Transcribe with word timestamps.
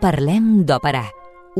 Parlem 0.00 0.62
d'Òpera, 0.64 1.02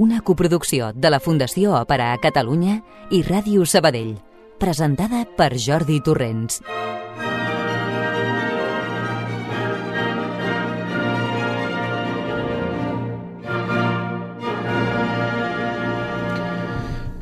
una 0.00 0.22
coproducció 0.24 0.86
de 0.96 1.10
la 1.12 1.18
Fundació 1.20 1.74
Òpera 1.76 2.06
a 2.14 2.20
Catalunya 2.22 2.78
i 3.12 3.18
Ràdio 3.20 3.66
Sabadell, 3.68 4.14
presentada 4.56 5.26
per 5.36 5.50
Jordi 5.60 5.98
Torrents. 6.00 6.62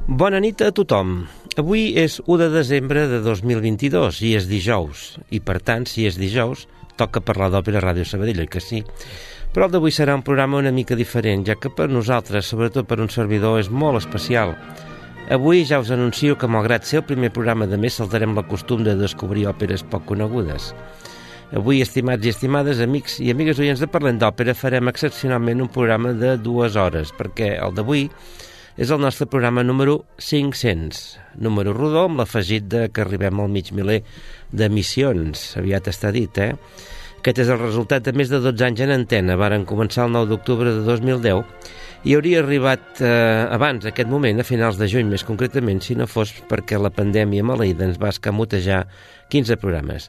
Bona 0.06 0.38
nit 0.38 0.62
a 0.62 0.70
tothom. 0.70 1.24
Avui 1.58 1.96
és 1.98 2.20
1 2.28 2.38
de 2.44 2.48
desembre 2.54 3.08
de 3.10 3.18
2022 3.26 4.22
i 4.22 4.36
és 4.38 4.46
dijous, 4.46 5.08
i 5.34 5.42
per 5.42 5.58
tant, 5.58 5.82
si 5.82 6.06
és 6.06 6.14
dijous, 6.14 6.68
toca 6.94 7.26
parlar 7.26 7.50
d'Òpera 7.50 7.82
Ràdio 7.82 8.06
Sabadell, 8.06 8.46
que 8.46 8.62
sí? 8.62 8.84
Però 9.54 9.66
el 9.66 9.72
d'avui 9.72 9.94
serà 9.94 10.14
un 10.14 10.22
programa 10.24 10.60
una 10.60 10.72
mica 10.74 10.96
diferent, 10.98 11.46
ja 11.48 11.56
que 11.56 11.70
per 11.72 11.88
nosaltres, 11.88 12.50
sobretot 12.50 12.86
per 12.88 13.00
un 13.00 13.08
servidor, 13.08 13.56
és 13.62 13.70
molt 13.72 14.02
especial. 14.02 14.52
Avui 15.32 15.64
ja 15.68 15.80
us 15.80 15.92
anuncio 15.92 16.36
que, 16.40 16.48
malgrat 16.48 16.84
ser 16.84 17.00
el 17.00 17.06
primer 17.08 17.32
programa 17.32 17.66
de 17.66 17.78
mes, 17.80 17.96
saltarem 17.96 18.36
la 18.36 18.44
costum 18.48 18.84
de 18.84 18.96
descobrir 18.96 19.46
òperes 19.48 19.84
poc 19.84 20.04
conegudes. 20.08 20.72
Avui, 21.56 21.80
estimats 21.80 22.28
i 22.28 22.32
estimades, 22.32 22.82
amics 22.84 23.16
i 23.24 23.32
amigues 23.32 23.60
oients 23.60 23.80
de 23.80 23.88
Parlem 23.88 24.20
d'Òpera, 24.20 24.52
farem 24.52 24.92
excepcionalment 24.92 25.64
un 25.64 25.72
programa 25.72 26.12
de 26.12 26.34
dues 26.44 26.76
hores, 26.76 27.14
perquè 27.16 27.54
el 27.56 27.72
d'avui 27.76 28.04
és 28.76 28.92
el 28.92 29.00
nostre 29.00 29.26
programa 29.26 29.64
número 29.64 30.02
500, 30.20 31.00
número 31.40 31.72
rodó 31.72 32.04
amb 32.06 32.20
l'afegit 32.20 32.68
de 32.68 32.84
que 32.92 33.02
arribem 33.02 33.40
al 33.40 33.48
mig 33.50 33.72
miler 33.72 34.02
d'emissions, 34.52 35.48
aviat 35.58 35.88
està 35.88 36.12
dit, 36.14 36.36
eh? 36.38 36.52
Aquest 37.18 37.42
és 37.42 37.50
el 37.50 37.58
resultat 37.58 38.06
de 38.06 38.14
més 38.14 38.30
de 38.30 38.38
12 38.40 38.64
anys 38.64 38.80
en 38.86 38.94
antena. 38.94 39.36
Varen 39.36 39.66
començar 39.66 40.06
el 40.06 40.14
9 40.14 40.30
d'octubre 40.30 40.70
de 40.70 40.84
2010 40.86 41.42
i 42.06 42.14
hauria 42.14 42.44
arribat 42.44 43.00
eh, 43.02 43.46
abans, 43.50 43.88
aquest 43.88 44.08
moment, 44.08 44.38
a 44.38 44.46
finals 44.46 44.78
de 44.78 44.86
juny 44.90 45.08
més 45.10 45.26
concretament, 45.26 45.82
si 45.82 45.96
no 45.98 46.06
fos 46.06 46.30
perquè 46.48 46.78
la 46.78 46.92
pandèmia 46.94 47.42
maleïda 47.42 47.88
ens 47.88 47.98
va 47.98 48.12
escamotejar 48.14 48.84
15 49.34 49.58
programes. 49.58 50.06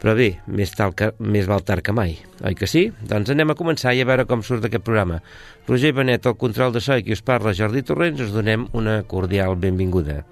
Però 0.00 0.14
bé, 0.16 0.30
més, 0.48 0.72
tal 0.76 0.92
que, 0.96 1.10
més 1.20 1.48
val 1.48 1.64
tard 1.64 1.84
que 1.84 1.96
mai, 1.96 2.14
oi 2.44 2.56
que 2.56 2.68
sí? 2.68 2.86
Doncs 3.08 3.32
anem 3.32 3.52
a 3.52 3.56
començar 3.56 3.96
i 3.96 4.04
a 4.04 4.08
veure 4.08 4.28
com 4.28 4.44
surt 4.44 4.68
aquest 4.68 4.84
programa. 4.84 5.20
Roger 5.68 5.94
Benet, 5.96 6.28
el 6.28 6.38
control 6.40 6.76
de 6.76 6.84
so 6.84 6.96
i 6.96 7.04
qui 7.04 7.16
us 7.16 7.24
parla, 7.24 7.56
Jordi 7.56 7.84
Torrents, 7.88 8.20
us 8.28 8.36
donem 8.36 8.68
una 8.76 9.02
cordial 9.08 9.56
benvinguda. 9.60 10.22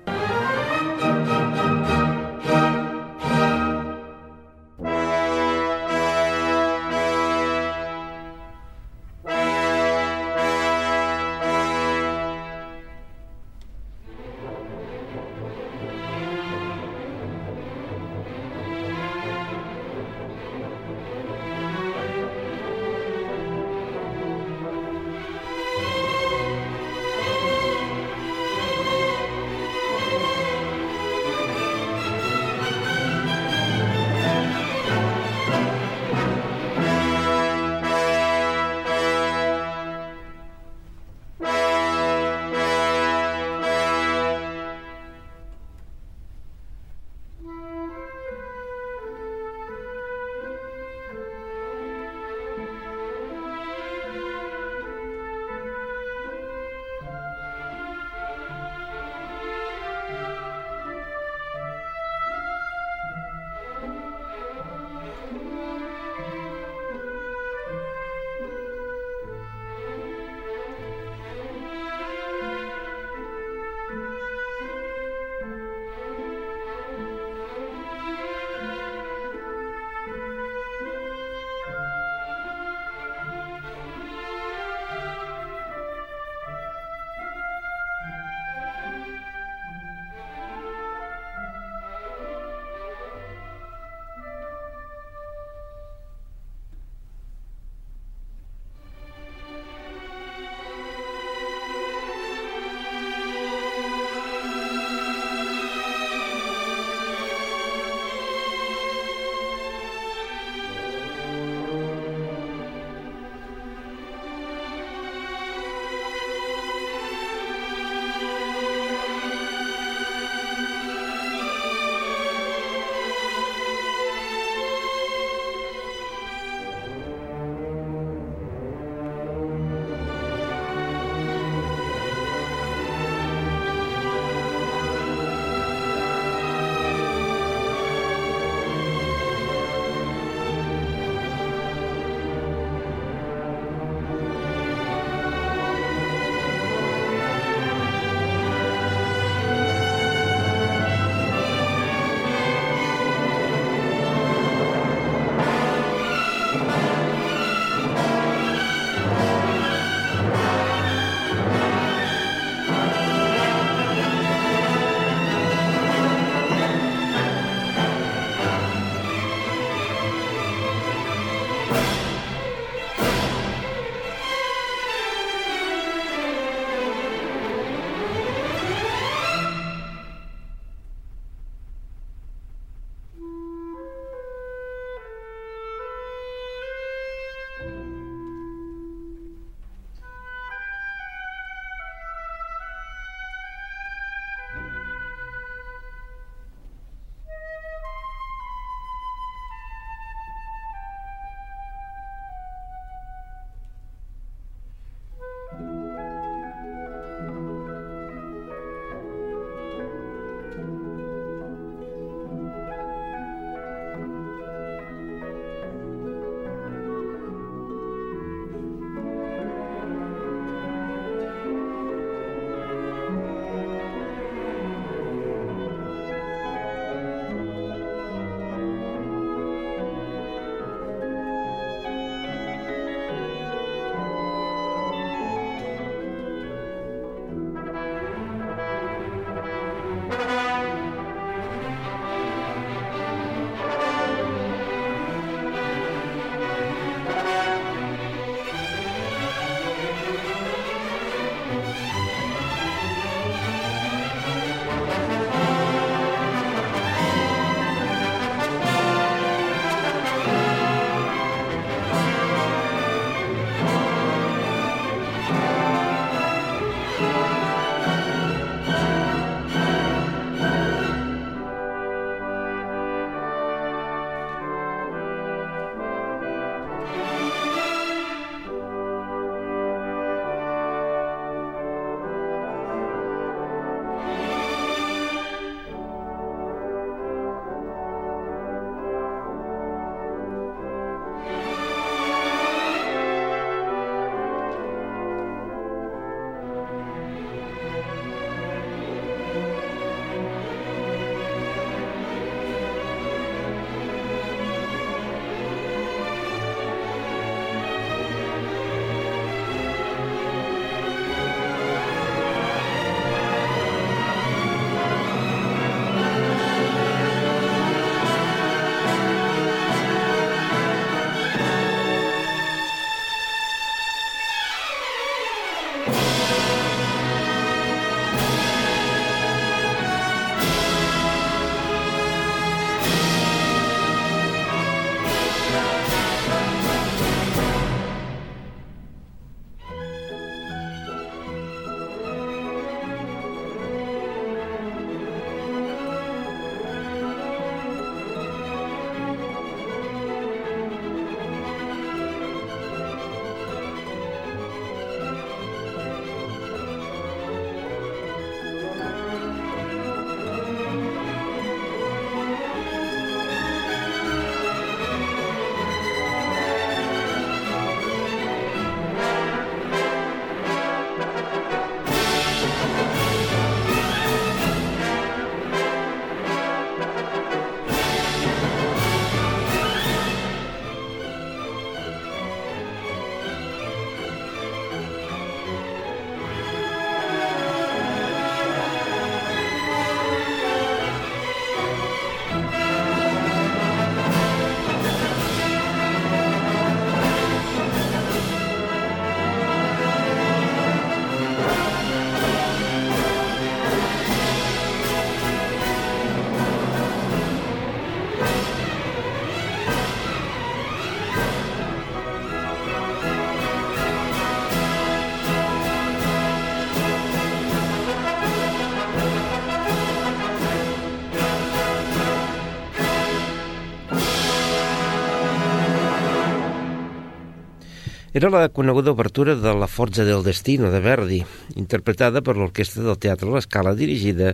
Era 428.19 428.31
la 428.31 428.49
coneguda 428.49 428.91
obertura 428.91 429.37
de 429.37 429.55
La 429.55 429.69
Forza 429.69 430.03
del 430.03 430.25
Destino 430.25 430.73
de 430.73 430.81
Verdi, 430.83 431.21
interpretada 431.55 432.19
per 432.19 432.35
l'Orquestra 432.35 432.83
del 432.83 432.99
Teatre 432.99 433.31
L'Escala 433.31 433.77
dirigida 433.79 434.33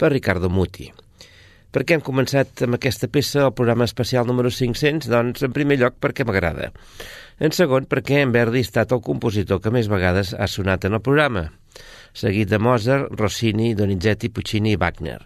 per 0.00 0.08
Riccardo 0.14 0.48
Muti. 0.48 0.86
Per 1.68 1.82
què 1.84 1.98
hem 1.98 2.04
començat 2.06 2.64
amb 2.64 2.78
aquesta 2.78 3.10
peça 3.12 3.42
el 3.44 3.52
programa 3.52 3.84
especial 3.84 4.24
número 4.24 4.48
500? 4.48 5.10
Doncs, 5.12 5.44
en 5.44 5.52
primer 5.52 5.76
lloc, 5.82 6.00
perquè 6.00 6.24
m'agrada. 6.24 6.70
En 7.36 7.52
segon, 7.52 7.84
perquè 7.84 8.22
en 8.24 8.32
Verdi 8.32 8.64
ha 8.64 8.70
estat 8.70 8.96
el 8.96 9.04
compositor 9.04 9.60
que 9.60 9.74
més 9.74 9.92
vegades 9.92 10.32
ha 10.32 10.48
sonat 10.48 10.88
en 10.88 10.96
el 10.96 11.04
programa, 11.04 11.50
seguit 12.16 12.48
de 12.48 12.56
Mozart, 12.56 13.12
Rossini, 13.20 13.74
Donizetti, 13.76 14.32
Puccini 14.32 14.78
i 14.78 14.80
Wagner. 14.80 15.20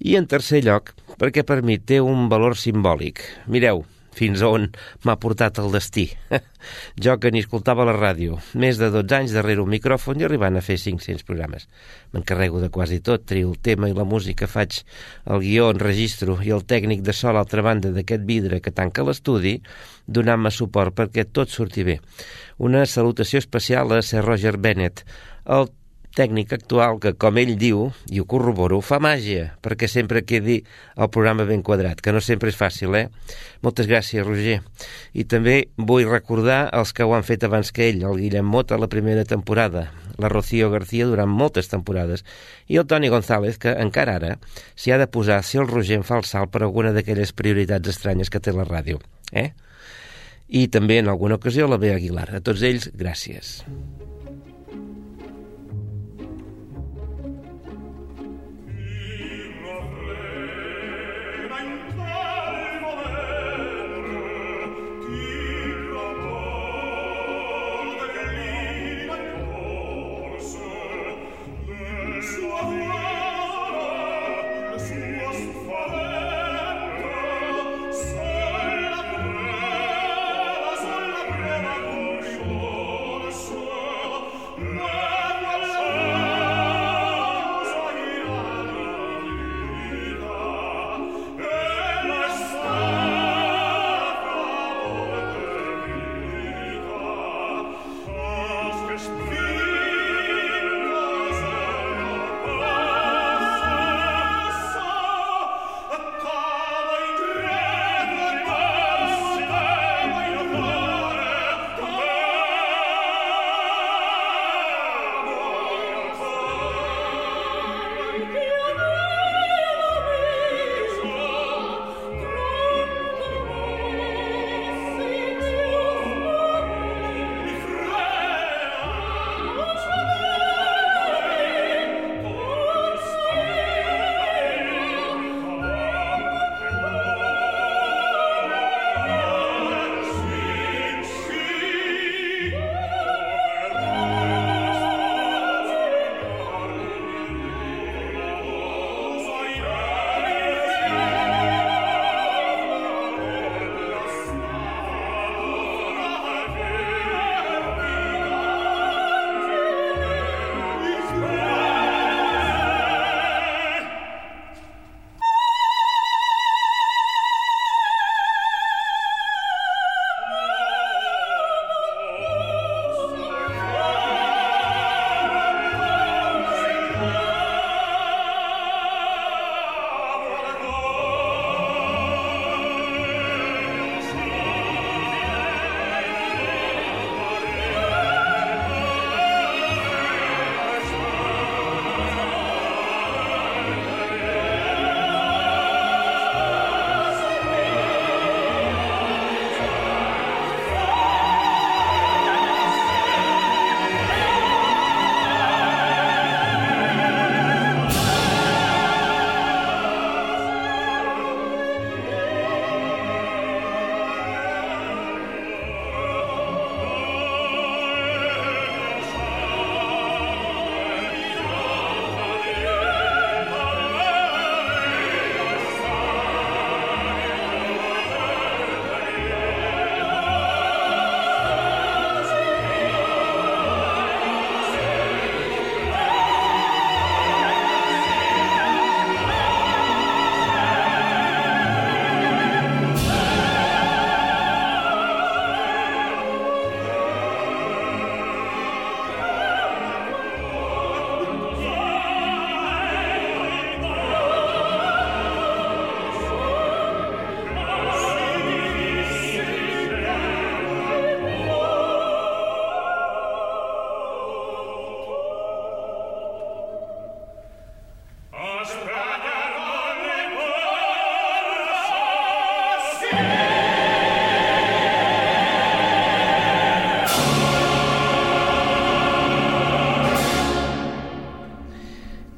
I 0.00 0.16
en 0.16 0.32
tercer 0.32 0.64
lloc, 0.64 0.94
perquè 1.20 1.44
per 1.44 1.60
mi 1.60 1.76
té 1.76 2.00
un 2.00 2.30
valor 2.32 2.56
simbòlic. 2.56 3.20
Mireu, 3.52 3.84
fins 4.14 4.42
on 4.46 4.68
m'ha 5.04 5.16
portat 5.20 5.58
el 5.62 5.72
destí. 5.74 6.06
jo 7.04 7.16
que 7.20 7.32
ni 7.34 7.42
escoltava 7.44 7.86
la 7.88 7.96
ràdio, 7.96 8.38
més 8.54 8.78
de 8.80 8.90
12 8.94 9.16
anys 9.18 9.34
darrere 9.36 9.62
un 9.64 9.72
micròfon 9.72 10.20
i 10.20 10.26
arribant 10.28 10.56
a 10.56 10.64
fer 10.64 10.78
500 10.80 11.26
programes. 11.28 11.68
M'encarrego 12.14 12.62
de 12.62 12.70
quasi 12.74 13.00
tot, 13.04 13.26
trio 13.28 13.52
el 13.52 13.60
tema 13.60 13.90
i 13.90 13.96
la 13.96 14.06
música, 14.08 14.48
faig 14.50 14.80
el 15.26 15.44
guió, 15.44 15.68
enregistro 15.74 16.38
i 16.42 16.54
el 16.54 16.64
tècnic 16.64 17.04
de 17.04 17.12
sol 17.12 17.34
a 17.34 17.38
l'altra 17.40 17.64
banda 17.66 17.92
d'aquest 17.94 18.24
vidre 18.28 18.60
que 18.64 18.74
tanca 18.74 19.04
l'estudi, 19.04 19.58
donant-me 20.06 20.52
suport 20.54 20.94
perquè 20.94 21.26
tot 21.30 21.50
surti 21.50 21.84
bé. 21.84 22.00
Una 22.58 22.84
salutació 22.86 23.40
especial 23.42 23.92
a 23.92 24.02
Sir 24.02 24.22
Roger 24.24 24.56
Bennett, 24.58 25.04
el 25.44 25.68
tècnic 26.14 26.52
actual 26.54 27.00
que, 27.02 27.12
com 27.18 27.38
ell 27.40 27.54
diu, 27.58 27.88
i 28.10 28.20
ho 28.22 28.26
corroboro, 28.30 28.78
fa 28.84 29.00
màgia, 29.02 29.50
perquè 29.64 29.88
sempre 29.90 30.22
quedi 30.26 30.60
el 30.94 31.10
programa 31.12 31.46
ben 31.48 31.64
quadrat, 31.66 32.00
que 32.00 32.14
no 32.14 32.22
sempre 32.24 32.52
és 32.52 32.58
fàcil, 32.58 32.94
eh? 32.96 33.08
Moltes 33.66 33.88
gràcies, 33.90 34.24
Roger. 34.26 34.60
I 35.12 35.26
també 35.30 35.56
vull 35.76 36.06
recordar 36.08 36.68
els 36.72 36.94
que 36.94 37.04
ho 37.04 37.14
han 37.16 37.26
fet 37.26 37.44
abans 37.46 37.72
que 37.74 37.90
ell, 37.90 38.04
el 38.06 38.22
Guillem 38.22 38.46
Mota 38.46 38.78
la 38.78 38.90
primera 38.92 39.26
temporada, 39.26 39.88
la 40.18 40.30
Rocío 40.30 40.70
García 40.70 41.10
durant 41.10 41.30
moltes 41.30 41.68
temporades, 41.72 42.24
i 42.70 42.78
el 42.78 42.86
Toni 42.86 43.10
González, 43.10 43.58
que 43.58 43.74
encara 43.74 44.16
ara 44.20 44.32
s'hi 44.76 44.94
ha 44.94 45.00
de 45.02 45.10
posar 45.10 45.42
si 45.42 45.58
el 45.58 45.68
Roger 45.68 45.98
en 46.00 46.06
fa 46.06 46.20
el 46.22 46.28
salt 46.28 46.54
per 46.54 46.62
alguna 46.62 46.94
d'aquelles 46.94 47.34
prioritats 47.34 47.96
estranyes 47.96 48.30
que 48.30 48.40
té 48.40 48.54
la 48.54 48.68
ràdio, 48.68 49.02
eh? 49.32 49.50
I 50.48 50.68
també 50.68 51.00
en 51.00 51.08
alguna 51.08 51.40
ocasió 51.40 51.66
la 51.66 51.80
Bea 51.80 51.96
Aguilar. 51.96 52.28
A 52.36 52.44
tots 52.44 52.62
ells, 52.62 52.90
gràcies. 52.94 53.64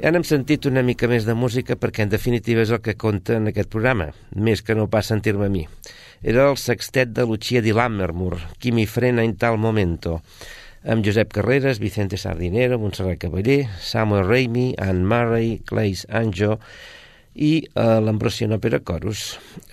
Ja 0.07 0.13
n'hem 0.15 0.23
sentit 0.23 0.69
una 0.71 0.85
mica 0.87 1.09
més 1.11 1.25
de 1.27 1.35
música 1.35 1.75
perquè 1.83 2.05
en 2.05 2.11
definitiva 2.13 2.63
és 2.63 2.71
el 2.71 2.79
que 2.79 2.93
compta 2.95 3.41
en 3.41 3.51
aquest 3.51 3.73
programa, 3.73 4.05
més 4.39 4.61
que 4.63 4.77
no 4.79 4.85
pas 4.87 5.09
sentir-me 5.11 5.49
a 5.49 5.51
mi. 5.51 5.65
Era 6.23 6.45
el 6.47 6.59
sextet 6.63 7.11
de 7.11 7.25
Lucia 7.27 7.59
di 7.59 7.73
Lammermoor, 7.75 8.37
Qui 8.63 8.71
mi 8.71 8.85
frena 8.87 9.25
in 9.27 9.35
tal 9.35 9.59
momento, 9.59 10.21
amb 10.87 11.03
Josep 11.03 11.33
Carreras, 11.35 11.81
Vicente 11.83 12.21
Sardinero, 12.23 12.79
Montserrat 12.79 13.19
Cavaller, 13.25 13.65
Samuel 13.83 14.29
Raimi, 14.29 14.77
Anne 14.79 15.03
Murray, 15.03 15.49
Clays 15.67 16.07
Anjo 16.07 16.61
i 17.35 17.67
eh, 17.67 17.99
l'Ambrosian 17.99 18.55
Opera 18.55 18.79
Chorus. 18.79 19.25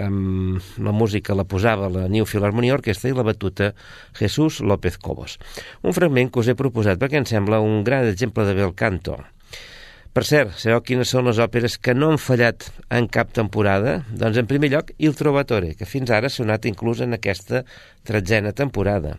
Amb 0.01 0.81
la 0.81 0.95
música 0.97 1.37
la 1.37 1.45
posava 1.45 1.91
la 1.93 2.07
New 2.09 2.25
Philharmonia 2.25 2.73
Orquestra 2.79 3.13
i 3.13 3.13
la 3.13 3.27
batuta 3.29 3.75
Jesús 4.17 4.63
López 4.65 4.97
Cobos. 4.97 5.37
Un 5.85 5.93
fragment 5.93 6.33
que 6.33 6.41
us 6.41 6.49
he 6.49 6.57
proposat 6.57 6.97
perquè 6.97 7.21
em 7.21 7.29
sembla 7.29 7.61
un 7.61 7.83
gran 7.85 8.09
exemple 8.09 8.49
de 8.49 8.57
bel 8.57 8.73
canto. 8.73 9.21
Per 10.13 10.21
cert, 10.29 10.51
sabeu 10.61 10.83
quines 10.85 11.09
són 11.09 11.25
les 11.25 11.39
òperes 11.41 11.79
que 11.81 11.95
no 11.97 12.11
han 12.13 12.19
fallat 12.21 12.67
en 12.93 13.07
cap 13.09 13.31
temporada? 13.33 13.95
Doncs 14.13 14.37
en 14.37 14.49
primer 14.49 14.69
lloc 14.69 14.91
Il 15.01 15.15
Trovatore, 15.17 15.71
que 15.73 15.87
fins 15.89 16.11
ara 16.13 16.29
ha 16.29 16.33
sonat 16.33 16.67
inclús 16.69 17.01
en 17.01 17.17
aquesta 17.17 17.63
tretzena 18.05 18.51
temporada. 18.53 19.15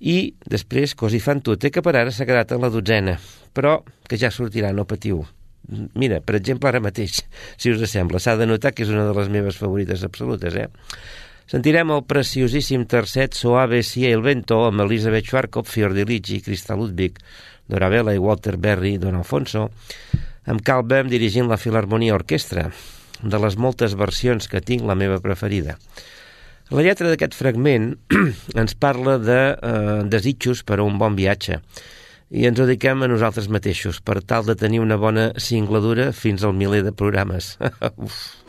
I 0.00 0.32
després 0.48 0.96
Così 0.96 1.20
fan 1.20 1.42
tutte, 1.44 1.68
que 1.68 1.84
per 1.84 1.92
ara 2.00 2.14
s'ha 2.16 2.24
quedat 2.28 2.56
en 2.56 2.64
la 2.64 2.72
dotzena, 2.72 3.18
però 3.52 3.82
que 4.08 4.16
ja 4.16 4.32
sortirà, 4.32 4.72
no 4.72 4.88
patiu. 4.88 5.20
Mira, 6.00 6.22
per 6.24 6.38
exemple, 6.40 6.70
ara 6.72 6.80
mateix, 6.80 7.20
si 7.60 7.74
us 7.74 7.84
sembla, 7.92 8.16
s'ha 8.16 8.38
de 8.40 8.48
notar 8.48 8.72
que 8.72 8.86
és 8.88 8.92
una 8.96 9.04
de 9.04 9.12
les 9.20 9.28
meves 9.28 9.60
favorites 9.60 10.04
absolutes, 10.08 10.56
eh? 10.56 10.70
Sentirem 11.46 11.92
el 11.94 12.00
preciosíssim 12.10 12.88
tercet 12.90 13.36
Soave 13.38 13.78
sia 13.86 14.08
il 14.10 14.24
vento 14.24 14.64
amb 14.66 14.82
Elisabeth 14.82 15.28
Schwarzkopf, 15.28 15.70
Fiordiligi, 15.70 16.40
Cristal 16.42 16.80
Ludwig, 16.80 17.20
Dorabella 17.68 18.14
i 18.14 18.22
Walter 18.22 18.56
Berry, 18.56 18.96
Don 19.02 19.18
Alfonso, 19.18 19.68
amb 20.46 20.62
Carl 20.66 20.86
Bem 20.86 21.10
dirigint 21.10 21.50
la 21.50 21.58
Filharmonia 21.58 22.14
Orquestra, 22.14 22.68
de 23.22 23.40
les 23.42 23.56
moltes 23.56 23.96
versions 23.98 24.48
que 24.48 24.62
tinc, 24.62 24.84
la 24.86 24.94
meva 24.98 25.18
preferida. 25.24 25.78
La 26.70 26.82
lletra 26.82 27.10
d'aquest 27.10 27.34
fragment 27.38 27.92
ens 28.60 28.74
parla 28.78 29.18
de 29.22 29.40
eh, 29.54 30.00
desitjos 30.10 30.64
per 30.66 30.80
a 30.80 30.86
un 30.86 30.98
bon 30.98 31.14
viatge 31.18 31.60
i 32.30 32.46
ens 32.48 32.58
ho 32.58 32.66
dediquem 32.66 33.04
a 33.04 33.10
nosaltres 33.10 33.46
mateixos 33.52 34.00
per 34.02 34.18
tal 34.22 34.46
de 34.48 34.56
tenir 34.58 34.80
una 34.82 34.98
bona 34.98 35.28
cingladura 35.38 36.10
fins 36.10 36.42
al 36.42 36.56
miler 36.58 36.82
de 36.82 36.92
programes. 36.92 37.54
Uf. 38.08 38.45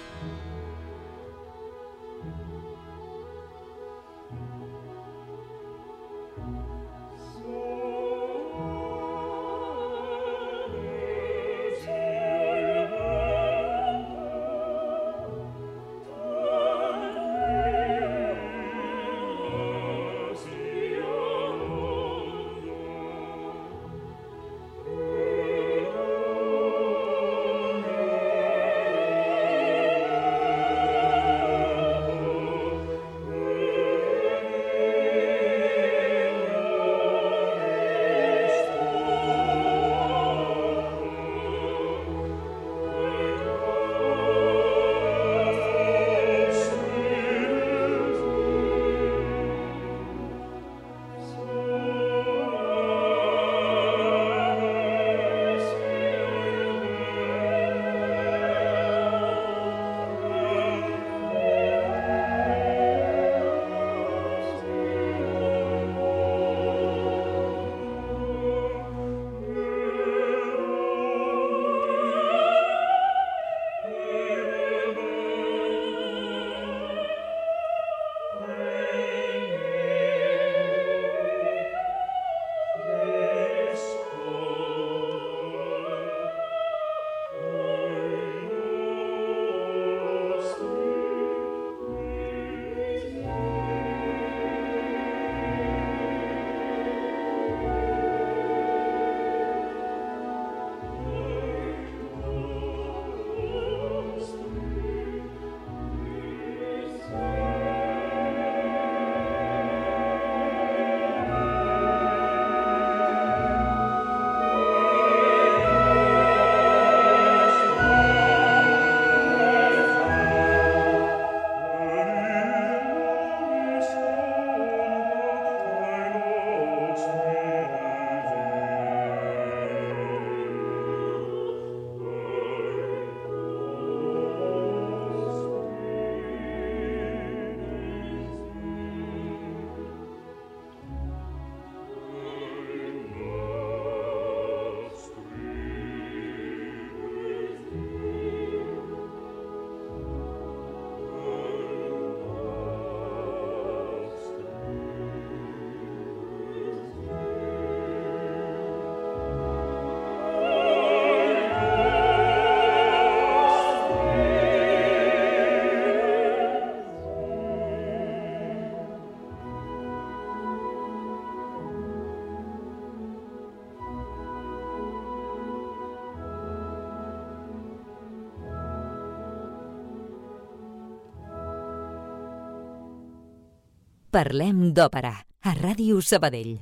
Parlem 184.18 184.72
d'òpera, 184.74 185.12
a 185.46 185.52
Ràdio 185.60 186.00
Sabadell. 186.02 186.56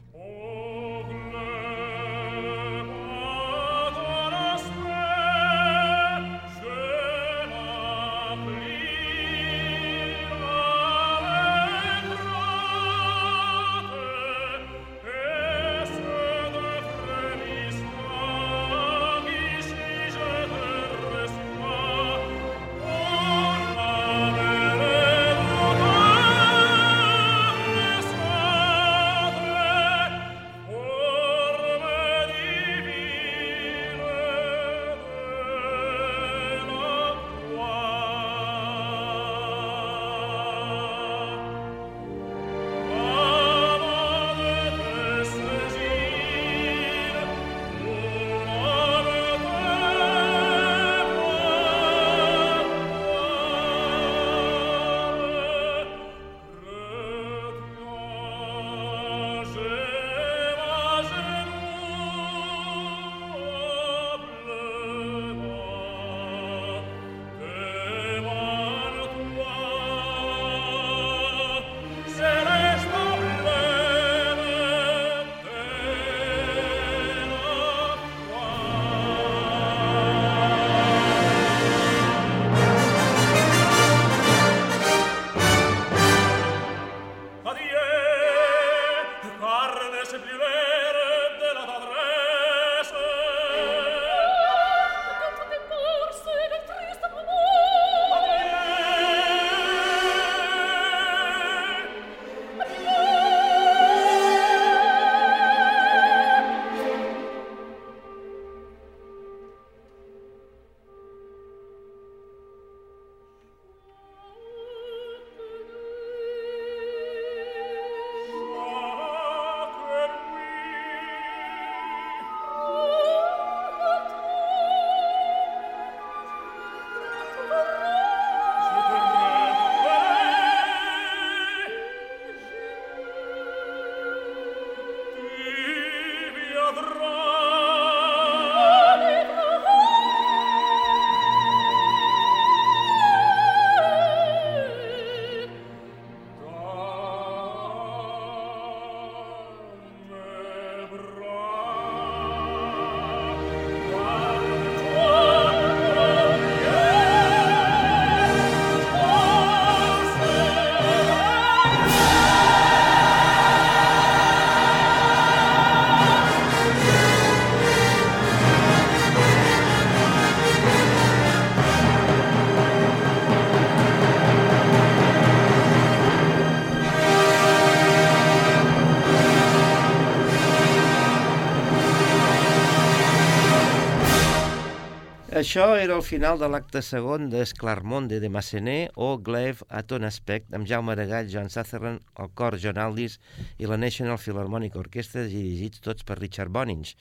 Això 185.46 185.76
era 185.78 185.94
el 185.94 186.02
final 186.02 186.40
de 186.42 186.48
l'acte 186.50 186.82
segon 186.82 187.28
d'Esclarmonde 187.30 188.18
de 188.18 188.30
Massenet 188.34 188.96
o 188.98 189.12
Glaive 189.28 189.68
a 189.70 189.84
Ton 189.86 190.08
Aspect 190.08 190.56
amb 190.58 190.66
Jaume 190.66 190.96
Aragall, 190.96 191.30
Joan 191.30 191.52
Sutherland, 191.54 192.02
el 192.24 192.32
cor 192.34 192.58
John 192.64 192.80
Aldis 192.82 193.20
i 193.62 193.70
la 193.70 193.78
National 193.78 194.18
Philharmonic 194.18 194.74
Orchestra 194.82 195.28
dirigits 195.30 195.84
tots 195.86 196.08
per 196.08 196.18
Richard 196.18 196.50
Bonings. 196.50 196.96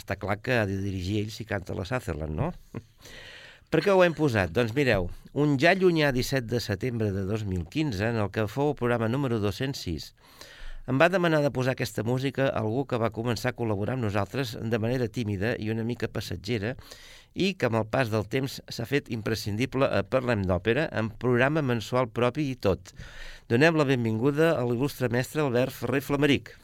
Està 0.00 0.16
clar 0.16 0.38
que 0.40 0.56
ha 0.56 0.64
de 0.70 0.78
dirigir 0.80 1.18
ell 1.26 1.34
si 1.34 1.44
canta 1.44 1.76
la 1.76 1.84
Sutherland, 1.84 2.40
no? 2.40 2.48
Per 3.70 3.84
què 3.84 3.92
ho 3.92 4.00
hem 4.00 4.16
posat? 4.16 4.48
Doncs 4.56 4.72
mireu, 4.78 5.10
un 5.36 5.58
ja 5.60 5.76
llunyà 5.76 6.08
17 6.16 6.48
de 6.48 6.64
setembre 6.64 7.12
de 7.12 7.28
2015, 7.28 8.00
en 8.14 8.22
el 8.24 8.32
que 8.32 8.48
fou 8.48 8.72
el 8.72 8.80
programa 8.80 9.12
número 9.12 9.44
206, 9.44 10.14
em 10.88 10.98
va 10.98 11.10
demanar 11.12 11.38
de 11.44 11.52
posar 11.54 11.76
aquesta 11.76 12.02
música 12.02 12.48
algú 12.48 12.86
que 12.88 12.98
va 12.98 13.12
començar 13.14 13.52
a 13.52 13.56
col·laborar 13.58 13.94
amb 13.94 14.06
nosaltres 14.08 14.56
de 14.72 14.78
manera 14.80 15.06
tímida 15.12 15.52
i 15.60 15.68
una 15.70 15.84
mica 15.86 16.08
passatgera 16.08 16.72
i 17.34 17.52
que 17.54 17.68
amb 17.68 17.80
el 17.80 17.86
pas 17.90 18.10
del 18.10 18.26
temps 18.30 18.60
s'ha 18.68 18.86
fet 18.88 19.10
imprescindible 19.14 19.86
a 19.86 20.02
Parlem 20.02 20.42
d'Òpera 20.48 20.88
amb 20.92 21.14
programa 21.20 21.62
mensual 21.62 22.08
propi 22.08 22.50
i 22.50 22.56
tot. 22.56 22.94
Donem 23.50 23.78
la 23.78 23.86
benvinguda 23.86 24.56
a 24.56 24.64
l'il·lustre 24.66 25.10
mestre 25.10 25.42
Albert 25.44 25.74
Ferrer 25.74 26.02
Flameric. 26.06 26.56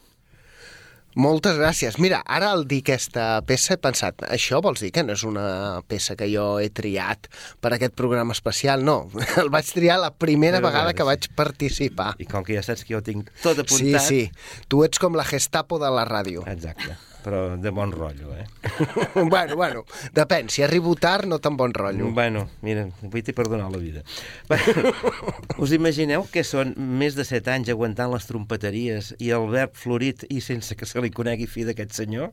Moltes 1.17 1.55
gràcies. 1.57 1.95
Mira, 1.97 2.19
ara 2.29 2.51
al 2.53 2.67
dir 2.69 2.83
aquesta 2.83 3.39
peça 3.49 3.73
he 3.73 3.79
pensat, 3.81 4.21
això 4.29 4.59
vols 4.61 4.83
dir 4.83 4.91
que 4.93 5.01
no 5.01 5.15
és 5.17 5.23
una 5.25 5.81
peça 5.89 6.13
que 6.19 6.27
jo 6.29 6.59
he 6.61 6.67
triat 6.69 7.25
per 7.63 7.71
aquest 7.73 7.95
programa 7.97 8.35
especial? 8.37 8.83
No, 8.85 9.09
el 9.41 9.49
vaig 9.49 9.71
triar 9.73 9.97
la 10.03 10.11
primera 10.13 10.59
Però 10.61 10.69
vegada 10.69 10.93
que 10.93 11.07
vaig 11.07 11.25
participar. 11.39 12.11
I 12.21 12.29
com 12.29 12.45
que 12.45 12.53
ja 12.59 12.61
saps 12.61 12.85
que 12.85 12.93
jo 12.93 13.01
tinc 13.01 13.31
tot 13.41 13.57
Sí, 13.57 13.65
apuntat... 13.65 14.05
sí, 14.05 14.21
tu 14.69 14.83
ets 14.85 15.01
com 15.01 15.17
la 15.17 15.25
Gestapo 15.25 15.81
de 15.81 15.89
la 15.89 16.05
ràdio. 16.05 16.45
Exacte, 16.53 16.93
però 17.27 17.57
de 17.59 17.71
bon 17.75 17.91
rotllo, 17.91 18.31
eh? 18.37 18.45
bueno, 19.33 19.57
bueno, 19.59 19.83
depèn, 20.15 20.47
si 20.47 20.63
arribo 20.63 20.93
tard 20.95 21.27
no 21.27 21.41
tan 21.43 21.57
bon 21.59 21.73
rotllo. 21.75 22.07
Bueno, 22.15 22.45
mira, 22.63 22.85
avui 23.03 23.23
t'he 23.25 23.35
perdonat 23.35 23.73
la 23.73 23.81
vida. 23.81 24.03
Bueno, 24.47 24.93
us 25.63 25.73
imagineu 25.75 26.23
que 26.31 26.45
són 26.47 26.71
més 26.77 27.17
de 27.19 27.27
set 27.27 27.49
anys 27.51 27.73
aguantant 27.73 28.13
les 28.13 28.29
trompeteries 28.29 29.11
i 29.19 29.33
el 29.35 29.49
verb 29.51 29.75
florit 29.75 30.23
i 30.31 30.39
sense 30.45 30.77
que 30.79 30.87
se 30.87 31.03
li 31.03 31.11
conegui 31.11 31.49
fi 31.51 31.67
d'aquest 31.67 31.99
senyor? 31.99 32.31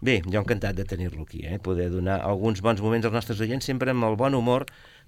Bé, 0.00 0.22
jo 0.24 0.40
encantat 0.40 0.76
de 0.80 0.88
tenir-lo 0.88 1.26
aquí, 1.28 1.44
eh? 1.44 1.60
poder 1.60 1.90
donar 1.92 2.22
alguns 2.24 2.64
bons 2.64 2.80
moments 2.80 3.08
als 3.08 3.16
nostres 3.16 3.42
oients, 3.44 3.68
sempre 3.68 3.92
amb 3.92 4.08
el 4.08 4.16
bon 4.16 4.36
humor 4.38 4.64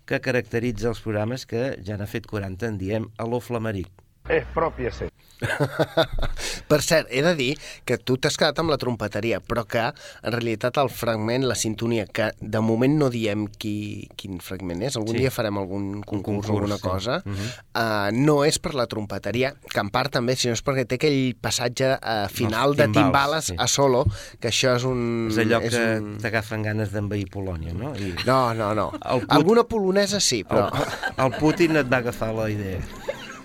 que 0.09 0.21
caracteritza 0.25 0.93
els 0.93 1.01
programes 1.05 1.49
que 1.49 1.79
ja 1.85 1.97
n'ha 1.97 2.09
fet 2.09 2.29
40, 2.29 2.73
en 2.73 2.79
diem 2.81 3.09
a 3.17 3.29
lo 3.29 3.41
flameric. 3.45 3.89
Expropiese. 4.29 5.09
Per 6.69 6.81
cert, 6.83 7.09
he 7.11 7.23
de 7.23 7.33
dir 7.39 7.51
que 7.89 7.97
tu 7.99 8.17
t'has 8.21 8.37
quedat 8.39 8.59
amb 8.61 8.73
la 8.73 8.79
trompeteria, 8.81 9.39
però 9.41 9.65
que 9.69 9.85
en 9.89 10.33
realitat 10.35 10.77
el 10.83 10.91
fragment, 10.93 11.47
la 11.49 11.55
sintonia, 11.59 12.07
que 12.07 12.31
de 12.41 12.61
moment 12.65 12.97
no 12.99 13.09
diem 13.15 13.47
qui, 13.49 14.09
quin 14.19 14.41
fragment 14.45 14.83
és, 14.87 14.97
algun 14.99 15.15
Sí. 15.17 15.23
dia 15.23 15.31
farem 15.35 15.57
algun 15.59 16.03
concurs, 16.03 16.47
concurs, 16.47 16.49
o 16.51 16.57
alguna 16.59 16.77
sí. 16.77 16.83
cosa, 16.83 17.19
Mhm. 17.25 17.49
uh, 17.75 18.11
no 18.13 18.45
és 18.45 18.59
per 18.59 18.75
la 18.75 18.87
trompeteria, 18.87 19.55
que 19.71 19.81
en 19.81 19.91
part 19.91 20.13
també, 20.13 20.37
sinó 20.37 20.53
és 20.55 20.63
perquè 20.65 20.87
té 20.87 20.97
aquell 20.99 21.35
passatge 21.41 21.93
uh, 21.97 22.29
final 22.29 22.75
de 22.77 22.85
timbals, 22.89 22.99
timbales 23.07 23.45
sí. 23.53 23.55
a 23.59 23.67
solo, 23.69 24.05
que 24.41 24.49
això 24.49 24.77
és 24.77 24.85
un... 24.85 25.29
És 25.31 25.39
allò 25.39 25.61
que 25.63 25.85
un... 26.01 26.19
t'agafen 26.23 26.63
ganes 26.63 26.93
d'envair 26.93 27.29
Polònia, 27.31 27.73
no? 27.75 27.95
I 27.97 28.15
No, 28.27 28.53
no, 28.55 28.75
no. 28.75 28.91
El 29.05 29.21
put- 29.23 29.33
Alguna 29.39 29.65
polonesa 29.65 30.21
sí, 30.21 30.41
el, 30.41 30.47
però... 30.47 30.69
el 31.17 31.33
Putin 31.39 31.77
et 31.77 31.87
va 31.93 31.99
agafar 32.03 32.35
la 32.35 32.51
idea. 32.51 32.81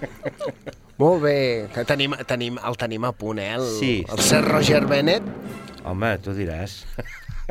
Molt 1.01 1.23
bé, 1.23 1.35
que 1.73 1.83
tenim, 1.89 2.13
tenim, 2.29 2.59
el 2.61 2.77
tenim 2.77 3.05
a 3.07 3.11
punt, 3.17 3.39
eh? 3.41 3.53
El, 3.57 3.65
Sí. 3.79 4.05
el 4.09 4.19
Sir 4.21 4.43
Roger 4.45 4.85
Bennett. 4.85 5.25
Home, 5.83 6.17
tu 6.23 6.31
diràs. 6.37 6.83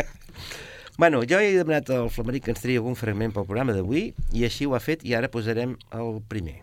bueno, 1.00 1.22
jo 1.28 1.40
he 1.42 1.50
demanat 1.56 1.90
al 1.90 2.10
Flameric 2.10 2.46
que 2.46 2.54
ens 2.54 2.62
tria 2.62 2.78
algun 2.80 2.96
fragment 2.96 3.34
pel 3.34 3.44
programa 3.48 3.74
d'avui 3.76 4.12
i 4.32 4.44
així 4.46 4.66
ho 4.68 4.76
ha 4.78 4.80
fet 4.80 5.02
i 5.04 5.16
ara 5.18 5.28
posarem 5.32 5.74
el 5.92 6.20
primer. 6.30 6.60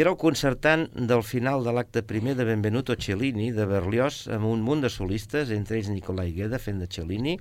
I 0.00 0.02
era 0.02 0.14
el 0.14 0.16
concertant 0.16 0.86
del 1.10 1.20
final 1.28 1.60
de 1.60 1.74
l'acte 1.76 2.00
primer 2.00 2.32
de 2.38 2.46
Benvenuto 2.48 2.94
Cellini, 2.96 3.50
de 3.52 3.66
Berlioz, 3.68 4.22
amb 4.32 4.48
un 4.48 4.62
munt 4.64 4.80
de 4.80 4.88
solistes, 4.88 5.50
entre 5.52 5.76
ells 5.76 5.90
Nicolai 5.92 6.30
Gueda 6.32 6.56
fent 6.56 6.78
de 6.80 6.88
Cellini, 6.88 7.34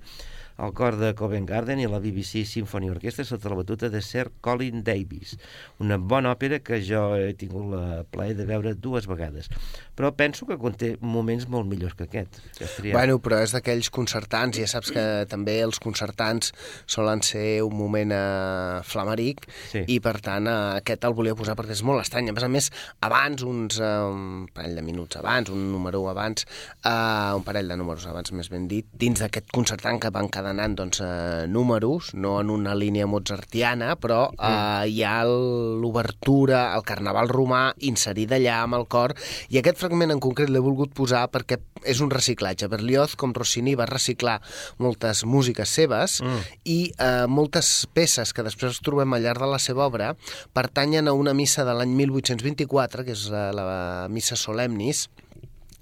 el 0.60 0.74
cor 0.74 0.98
de 1.00 1.14
Covent 1.16 1.46
Garden 1.48 1.80
i 1.80 1.88
la 1.88 2.02
BBC 2.04 2.44
Symphony 2.48 2.90
Orchestra 2.92 3.24
sota 3.26 3.50
la 3.52 3.56
batuta 3.56 3.88
de 3.90 4.02
Sir 4.04 4.30
Colin 4.44 4.84
Davis. 4.84 5.38
Una 5.80 5.98
bona 5.98 6.34
òpera 6.36 6.60
que 6.60 6.82
jo 6.84 7.14
he 7.16 7.34
tingut 7.40 7.70
la 7.72 8.04
plaer 8.12 8.36
de 8.36 8.46
veure 8.50 8.74
dues 8.76 9.08
vegades. 9.08 9.48
Però 9.96 10.12
penso 10.16 10.46
que 10.48 10.58
conté 10.60 10.94
moments 11.00 11.48
molt 11.52 11.68
millors 11.68 11.96
que 11.96 12.06
aquest. 12.08 12.42
Que. 12.58 12.92
Bueno, 12.92 13.18
però 13.24 13.40
és 13.44 13.52
d'aquells 13.56 13.90
concertants, 13.92 14.60
ja 14.60 14.68
saps 14.72 14.92
que 14.96 15.06
també 15.32 15.58
els 15.64 15.80
concertants 15.84 16.54
solen 16.88 17.24
ser 17.24 17.62
un 17.64 17.76
moment 17.76 18.12
eh, 18.16 18.80
flamaric 18.88 19.48
Sí. 19.70 19.84
i 19.88 20.00
per 20.04 20.18
tant 20.24 20.48
eh, 20.48 20.54
aquest 20.80 21.04
el 21.08 21.14
volia 21.16 21.36
posar 21.36 21.56
perquè 21.60 21.76
és 21.76 21.84
molt 21.88 22.04
estrany. 22.04 22.30
A 22.32 22.36
més 22.36 22.48
a 22.48 22.52
més, 22.52 22.70
abans, 23.06 23.44
uns 23.48 23.80
eh, 23.80 23.90
un 24.08 24.48
parell 24.56 24.76
de 24.80 24.84
minuts 24.84 25.20
abans, 25.20 25.52
un 25.52 25.68
número 25.72 26.04
abans, 26.12 26.46
eh, 26.84 27.32
un 27.36 27.44
parell 27.48 27.68
de 27.72 27.80
números 27.80 28.08
abans 28.08 28.32
més 28.36 28.52
ben 28.52 28.68
dit, 28.72 28.88
dins 28.92 29.20
d'aquest 29.20 29.52
concertant 29.56 30.00
que 30.00 30.12
van 30.16 30.32
cadenant 30.50 30.76
doncs, 30.76 31.00
eh, 31.02 31.48
números, 31.48 32.14
no 32.14 32.40
en 32.42 32.50
una 32.50 32.74
línia 32.74 33.06
mozartiana, 33.06 33.96
però 33.96 34.32
eh, 34.34 34.90
hi 34.90 35.04
ha 35.04 35.24
l'obertura, 35.26 36.74
el 36.76 36.84
carnaval 36.84 37.30
romà 37.30 37.70
inserida 37.86 38.40
allà 38.40 38.64
amb 38.64 38.80
el 38.80 38.88
cor, 38.90 39.14
i 39.50 39.60
aquest 39.60 39.78
fragment 39.78 40.12
en 40.12 40.20
concret 40.20 40.50
l'he 40.50 40.64
volgut 40.64 40.94
posar 40.96 41.28
perquè 41.30 41.60
és 41.86 42.02
un 42.02 42.10
reciclatge. 42.10 42.68
Berlioz, 42.68 43.16
com 43.16 43.34
Rossini, 43.34 43.76
va 43.78 43.86
reciclar 43.86 44.40
moltes 44.80 45.24
músiques 45.24 45.70
seves 45.70 46.20
mm. 46.24 46.42
i 46.66 46.80
eh, 46.98 47.28
moltes 47.30 47.86
peces 47.94 48.34
que 48.34 48.44
després 48.44 48.82
trobem 48.82 49.14
al 49.14 49.24
llarg 49.24 49.46
de 49.46 49.54
la 49.54 49.62
seva 49.62 49.86
obra 49.86 50.16
pertanyen 50.54 51.08
a 51.08 51.14
una 51.14 51.36
missa 51.38 51.64
de 51.68 51.78
l'any 51.78 51.94
1824, 52.02 53.06
que 53.06 53.16
és 53.16 53.30
eh, 53.30 53.50
la 53.56 54.08
missa 54.10 54.40
Solemnis, 54.40 55.08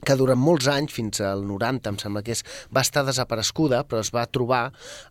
que 0.07 0.15
durant 0.19 0.39
molts 0.39 0.69
anys, 0.71 0.93
fins 0.95 1.19
al 1.25 1.43
90, 1.47 1.91
em 1.91 1.99
sembla 1.99 2.23
que 2.23 2.31
és, 2.37 2.43
va 2.71 2.83
estar 2.85 3.03
desaparescuda, 3.07 3.83
però 3.87 3.99
es 4.03 4.13
va 4.15 4.23
trobar, 4.31 4.63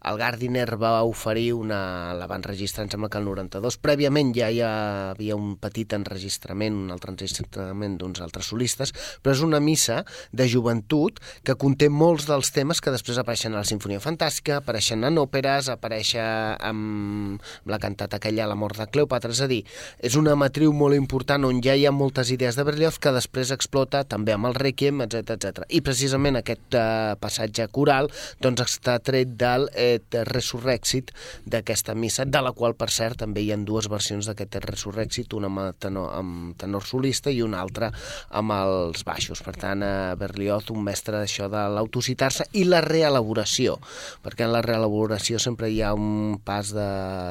el 0.09 0.21
Gardiner 0.21 0.69
va 0.81 0.97
oferir 1.05 1.51
una... 1.57 2.15
la 2.17 2.29
van 2.31 2.45
registrar, 2.47 2.87
em 2.87 2.93
sembla 2.95 3.11
que 3.13 3.21
el 3.21 3.29
92. 3.29 3.77
Prèviament 3.85 4.33
ja 4.37 4.49
hi 4.49 4.63
havia 4.65 5.37
un 5.37 5.57
petit 5.61 5.93
enregistrament, 5.97 6.79
un 6.87 6.95
altre 6.95 7.13
enregistrament 7.13 7.99
d'uns 8.01 8.23
altres 8.25 8.49
solistes, 8.53 8.95
però 9.21 9.37
és 9.37 9.45
una 9.45 9.61
missa 9.61 10.03
de 10.33 10.47
joventut 10.49 11.21
que 11.45 11.59
conté 11.61 11.91
molts 11.93 12.27
dels 12.31 12.53
temes 12.55 12.81
que 12.81 12.95
després 12.95 13.21
apareixen 13.21 13.55
a 13.55 13.61
la 13.61 13.69
Sinfonia 13.69 14.01
Fantàstica, 14.03 14.61
apareixen 14.63 15.05
en 15.05 15.21
òperes, 15.21 15.69
apareix 15.73 16.15
amb 16.17 17.43
la 17.69 17.81
cantata 17.83 18.17
aquella 18.21 18.47
La 18.47 18.57
mort 18.57 18.79
de 18.79 18.89
Cleopatra, 18.89 19.35
és 19.35 19.43
a 19.43 19.51
dir, 19.51 19.63
és 20.01 20.17
una 20.17 20.37
matriu 20.39 20.73
molt 20.73 20.97
important 20.97 21.45
on 21.49 21.61
ja 21.65 21.75
hi 21.77 21.87
ha 21.87 21.93
moltes 21.93 22.31
idees 22.33 22.57
de 22.57 22.65
Berlioz 22.65 23.01
que 23.03 23.13
després 23.13 23.53
explota 23.55 24.05
també 24.09 24.33
amb 24.35 24.49
el 24.49 24.55
Requiem, 24.57 24.86
etc 24.91 25.37
etc. 25.37 25.67
I 25.69 25.83
precisament 25.85 26.39
aquest 26.41 26.77
eh, 26.79 27.15
passatge 27.21 27.69
coral 27.75 28.11
doncs 28.43 28.65
està 28.67 28.99
tret 29.05 29.35
del 29.39 29.69
Et 29.77 30.19
Resurrexit 30.31 31.13
d'aquesta 31.47 31.95
missa, 31.95 32.25
de 32.25 32.43
la 32.43 32.53
qual, 32.57 32.77
per 32.79 32.91
cert, 32.93 33.21
també 33.25 33.43
hi 33.43 33.53
ha 33.53 33.59
dues 33.59 33.89
versions 33.91 34.29
d'aquest 34.29 34.59
Et 34.61 34.69
Resurrexit, 34.69 35.35
una 35.37 35.51
amb 35.51 35.79
tenor, 35.81 36.11
amb 36.17 36.57
tenor 36.61 36.85
solista 36.87 37.33
i 37.33 37.43
una 37.45 37.61
altra 37.63 37.91
amb 38.31 38.55
els 38.57 39.05
baixos. 39.07 39.43
Per 39.47 39.55
tant, 39.57 39.83
eh, 39.83 40.15
Berlioz, 40.19 40.71
un 40.75 40.83
mestre 40.87 41.19
d'això 41.19 41.51
de 41.53 41.67
l'autocitar-se 41.77 42.49
i 42.55 42.65
la 42.69 42.83
reelaboració, 42.85 43.79
perquè 44.25 44.47
en 44.47 44.55
la 44.55 44.63
reelaboració 44.65 45.41
sempre 45.43 45.71
hi 45.71 45.83
ha 45.83 45.95
un 45.95 46.39
pas 46.45 46.73
de 46.77 46.89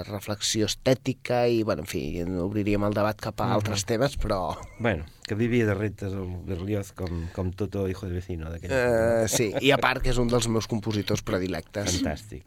reflexió 0.09 0.69
estètica 0.69 1.45
i, 1.47 1.63
bueno, 1.63 1.85
en 1.85 1.91
fi, 1.91 2.05
obriríem 2.45 2.87
el 2.87 2.97
debat 2.97 3.19
cap 3.21 3.41
a 3.41 3.51
altres 3.55 3.85
temes, 3.85 4.17
però... 4.21 4.55
Bueno, 4.79 5.05
que 5.25 5.35
vivia 5.35 5.65
de 5.65 5.73
reptes 5.73 6.13
el 6.13 6.37
Berlioz 6.45 6.91
com, 6.93 7.27
com 7.33 7.51
Toto, 7.51 7.87
hijo 7.89 8.05
de 8.05 8.13
vecino. 8.13 8.51
Uh, 8.51 9.25
sí, 9.27 9.49
i 9.61 9.71
a 9.73 9.79
part 9.81 10.03
que 10.05 10.13
és 10.13 10.19
un 10.21 10.29
dels 10.29 10.47
meus 10.51 10.69
compositors 10.69 11.25
predilectes. 11.25 11.97
Fantàstic. 11.97 12.45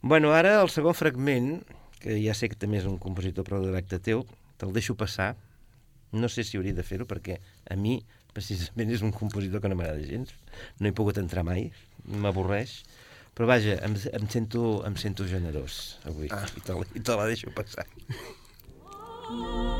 Bueno, 0.00 0.30
ara 0.32 0.60
el 0.62 0.70
segon 0.70 0.94
fragment, 0.94 1.58
que 2.00 2.16
ja 2.22 2.34
sé 2.38 2.48
que 2.48 2.56
també 2.56 2.78
és 2.80 2.86
un 2.88 2.96
compositor 3.02 3.44
predilecte 3.44 3.98
teu, 3.98 4.22
te'l 4.62 4.72
deixo 4.72 4.94
passar. 4.94 5.34
No 6.14 6.30
sé 6.30 6.46
si 6.46 6.58
hauria 6.58 6.74
de 6.74 6.86
fer-ho 6.86 7.06
perquè 7.10 7.40
a 7.70 7.76
mi 7.76 7.98
precisament 8.34 8.90
és 8.94 9.02
un 9.02 9.12
compositor 9.14 9.60
que 9.60 9.70
no 9.70 9.76
m'agrada 9.78 10.06
gens. 10.06 10.32
No 10.78 10.88
he 10.88 10.94
pogut 10.96 11.18
entrar 11.18 11.44
mai, 11.46 11.72
m'avorreix. 12.06 12.80
Però 13.34 13.46
vaja, 13.50 13.76
em, 13.86 13.94
em, 13.94 14.26
sento, 14.30 14.80
em 14.86 14.96
sento 14.98 15.26
generós 15.26 15.98
avui 16.04 16.28
ah. 16.34 16.42
i, 16.50 16.62
te, 16.66 16.74
la- 16.74 16.90
i 16.98 17.02
te 17.02 17.18
la 17.18 17.30
deixo 17.30 17.54
passar. 17.54 17.86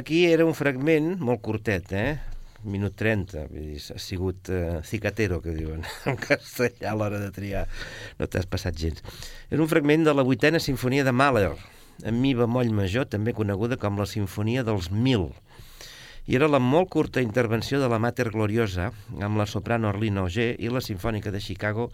Aquí 0.00 0.22
era 0.32 0.46
un 0.48 0.54
fragment 0.56 1.18
molt 1.20 1.42
curtet, 1.44 1.90
eh? 1.92 2.12
minut 2.64 2.94
30, 2.96 3.42
vull 3.50 3.66
dir, 3.74 3.80
ha 3.92 3.98
sigut 4.00 4.48
uh, 4.48 4.78
cicatero, 4.84 5.42
que 5.44 5.52
diuen 5.52 5.82
en 6.08 6.16
castellà 6.16 6.94
a 6.94 6.96
l'hora 6.96 7.18
de 7.20 7.28
triar, 7.36 7.66
no 8.16 8.28
t'has 8.28 8.48
passat 8.48 8.78
gens. 8.80 9.02
És 9.52 9.60
un 9.60 9.68
fragment 9.68 10.06
de 10.06 10.14
la 10.16 10.24
vuitena 10.24 10.56
sinfonia 10.56 11.04
de 11.04 11.12
Mahler, 11.12 11.50
en 12.08 12.16
mi 12.16 12.32
bemoll 12.38 12.72
major, 12.72 13.10
també 13.12 13.34
coneguda 13.36 13.76
com 13.82 14.00
la 14.00 14.08
sinfonia 14.08 14.64
dels 14.64 14.88
mil. 14.88 15.34
I 16.24 16.38
era 16.40 16.48
la 16.48 16.62
molt 16.64 16.88
curta 16.96 17.20
intervenció 17.20 17.82
de 17.82 17.90
la 17.92 18.00
Mater 18.00 18.30
Gloriosa 18.32 18.88
amb 19.20 19.36
la 19.36 19.48
soprano 19.50 19.90
Arlene 19.90 20.24
Auger 20.24 20.54
i 20.56 20.72
la 20.72 20.80
Sinfònica 20.80 21.28
de 21.28 21.44
Chicago 21.44 21.90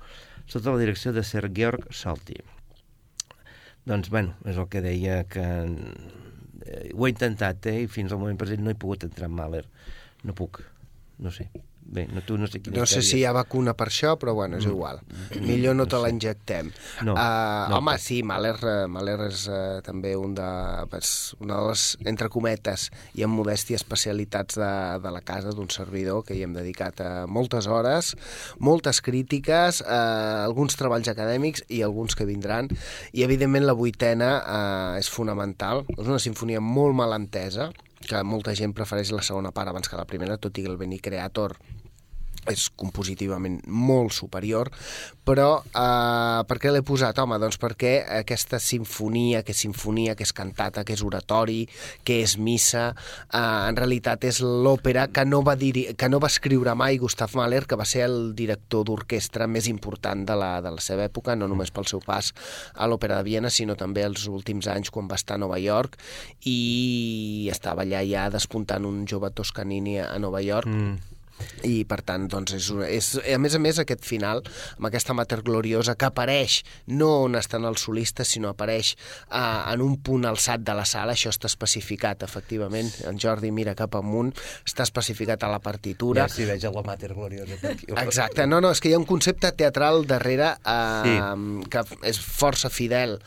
sota 0.46 0.70
la 0.70 0.82
direcció 0.84 1.10
de 1.10 1.26
Sir 1.26 1.50
Georg 1.50 1.90
Solti. 1.90 2.38
Doncs, 3.86 4.14
bueno, 4.14 4.38
és 4.46 4.54
el 4.58 4.70
que 4.70 4.82
deia 4.82 5.24
que 5.30 5.42
eh, 5.42 6.25
ho 6.96 7.06
he 7.06 7.12
intentat, 7.12 7.66
eh, 7.70 7.82
i 7.84 7.90
fins 7.92 8.12
al 8.12 8.22
moment 8.22 8.38
present 8.40 8.62
no 8.64 8.72
he 8.72 8.78
pogut 8.82 9.04
entrar 9.08 9.30
en 9.30 9.36
Mahler. 9.38 9.64
No 10.24 10.34
puc, 10.34 10.62
no 11.22 11.32
sé. 11.34 11.50
Bé, 11.88 12.08
no, 12.10 12.20
tu 12.26 12.34
no 12.36 12.48
sé 12.50 12.58
quina 12.60 12.80
No 12.80 12.86
sé 12.90 13.00
si 13.00 13.20
hi 13.20 13.24
ha 13.24 13.30
vacuna 13.32 13.72
per 13.78 13.86
això, 13.88 14.16
però 14.18 14.32
bueno, 14.34 14.58
és 14.58 14.64
igual. 14.66 14.98
Millor 15.38 15.76
no 15.78 15.86
te 15.86 16.00
la 16.02 16.10
injectem. 16.10 16.72
No, 17.06 17.14
uh, 17.14 17.68
no, 17.70 17.78
home, 17.78 17.92
per- 17.94 18.02
sí, 18.02 18.18
Mahler, 18.26 18.56
eh, 18.58 18.86
Mahler 18.90 19.14
és 19.28 19.44
uh, 19.46 19.78
també 19.86 20.16
un 20.18 20.34
de, 20.34 20.48
pues, 20.90 21.36
una 21.38 21.60
de 21.60 21.68
les, 21.70 21.84
entre 22.10 22.28
cometes, 22.32 22.88
i 23.14 23.22
amb 23.22 23.38
modèstia 23.38 23.78
especialitats 23.78 24.58
de, 24.58 24.72
de 25.04 25.14
la 25.14 25.22
casa 25.22 25.54
d'un 25.54 25.70
servidor 25.70 26.24
que 26.26 26.34
hi 26.34 26.42
hem 26.42 26.56
dedicat 26.58 27.00
uh, 27.04 27.12
moltes 27.30 27.70
hores, 27.70 28.14
moltes 28.58 29.00
crítiques, 29.00 29.80
uh, 29.86 30.42
alguns 30.42 30.74
treballs 30.76 31.08
acadèmics 31.14 31.62
i 31.70 31.84
alguns 31.86 32.18
que 32.18 32.26
vindran, 32.26 32.68
i 33.14 33.22
evidentment 33.22 33.64
la 33.64 33.78
vuitena 33.78 34.30
uh, 34.42 34.98
és 34.98 35.08
fonamental, 35.12 35.86
és 35.96 36.06
una 36.06 36.18
sinfonia 36.22 36.60
molt 36.60 36.98
mal 36.98 37.14
entesa, 37.14 37.70
que 38.06 38.20
molta 38.22 38.52
gent 38.54 38.74
prefereix 38.76 39.10
la 39.14 39.22
segona 39.24 39.50
part 39.54 39.70
abans 39.72 39.88
que 39.88 39.96
la 39.98 40.04
primera, 40.06 40.36
tot 40.38 40.58
i 40.58 40.62
que 40.62 40.70
el 40.70 40.76
Beni 40.78 40.98
Creator 41.02 41.56
és 42.52 42.68
compositivament 42.78 43.60
molt 43.66 44.14
superior, 44.14 44.70
però 45.26 45.48
eh, 45.64 46.42
per 46.46 46.58
què 46.62 46.70
l'he 46.70 46.84
posat? 46.86 47.18
Home, 47.18 47.38
doncs 47.42 47.58
perquè 47.58 47.94
aquesta 48.20 48.60
sinfonia, 48.62 49.42
que 49.42 49.54
és 49.54 49.62
sinfonia, 49.64 50.14
que 50.14 50.26
és 50.26 50.32
cantata, 50.36 50.84
que 50.86 50.94
és 50.94 51.02
oratori, 51.06 51.64
que 52.06 52.20
és 52.22 52.36
missa, 52.38 52.88
eh, 53.26 53.40
en 53.40 53.78
realitat 53.78 54.26
és 54.28 54.40
l'òpera 54.44 55.08
que, 55.10 55.26
no 55.26 55.42
va 55.46 55.56
diri 55.58 55.88
que 55.98 56.10
no 56.12 56.20
va 56.22 56.30
escriure 56.30 56.76
mai 56.78 57.00
Gustav 57.02 57.34
Mahler, 57.38 57.64
que 57.66 57.78
va 57.78 57.88
ser 57.88 58.04
el 58.06 58.18
director 58.38 58.86
d'orquestra 58.86 59.48
més 59.50 59.66
important 59.72 60.22
de 60.28 60.38
la, 60.38 60.52
de 60.62 60.74
la 60.76 60.84
seva 60.84 61.06
època, 61.08 61.34
no 61.34 61.50
només 61.50 61.74
pel 61.74 61.88
seu 61.90 62.02
pas 62.04 62.32
a 62.74 62.86
l'òpera 62.86 63.18
de 63.18 63.26
Viena, 63.26 63.50
sinó 63.50 63.74
també 63.74 64.06
els 64.06 64.28
últims 64.30 64.70
anys 64.70 64.92
quan 64.94 65.10
va 65.10 65.18
estar 65.18 65.36
a 65.36 65.42
Nova 65.42 65.58
York 65.58 65.98
i 66.46 67.50
estava 67.50 67.82
allà 67.82 68.04
ja 68.06 68.28
despuntant 68.30 68.86
un 68.86 69.04
jove 69.10 69.32
Toscanini 69.34 69.98
a 70.04 70.14
Nova 70.22 70.44
York. 70.44 70.70
Mm 70.70 71.15
i 71.66 71.84
per 71.88 72.00
tant 72.06 72.26
doncs 72.30 72.56
és, 72.56 72.70
una, 72.72 72.88
és 72.88 73.12
a 73.20 73.38
més 73.42 73.56
a 73.56 73.60
més 73.62 73.80
aquest 73.82 74.04
final 74.06 74.42
amb 74.76 74.88
aquesta 74.88 75.14
mater 75.16 75.42
gloriosa 75.46 75.96
que 75.98 76.08
apareix 76.08 76.60
no 76.86 77.10
on 77.26 77.36
estan 77.38 77.66
els 77.68 77.84
solistes 77.86 78.30
sinó 78.36 78.52
apareix 78.52 78.94
eh, 78.94 79.72
en 79.72 79.84
un 79.84 79.96
punt 80.02 80.26
alçat 80.28 80.64
de 80.66 80.74
la 80.76 80.84
sala. 80.88 81.16
Això 81.16 81.32
està 81.32 81.50
especificat 81.50 82.24
efectivament. 82.26 82.90
En 83.08 83.20
Jordi 83.22 83.52
mira 83.54 83.76
cap 83.78 83.96
amunt. 83.98 84.32
Està 84.66 84.86
especificat 84.86 85.44
a 85.46 85.50
la 85.52 85.60
partitura. 85.64 86.24
Ja 86.24 86.32
s'hi 86.32 86.48
veig 86.48 86.66
a 86.66 86.72
la 86.74 86.84
Mater 86.86 87.12
Gloriosa 87.14 87.58
aquí. 87.72 87.90
Exacte, 88.06 88.46
no, 88.46 88.60
no, 88.64 88.72
és 88.74 88.82
que 88.82 88.90
hi 88.90 88.96
ha 88.96 89.00
un 89.00 89.08
concepte 89.08 89.52
teatral 89.58 90.04
darrere 90.08 90.52
eh, 90.56 91.06
sí. 91.06 91.16
que 91.72 91.84
és 92.10 92.20
força 92.20 92.70
fidel, 92.72 93.18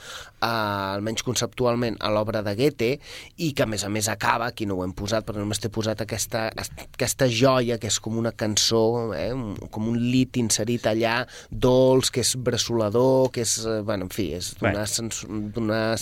eh, 0.41 0.95
almenys 0.95 1.23
conceptualment, 1.27 1.97
a 1.99 2.11
l'obra 2.13 2.43
de 2.45 2.55
Goethe 2.57 2.91
i 3.37 3.51
que 3.53 3.65
a 3.65 3.69
més 3.69 3.83
a 3.85 3.91
més 3.93 4.09
acaba, 4.11 4.49
aquí 4.49 4.67
no 4.69 4.79
ho 4.79 4.83
hem 4.85 4.93
posat, 4.97 5.25
però 5.27 5.41
només 5.41 5.61
t'he 5.61 5.71
posat 5.73 6.03
aquesta, 6.05 6.47
aquesta 6.55 7.29
joia 7.29 7.79
que 7.79 7.89
és 7.89 7.99
com 8.03 8.17
una 8.19 8.33
cançó, 8.35 9.11
eh, 9.15 9.31
com 9.71 9.89
un 9.91 9.99
lit 9.99 10.39
inserit 10.41 10.87
allà, 10.89 11.21
dolç, 11.49 12.11
que 12.13 12.23
és 12.25 12.35
bressolador, 12.35 13.31
que 13.35 13.43
és, 13.45 13.57
eh, 13.65 13.81
bueno, 13.85 14.07
en 14.09 14.13
fi, 14.13 14.31
és 14.37 14.53
d'una 14.59 14.89
sens 14.89 15.23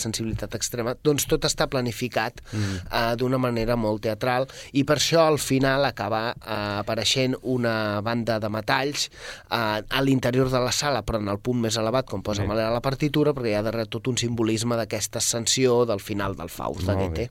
sensibilitat 0.08 0.54
extrema, 0.56 0.94
doncs 1.04 1.26
tot 1.28 1.44
està 1.46 1.68
planificat 1.70 2.40
mm. 2.52 2.78
eh, 2.86 3.14
d'una 3.20 3.38
manera 3.40 3.76
molt 3.78 4.02
teatral 4.06 4.48
i 4.72 4.84
per 4.88 4.98
això 4.98 5.26
al 5.28 5.38
final 5.42 5.84
acaba 5.88 6.32
eh, 6.32 6.78
apareixent 6.80 7.36
una 7.42 8.00
banda 8.04 8.38
de 8.40 8.50
metalls 8.52 9.08
eh, 9.08 9.80
a 9.82 10.02
l'interior 10.04 10.50
de 10.50 10.62
la 10.62 10.72
sala, 10.72 11.02
però 11.06 11.20
en 11.22 11.28
el 11.28 11.40
punt 11.42 11.60
més 11.62 11.78
elevat, 11.80 12.08
com 12.08 12.22
posa. 12.24 12.46
Mahler 12.48 12.68
a 12.68 12.74
la 12.74 12.82
partitura, 12.84 13.34
perquè 13.36 13.52
hi 13.52 13.58
ha 13.58 13.64
darrere 13.66 13.88
tot 13.90 14.08
un 14.10 14.18
simbolisme 14.32 14.76
d'aquesta 14.78 15.18
ascensió 15.22 15.84
del 15.88 16.00
final 16.04 16.36
del 16.36 16.50
Faust 16.52 16.84
de 16.86 16.94
bé. 16.94 17.06
Goethe. 17.08 17.30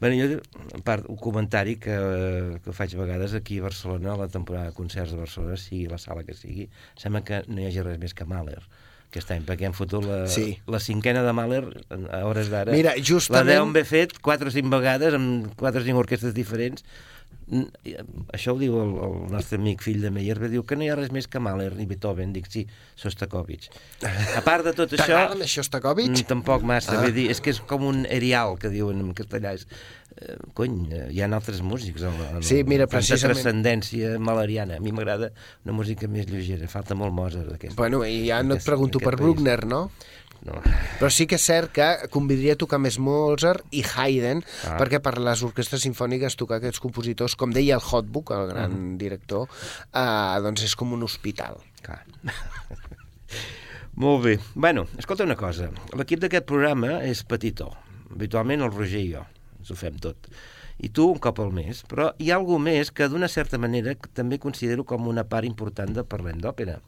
Bueno, 0.00 0.16
jo, 0.18 0.40
a 0.74 0.80
part, 0.84 1.06
un 1.08 1.16
comentari 1.16 1.76
que, 1.80 1.94
que 2.64 2.72
faig 2.76 2.96
a 2.96 3.00
vegades 3.04 3.32
aquí 3.38 3.60
a 3.60 3.68
Barcelona, 3.68 4.14
a 4.14 4.18
la 4.24 4.28
temporada 4.28 4.68
de 4.68 4.74
concerts 4.76 5.12
de 5.14 5.20
Barcelona, 5.22 5.56
sigui 5.56 5.86
la 5.88 5.98
sala 6.02 6.24
que 6.26 6.34
sigui, 6.34 6.66
sembla 6.98 7.22
que 7.24 7.44
no 7.48 7.62
hi 7.62 7.68
hagi 7.70 7.84
res 7.86 8.00
més 8.02 8.12
que 8.14 8.26
Mahler 8.28 8.58
aquest 9.14 9.30
any, 9.30 9.44
perquè 9.46 9.68
hem 9.68 9.72
fotut 9.78 10.02
la, 10.04 10.24
Sí. 10.26 10.58
la 10.66 10.80
cinquena 10.82 11.22
de 11.22 11.32
Mahler 11.32 11.62
a 12.10 12.24
hores 12.26 12.48
d'ara. 12.50 12.72
Mira, 12.74 12.96
justament- 12.98 13.46
La 13.46 13.52
deuen 13.54 13.70
haver 13.70 13.84
fet 13.86 14.18
quatre 14.18 14.50
o 14.50 14.50
cinc 14.50 14.66
vegades 14.72 15.14
amb 15.14 15.54
quatre 15.54 15.80
o 15.80 15.84
cinc 15.86 15.96
orquestres 16.02 16.34
diferents. 16.34 16.82
Eh, 17.52 17.98
Això 18.32 18.54
ho 18.54 18.58
diu 18.58 18.76
el, 18.80 18.92
el 19.04 19.16
nostre 19.32 19.58
amic 19.60 19.82
fill 19.84 20.00
de 20.00 20.10
Meyerbeer, 20.10 20.50
diu 20.50 20.62
que 20.64 20.76
no 20.78 20.84
hi 20.86 20.88
ha 20.88 20.96
res 20.96 21.10
més 21.12 21.26
que 21.28 21.40
Mahler 21.42 21.74
ni 21.76 21.84
Beethoven. 21.86 22.32
Dic, 22.32 22.46
sí, 22.50 22.62
Sostakovich. 22.96 23.68
A 24.36 24.40
part 24.46 24.64
de 24.64 24.72
tot 24.72 24.92
això... 24.96 25.18
Mm, 26.10 26.24
tampoc 26.30 26.62
massa, 26.64 26.96
Ah. 27.02 27.10
dir, 27.10 27.28
és 27.30 27.40
que 27.44 27.50
és 27.52 27.60
com 27.60 27.84
un 27.84 28.06
erial, 28.06 28.56
que 28.58 28.70
diuen 28.72 29.00
en 29.04 29.12
castellà. 29.14 29.52
És, 29.58 29.66
eh, 30.16 30.36
cony, 30.56 30.80
eh, 30.94 31.04
hi 31.12 31.20
ha 31.20 31.28
altres 31.28 31.60
músics. 31.62 32.02
En, 32.02 32.16
en, 32.38 32.42
Sí, 32.42 32.62
mira, 32.64 32.86
precisament- 32.88 33.34
transcendència 33.34 34.16
maleriana. 34.18 34.78
A 34.78 34.80
mi 34.80 34.92
m'agrada 34.92 35.32
una 35.64 35.76
música 35.76 36.08
més 36.08 36.26
lleugera. 36.30 36.66
Falta 36.68 36.94
molt 36.96 37.12
Mozart. 37.12 37.60
Bueno, 37.76 38.04
i 38.06 38.26
ja 38.28 38.42
no 38.42 38.54
et 38.56 38.64
pregunto 38.64 38.98
per. 39.00 39.16
Bruckner, 39.20 39.66
no? 39.66 39.90
No. 40.44 40.58
Però 41.00 41.08
sí 41.08 41.24
que 41.26 41.38
és 41.38 41.44
cert 41.46 41.70
que 41.72 41.86
convidria 42.12 42.52
a 42.52 42.60
tocar 42.60 42.76
més 42.78 42.98
Mozart 43.00 43.64
i 43.72 43.80
Haydn, 43.82 44.42
Ah. 44.68 44.76
perquè 44.76 45.00
per 45.00 45.16
les 45.18 45.42
orquestres 45.42 45.80
sinfòniques 45.86 46.36
tocar 46.36 46.58
aquests 46.60 46.80
compositors, 46.84 47.34
com 47.36 47.50
deia 47.50 47.76
el 47.78 47.80
Hotbook, 47.80 48.30
el 48.36 48.48
gran 48.52 48.72
Mm. 48.72 48.98
director, 48.98 49.48
eh, 49.92 50.40
doncs 50.44 50.62
és 50.64 50.76
com 50.76 50.92
un 50.92 51.02
hospital. 51.02 51.56
Clar. 51.82 52.04
Molt 53.94 54.24
bé. 54.24 54.38
Bueno, 54.54 54.86
escolta 54.98 55.24
una 55.24 55.36
cosa. 55.36 55.70
L'equip 55.96 56.20
d'aquest 56.20 56.44
programa 56.48 56.98
és 57.06 57.22
petitó. 57.24 57.70
Habitualment 58.10 58.62
el 58.66 58.72
Roger 58.72 59.00
i 59.00 59.12
jo. 59.12 59.22
Ens 59.60 59.70
ho 59.70 59.76
fem 59.78 59.96
tot. 60.02 60.28
I 60.82 60.88
tu 60.90 61.06
un 61.12 61.20
cop 61.22 61.38
al 61.40 61.52
mes. 61.54 61.84
Però 61.86 62.08
hi 62.18 62.32
ha 62.32 62.36
algú 62.40 62.58
més 62.58 62.90
que 62.90 63.06
d'una 63.08 63.28
certa 63.30 63.56
manera 63.62 63.94
també 64.12 64.40
considero 64.42 64.84
com 64.84 65.06
una 65.06 65.22
part 65.24 65.46
important 65.46 65.94
de 65.94 66.02
Parlem 66.02 66.40
d'Òpera. 66.42 66.80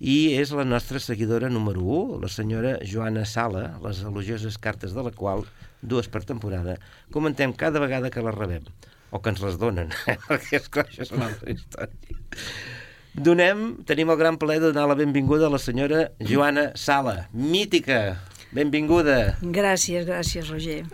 I 0.00 0.32
és 0.40 0.48
la 0.56 0.64
nostra 0.64 0.96
seguidora 0.96 1.50
número 1.52 1.82
1, 1.84 2.20
la 2.22 2.28
senyora 2.32 2.78
Joana 2.88 3.26
Sala, 3.28 3.66
les 3.84 4.00
elogioses 4.00 4.56
cartes 4.56 4.94
de 4.96 5.02
la 5.04 5.12
qual, 5.12 5.44
dues 5.82 6.08
per 6.08 6.22
temporada, 6.24 6.78
comentem 7.12 7.52
cada 7.52 7.82
vegada 7.82 8.08
que 8.08 8.24
les 8.24 8.34
rebem. 8.34 8.64
O 9.12 9.20
que 9.20 9.28
ens 9.34 9.42
les 9.44 9.58
donen, 9.60 9.92
perquè 10.30 10.56
és 10.56 10.70
clar, 10.72 10.86
això 10.88 11.04
és 11.04 11.12
una 11.12 11.28
altra 11.28 11.52
història. 11.52 12.16
Donem, 13.12 13.64
tenim 13.84 14.08
el 14.14 14.20
gran 14.22 14.38
plaer 14.40 14.62
de 14.62 14.70
donar 14.70 14.86
la 14.88 14.96
benvinguda 14.96 15.50
a 15.50 15.52
la 15.52 15.60
senyora 15.60 16.06
Joana 16.22 16.70
Sala, 16.80 17.26
mítica. 17.34 18.20
Benvinguda, 18.56 19.36
Gràcies, 19.42 20.08
gràcies, 20.08 20.48
Roger. 20.48 20.86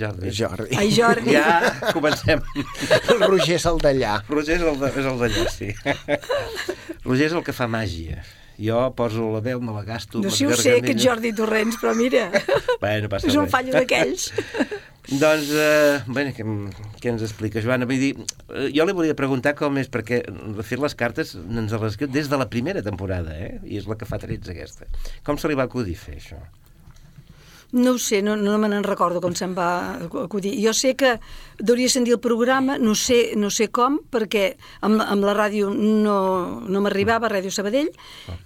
Jordi. 0.00 0.32
Jordi. 0.40 0.76
Ai, 0.80 0.88
Jordi. 0.96 1.36
Ja 1.36 1.92
comencem. 1.92 2.42
El 2.56 3.24
Roger 3.30 3.56
és 3.60 3.66
el 3.70 3.80
d'allà. 3.84 4.16
Roger 4.32 4.56
és 4.58 4.66
el 4.72 4.78
de- 4.80 4.92
és 4.96 5.08
el 5.14 5.18
d'allà, 5.22 5.46
sí. 5.54 5.70
Roger 7.04 7.26
és 7.30 7.32
el 7.38 7.44
que 7.46 7.52
fa 7.56 7.68
màgia. 7.70 8.22
Jo 8.60 8.90
poso 8.92 9.30
la 9.32 9.40
veu, 9.40 9.56
me 9.64 9.72
la 9.72 9.80
gasto... 9.86 10.20
No 10.20 10.28
sé 10.28 10.36
si 10.42 10.44
ho 10.44 10.52
sé, 10.56 10.74
aquest 10.82 11.00
Jordi 11.00 11.30
Torrents, 11.32 11.78
però 11.80 11.94
mira, 11.96 12.26
Bueno, 12.82 13.08
passa 13.08 13.30
és 13.30 13.36
un 13.40 13.48
fallo 13.48 13.72
d'aquells. 13.72 14.26
Doncs, 15.10 15.48
eh, 15.56 16.02
bé, 16.12 16.26
què, 16.36 16.44
què 17.00 17.08
ens 17.10 17.22
explica, 17.24 17.62
Joana? 17.64 17.86
Vull 17.88 17.98
dir, 17.98 18.10
eh, 18.52 18.66
jo 18.76 18.84
li 18.84 18.92
volia 18.94 19.16
preguntar 19.16 19.54
com 19.58 19.80
és, 19.80 19.88
perquè 19.90 20.20
de 20.28 20.62
fet 20.66 20.78
les 20.84 20.92
cartes 20.94 21.32
ens 21.40 21.72
les 21.72 21.86
escriu 21.88 22.12
des 22.12 22.28
de 22.30 22.36
la 22.38 22.46
primera 22.52 22.84
temporada, 22.84 23.32
eh? 23.32 23.56
I 23.64 23.80
és 23.80 23.88
la 23.90 23.96
que 23.98 24.06
fa 24.06 24.20
13 24.20 24.52
aquesta. 24.52 24.86
Com 25.26 25.40
se 25.40 25.48
li 25.50 25.56
va 25.58 25.64
acudir 25.64 25.96
fer 25.98 26.18
això? 26.20 26.38
No 27.72 27.92
ho 27.94 27.98
sé, 28.02 28.18
no, 28.22 28.34
no 28.36 28.56
me 28.58 28.68
n'en 28.68 28.82
recordo 28.82 29.20
com 29.22 29.34
se'n 29.38 29.52
va 29.54 29.68
acudir. 30.24 30.56
Jo 30.64 30.72
sé 30.74 30.96
que 30.98 31.12
hauria 31.68 31.88
sentir 31.92 32.14
el 32.14 32.20
programa, 32.20 32.78
no 32.78 32.94
sé, 32.94 33.32
no 33.36 33.50
sé 33.52 33.68
com, 33.74 33.98
perquè 34.10 34.54
amb, 34.86 35.02
amb 35.02 35.26
la 35.26 35.34
ràdio 35.36 35.70
no, 35.74 36.60
no 36.66 36.82
m'arribava, 36.84 37.30
Ràdio 37.30 37.52
Sabadell, 37.54 37.90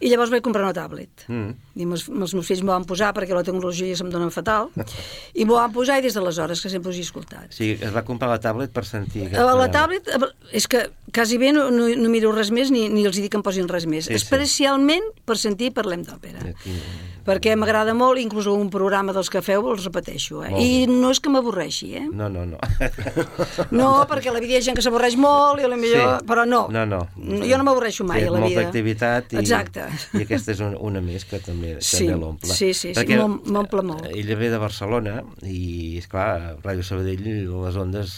i 0.00 0.10
llavors 0.10 0.32
vaig 0.34 0.44
comprar 0.44 0.64
una 0.66 0.74
tablet. 0.76 1.26
Mm. 1.28 1.54
I 1.74 1.88
els, 1.88 2.06
els 2.08 2.34
meus 2.36 2.50
fills 2.50 2.62
m'ho 2.62 2.74
van 2.74 2.86
posar 2.88 3.12
perquè 3.16 3.34
la 3.36 3.44
tecnologia 3.46 3.96
se'm 3.98 4.10
dona 4.12 4.30
fatal, 4.34 4.70
i 5.40 5.46
m'ho 5.46 5.58
van 5.58 5.72
posar 5.74 6.00
i 6.00 6.06
des 6.06 6.16
d'aleshores 6.16 6.62
que 6.62 6.72
sempre 6.72 6.92
us 6.92 7.00
he 7.00 7.06
escoltat. 7.06 7.48
O 7.50 7.56
sigui, 7.56 7.78
es 7.80 7.94
va 7.94 8.04
comprar 8.06 8.30
la 8.32 8.40
tablet 8.42 8.74
per 8.74 8.86
sentir... 8.88 9.28
A 9.30 9.44
la 9.44 9.54
programa. 9.54 9.70
tablet, 9.74 10.12
eh, 10.14 10.30
és 10.60 10.68
que 10.70 10.86
quasi 11.14 11.38
bé 11.38 11.52
no, 11.54 11.70
no, 11.70 11.88
no 11.88 12.12
miro 12.12 12.32
res 12.34 12.50
més 12.54 12.72
ni, 12.74 12.88
ni 12.92 13.06
els 13.06 13.18
dic 13.20 13.32
que 13.32 13.40
em 13.40 13.46
posin 13.46 13.70
res 13.70 13.86
més. 13.86 14.08
Sí, 14.08 14.14
sí. 14.14 14.20
Especialment 14.20 15.10
per 15.24 15.38
sentir 15.40 15.72
Parlem 15.74 16.02
d'Òpera. 16.06 16.50
Aquí, 16.54 16.78
Perquè 17.24 17.54
m'agrada 17.56 17.94
molt, 17.96 18.20
inclús 18.20 18.46
un 18.52 18.68
programa 18.72 19.14
dels 19.16 19.30
que 19.32 19.40
feu 19.44 19.64
els 19.72 19.86
repeteixo. 19.86 20.42
Eh? 20.44 20.52
I 20.60 20.72
no 20.90 21.08
és 21.14 21.22
que 21.24 21.32
m'avorreixi, 21.32 21.94
eh? 21.96 22.04
no, 22.12 22.28
no, 22.28 22.44
no. 22.50 22.58
No, 23.78 23.88
perquè 24.11 24.30
a 24.30 24.34
la 24.34 24.40
vida 24.42 24.55
hi 24.55 24.59
ha 24.59 24.64
gent 24.68 24.76
que 24.78 24.84
s'avorreix 24.84 25.16
molt, 25.20 25.61
i 25.62 25.66
a 25.66 25.70
la 25.72 25.78
millor... 25.80 26.05
Sí. 26.20 26.26
però 26.28 26.44
no. 26.48 26.62
No, 26.74 26.84
no. 26.86 27.00
Jo 27.44 27.59
no 27.61 27.64
m'avorreixo 27.68 28.07
mai 28.09 28.22
Té 28.24 28.28
a 28.28 28.34
la 28.34 28.40
molta 28.42 28.59
vida. 28.61 28.68
activitat 28.68 29.32
i, 29.34 29.40
Exacte. 29.42 29.86
i 30.18 30.22
aquesta 30.26 30.52
és 30.55 30.62
una, 30.64 30.78
una 30.90 31.02
més 31.05 31.24
que 31.28 31.40
també, 31.44 31.76
Sí, 31.84 32.05
també 32.07 32.20
l'omple. 32.20 32.52
sí, 32.55 32.72
sí, 32.74 32.94
sí, 32.94 33.07
m'om- 33.18 33.40
m'omple 33.50 33.82
molt. 33.86 34.07
eh, 34.11 34.14
Ella 34.22 34.36
ve 34.40 34.50
de 34.55 34.59
Barcelona 34.62 35.18
i, 35.42 35.98
és 36.02 36.09
clar, 36.11 36.57
Ràdio 36.64 36.82
Sabadell, 36.86 37.24
les 37.24 37.76
ondes 37.80 38.16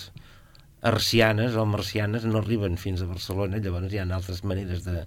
arcianes 0.86 1.56
o 1.56 1.64
marcianes 1.66 2.24
no 2.28 2.38
arriben 2.38 2.76
fins 2.78 3.02
a 3.02 3.08
Barcelona, 3.10 3.58
llavors 3.58 3.90
hi 3.92 3.98
ha 3.98 4.06
altres 4.06 4.44
maneres 4.46 4.84
de 4.86 5.06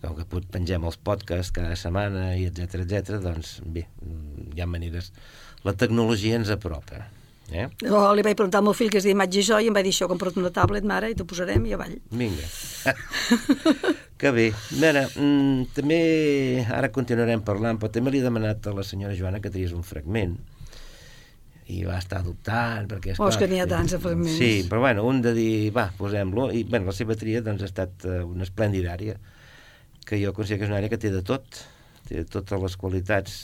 com 0.00 0.14
que 0.16 0.24
pengem 0.48 0.86
els 0.88 0.96
podcasts 0.96 1.52
cada 1.52 1.74
setmana 1.76 2.30
i 2.40 2.46
etc 2.48 2.78
etc 2.86 3.18
doncs 3.20 3.58
bé, 3.68 3.82
hi 4.54 4.62
ha 4.62 4.68
maneres 4.70 5.10
la 5.66 5.74
tecnologia 5.76 6.38
ens 6.40 6.48
apropa 6.54 7.02
Eh? 7.50 7.66
O 7.90 8.02
li 8.14 8.22
vaig 8.22 8.36
preguntar 8.38 8.60
al 8.60 8.66
meu 8.68 8.76
fill 8.76 8.90
que 8.92 9.00
es 9.00 9.06
diu 9.06 9.14
Imatge 9.14 9.42
Jo 9.46 9.58
i 9.58 9.70
em 9.70 9.74
va 9.74 9.82
dir 9.82 9.90
això, 9.94 10.06
compra't 10.10 10.38
una 10.38 10.52
tablet, 10.54 10.86
mare, 10.86 11.10
i 11.10 11.16
t'ho 11.18 11.26
posarem 11.26 11.64
i 11.66 11.74
avall. 11.74 11.96
Vinga. 12.14 12.46
que 14.20 14.32
bé. 14.36 14.46
Mira, 14.78 15.06
mm, 15.10 15.70
també 15.74 16.00
ara 16.70 16.92
continuarem 16.94 17.42
parlant, 17.46 17.80
però 17.80 17.90
també 17.92 18.14
li 18.14 18.22
he 18.22 18.26
demanat 18.26 18.70
a 18.70 18.74
la 18.76 18.86
senyora 18.86 19.16
Joana 19.18 19.42
que 19.42 19.52
triés 19.52 19.74
un 19.76 19.86
fragment 19.86 20.38
i 21.70 21.82
va 21.86 21.98
estar 22.00 22.22
dubtant 22.26 22.88
perquè... 22.90 23.14
Oh, 23.18 23.28
és 23.30 23.38
que 23.38 23.48
n'hi 23.50 23.60
ha 23.62 23.68
tants 23.70 23.94
de 23.94 24.00
fragments. 24.02 24.38
Sí, 24.38 24.66
però 24.70 24.82
bueno, 24.82 25.04
un 25.06 25.20
de 25.24 25.34
dir, 25.36 25.70
va, 25.74 25.88
posem-lo 25.98 26.48
i 26.56 26.64
bueno, 26.66 26.90
la 26.90 26.96
seva 26.96 27.16
tria 27.18 27.42
doncs, 27.46 27.62
ha 27.64 27.70
estat 27.70 28.06
uh, 28.08 28.22
una 28.26 28.46
esplèndida 28.46 28.94
àrea 28.96 29.18
que 30.06 30.18
jo 30.22 30.34
considero 30.34 30.62
que 30.62 30.66
és 30.66 30.72
una 30.72 30.80
àrea 30.80 30.92
que 30.92 31.00
té 31.00 31.12
de 31.14 31.22
tot 31.26 31.62
té 32.08 32.24
totes 32.26 32.62
les 32.64 32.76
qualitats 32.80 33.38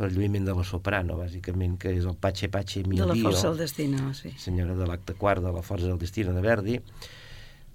per 0.00 0.08
lluïment 0.14 0.46
de 0.48 0.54
la 0.56 0.64
soprano, 0.64 1.18
bàsicament, 1.20 1.76
que 1.80 1.92
és 1.92 2.06
el 2.08 2.16
Pache 2.16 2.48
Pache 2.48 2.80
Mio 2.88 3.04
De 3.04 3.10
la 3.12 3.18
força 3.20 3.50
del 3.50 3.58
destino, 3.60 4.14
sí. 4.16 4.32
senyora 4.40 4.72
de 4.78 4.86
l'acte 4.88 5.12
quart 5.20 5.44
de 5.44 5.52
la 5.52 5.60
força 5.66 5.90
del 5.90 5.98
destino 6.00 6.32
de 6.32 6.40
Verdi, 6.44 6.78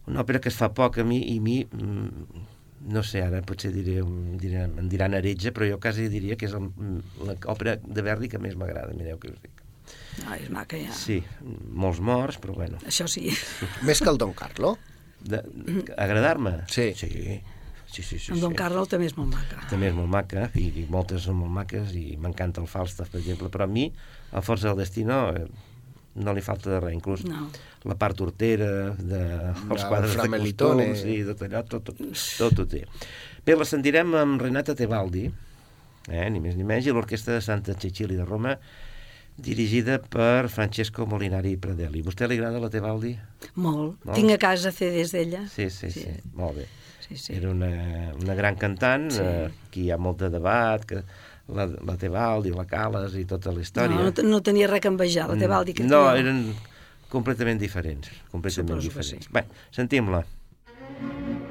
una 0.09 0.23
òpera 0.25 0.41
que 0.41 0.49
es 0.49 0.57
fa 0.57 0.71
poc 0.73 0.97
a 1.01 1.05
mi 1.05 1.19
i 1.35 1.37
a 1.37 1.41
mi 1.45 1.59
mm, 1.65 2.41
no 2.95 3.01
sé, 3.05 3.21
ara 3.25 3.39
potser 3.45 3.71
diré, 3.73 3.99
diré, 4.41 4.63
em 4.67 4.89
diran 4.89 5.13
heretge, 5.17 5.53
però 5.53 5.65
jo 5.69 5.77
quasi 5.81 6.07
diria 6.13 6.35
que 6.37 6.45
és 6.49 6.53
el- 6.57 6.71
l'òpera 7.25 7.77
de 7.81 8.01
Verdi 8.05 8.29
que 8.29 8.41
més 8.41 8.57
m'agrada, 8.57 8.93
mireu 8.97 9.17
que 9.21 9.31
us 9.33 9.39
dic. 9.41 9.61
Ah, 10.25 10.37
és 10.37 10.49
maca, 10.53 10.77
ja. 10.81 10.93
Sí, 10.93 11.19
molts 11.73 11.99
morts, 12.01 12.37
però 12.41 12.53
bueno. 12.57 12.77
Això 12.89 13.05
sí. 13.09 13.29
Més 13.85 14.01
que 14.01 14.09
el 14.09 14.17
Don 14.21 14.33
Carlo? 14.37 14.75
De, 15.21 15.41
Agradar-me? 15.97 16.59
Sí. 16.69 16.91
Sí, 16.97 17.09
sí, 17.95 18.03
sí. 18.03 18.19
sí, 18.19 18.31
En 18.35 18.41
Don 18.43 18.51
sí. 18.51 18.57
Carlo 18.59 18.83
també 18.89 19.07
és 19.07 19.15
molt 19.17 19.31
maca. 19.33 19.61
també 19.69 19.87
és 19.91 19.95
molt 19.97 20.09
maca 20.11 20.49
i, 20.59 20.67
i 20.81 20.87
moltes 20.91 21.23
són 21.29 21.39
molt 21.43 21.51
maques 21.55 21.93
i 21.95 22.17
m'encanta 22.17 22.61
el 22.61 22.67
Falstaff, 22.67 23.11
per 23.13 23.21
exemple, 23.23 23.49
però 23.53 23.63
a 23.67 23.71
mi 23.71 23.87
a 24.35 24.41
Força 24.43 24.69
del 24.73 24.81
Destino 24.83 25.19
eh, 25.35 25.45
no 26.15 26.31
li 26.33 26.41
falta 26.41 26.69
de 26.71 26.79
res, 26.79 26.93
inclús 26.95 27.25
No. 27.27 27.49
la 27.83 27.95
part 27.99 28.19
hortera 28.23 28.69
de, 28.95 29.21
els 29.69 29.83
El 29.83 29.89
quadres 29.89 30.15
de 30.15 30.29
costums 30.31 31.03
i 31.11 31.17
tot 31.27 31.41
allò, 31.47 31.63
tot, 31.67 31.89
tot, 31.91 32.03
tot 32.39 32.59
ho 32.63 32.65
té. 32.71 32.85
Bé, 33.45 33.55
la 33.59 33.65
sentirem 33.67 34.13
amb 34.15 34.39
Renata 34.41 34.73
Tebaldi, 34.79 35.25
eh, 36.07 36.29
ni 36.31 36.39
més 36.39 36.55
ni 36.55 36.63
menys, 36.63 36.87
i 36.87 36.93
l'Orquestra 36.95 37.35
de 37.35 37.41
Santa 37.43 37.75
Cecilia 37.75 38.21
de 38.23 38.25
Roma, 38.25 38.55
dirigida 39.37 39.97
per 39.99 40.47
Francesco 40.49 41.05
Molinari 41.05 41.57
Pradelli. 41.59 42.01
Vostè 42.01 42.27
li 42.31 42.37
agrada 42.39 42.61
la 42.63 42.69
Tebaldi? 42.71 43.11
Molt. 43.59 43.99
No? 44.07 44.13
Tinc 44.15 44.31
a 44.31 44.39
casa 44.39 44.71
CDs 44.71 45.11
d'ella. 45.11 45.41
Sí, 45.51 45.67
sí, 45.69 45.91
sí, 45.91 46.05
sí, 46.07 46.15
molt 46.39 46.61
bé. 46.61 46.67
Sí, 47.07 47.17
sí. 47.17 47.33
Era 47.37 47.49
una, 47.51 47.69
una 48.21 48.33
gran 48.35 48.55
cantant, 48.55 49.11
Sí. 49.11 49.21
eh, 49.21 49.49
aquí 49.69 49.83
hi 49.85 49.91
ha 49.91 49.97
molt 49.97 50.19
de 50.25 50.29
debat, 50.33 50.83
que 50.89 51.03
la, 51.53 51.67
la 51.67 51.95
Tebaldi, 52.01 52.49
la 52.55 52.65
Cales 52.65 53.13
i 53.15 53.25
tota 53.29 53.51
la 53.53 53.61
història. 53.61 53.95
No, 53.99 54.09
no, 54.09 54.29
no 54.31 54.41
tenia 54.41 54.67
res 54.71 54.81
que 54.81 54.87
envejar, 54.89 55.29
la 55.29 55.37
Tebaldi. 55.37 55.73
Que 55.77 55.83
No, 55.85 56.07
tenia. 56.09 56.19
eren 56.25 56.55
completament 57.09 57.59
diferents, 57.61 58.09
completament 58.31 58.81
Suposo 58.81 58.89
que 58.89 59.03
diferents. 59.03 59.25
sí. 59.29 59.33
Bé, 59.33 59.45
sentim-la. 59.71 60.25
Thank 60.95 61.44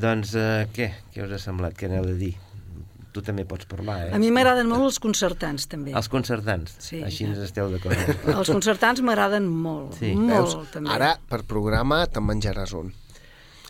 doncs 0.00 0.34
uh, 0.36 0.64
què? 0.76 0.90
Què 1.14 1.24
us 1.26 1.32
ha 1.36 1.40
semblat? 1.42 1.76
Què 1.78 1.88
aneu 1.90 2.04
a 2.08 2.16
dir? 2.18 2.34
Tu 3.16 3.22
també 3.24 3.46
pots 3.48 3.64
parlar, 3.64 4.10
eh? 4.10 4.12
A 4.12 4.18
mi 4.20 4.28
m'agraden 4.34 4.68
molt 4.68 4.84
els 4.90 4.98
concertants, 5.00 5.64
també. 5.72 5.94
Els 5.96 6.08
concertants, 6.12 6.74
Sí. 6.84 6.98
així 7.02 7.24
ens 7.24 7.38
esteu 7.40 7.70
d'acord. 7.72 7.96
Els 8.36 8.50
concertants 8.52 9.00
m'agraden 9.00 9.46
molt, 9.48 9.96
Sí. 9.96 10.12
molt, 10.12 10.34
Veus? 10.52 10.70
també. 10.74 10.92
Ara, 10.92 11.14
per 11.30 11.42
programa, 11.48 12.02
te'n 12.12 12.26
menjaràs 12.28 12.74
un. 12.76 12.92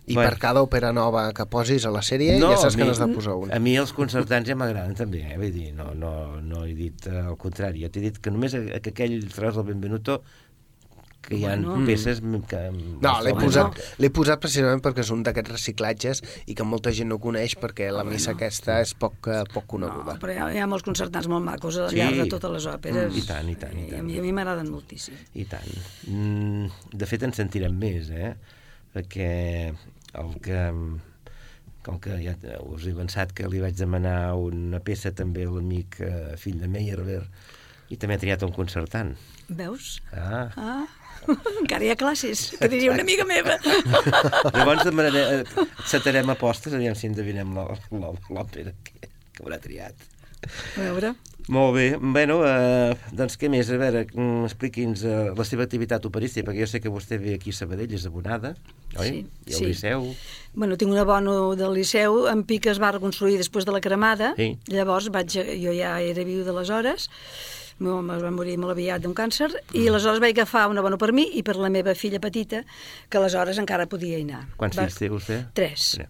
I 0.09 0.15
Bueno. 0.15 0.31
per 0.31 0.39
cada 0.39 0.61
òpera 0.63 0.93
nova 0.95 1.33
que 1.35 1.47
posis 1.51 1.83
a 1.87 1.91
la 1.91 1.99
sèrie, 2.03 2.37
ja 2.39 2.57
saps 2.59 2.77
que 2.79 2.85
n'has 2.87 2.99
de 3.03 3.09
posar 3.11 3.35
un. 3.43 3.51
A 3.55 3.59
mi 3.59 3.73
els 3.79 3.91
concertants 3.95 4.47
ja 4.47 4.55
m'agraden 4.55 4.95
també, 4.95 5.23
eh? 5.33 5.39
Vull 5.39 5.51
dir, 5.55 5.73
no, 5.75 5.93
no, 5.99 6.41
no 6.43 6.65
he 6.65 6.75
dit 6.79 7.07
eh, 7.11 7.25
el 7.27 7.35
contrari. 7.37 7.83
Jo 7.83 7.91
t'he 7.91 8.03
dit 8.05 8.19
que 8.23 8.31
només 8.31 8.55
que 8.55 8.91
aquell 8.93 9.17
tros 9.35 9.55
del 9.59 9.67
Benvenuto 9.67 10.21
que 11.27 11.37
hi 11.37 11.45
ha 11.45 11.57
Bueno. 11.57 11.75
peces 11.87 12.21
que... 12.49 12.61
No, 13.03 13.13
l'he 13.27 13.33
posat, 13.35 13.81
l'he 13.99 14.11
posat 14.15 14.41
precisament 14.43 14.81
perquè 14.85 15.03
és 15.05 15.11
un 15.11 15.25
d'aquests 15.27 15.51
reciclatges 15.53 16.23
i 16.47 16.55
que 16.55 16.65
molta 16.65 16.93
gent 16.95 17.11
no 17.11 17.19
coneix 17.23 17.57
perquè 17.61 17.91
la 17.93 18.05
missa 18.07 18.33
aquesta 18.37 18.79
és 18.85 18.95
poc, 18.95 19.27
eh, 19.29 19.43
poc 19.53 19.65
No, 19.65 19.89
coneguda. 19.89 20.17
però 20.23 20.33
hi 20.33 20.39
ha, 20.39 20.47
hi 20.55 20.63
ha 20.63 20.67
molts 20.71 20.87
concertants 20.87 21.27
molt 21.29 21.45
macos 21.45 21.77
al 21.83 21.91
Sí. 21.91 21.97
llarg 22.01 22.23
de 22.23 22.29
totes 22.31 22.51
les 22.57 22.67
òperes. 22.71 23.11
Mm, 23.13 23.19
i 23.19 23.27
tant, 23.27 23.49
i 23.51 23.57
tant, 23.57 23.79
i 23.79 23.89
tant. 23.91 24.01
a 24.01 24.03
mi, 24.07 24.19
a 24.19 24.23
mi 24.23 24.33
m'agraden 24.33 24.71
moltíssim. 24.71 25.15
I 25.35 25.45
tant. 25.51 25.67
Mm, 26.07 26.71
de 26.95 27.07
fet, 27.11 27.23
en 27.27 27.33
sentirem 27.35 27.75
més, 27.77 28.09
eh? 28.11 28.35
Perquè 28.95 29.75
el 30.15 30.41
que... 30.41 30.63
Com 31.87 32.01
que 32.03 32.17
ja 32.19 32.33
us 32.67 32.83
he 32.83 32.91
avançat 32.91 33.31
que 33.37 33.47
li 33.47 33.61
vaig 33.63 33.77
demanar 33.79 34.35
una 34.35 34.81
peça 34.83 35.13
també 35.15 35.45
a 35.47 35.51
l'amic 35.55 36.01
eh, 36.03 36.35
fill 36.37 36.59
de 36.59 36.67
Meyerbeer 36.67 37.21
i 37.95 37.97
també 37.97 38.17
ha 38.17 38.19
triat 38.19 38.43
un 38.43 38.51
concertant. 38.51 39.13
Veus? 39.49 40.01
Ah. 40.11 40.49
Ah, 40.59 40.87
encara 41.63 41.85
hi 41.85 41.91
ha 41.93 41.97
classes, 42.01 42.51
que 42.59 42.69
diria 42.73 42.93
una 42.93 43.03
amiga 43.07 43.25
meva. 43.29 43.59
Llavors 44.57 44.85
demanaré, 44.87 45.23
eh, 45.41 45.67
setarem 45.87 46.31
apostes, 46.35 46.75
aviam 46.77 46.95
si 46.99 47.09
endevinem 47.11 47.55
l'ò- 47.57 47.73
l'ò- 47.95 48.17
l'òpera 48.31 48.75
que, 48.85 48.99
que 49.03 49.43
haurà 49.45 49.59
triat. 49.63 49.95
A 50.77 50.81
veure, 50.91 51.15
Molt 51.47 51.77
bé, 51.77 51.85
bueno, 52.03 52.41
eh, 52.43 52.97
doncs 53.15 53.37
què 53.39 53.47
més? 53.49 53.69
A 53.71 53.77
veure, 53.79 54.01
mm, 54.11 54.49
expliqui'ns 54.49 55.05
eh, 55.07 55.29
la 55.39 55.45
seva 55.47 55.63
activitat 55.63 56.03
operística, 56.09 56.43
perquè 56.49 56.65
jo 56.65 56.67
sé 56.73 56.81
que 56.83 56.91
vostè 56.91 57.21
ve 57.23 57.37
aquí 57.39 57.53
a 57.55 57.55
Sabadell, 57.55 57.93
és 57.95 58.03
abonada, 58.09 58.51
oi? 58.99 59.13
Sí, 59.13 59.21
I 59.47 59.53
al 59.55 59.61
sí. 59.61 59.69
Liceu. 59.69 60.09
bueno, 60.59 60.75
tinc 60.77 60.91
un 60.91 60.99
abono 60.99 61.55
del 61.55 61.71
Liceu, 61.79 62.25
en 62.33 62.43
Pic 62.51 62.67
es 62.67 62.81
va 62.83 62.91
reconstruir 62.97 63.37
després 63.39 63.65
de 63.65 63.71
la 63.77 63.81
cremada, 63.85 64.33
Sí. 64.35 64.57
llavors 64.75 65.07
vaig, 65.15 65.31
jo 65.63 65.71
ja 65.79 65.95
era 66.03 66.25
viu 66.27 66.43
d'aleshores, 66.43 67.07
meu 67.79 67.99
home 67.99 68.17
va 68.23 68.31
morir 68.31 68.57
molt 68.59 68.73
aviat 68.73 69.03
d'un 69.03 69.15
càncer, 69.15 69.51
Mm. 69.53 69.77
i 69.83 69.89
aleshores 69.89 70.21
vaig 70.21 70.37
agafar 70.39 70.69
un 70.71 70.79
abono 70.79 70.97
per 70.99 71.13
mi 71.13 71.29
i 71.37 71.43
per 71.43 71.57
la 71.57 71.69
meva 71.69 71.95
filla 71.95 72.21
petita, 72.21 72.65
que 73.11 73.19
aleshores 73.19 73.59
encara 73.59 73.87
podia 73.87 74.19
anar. 74.19 74.47
Quants 74.57 74.77
Va- 74.77 74.87
fills 74.87 74.99
té 74.99 75.11
vostè? 75.11 75.43
Tres. 75.55 75.91
Tres. 75.99 76.09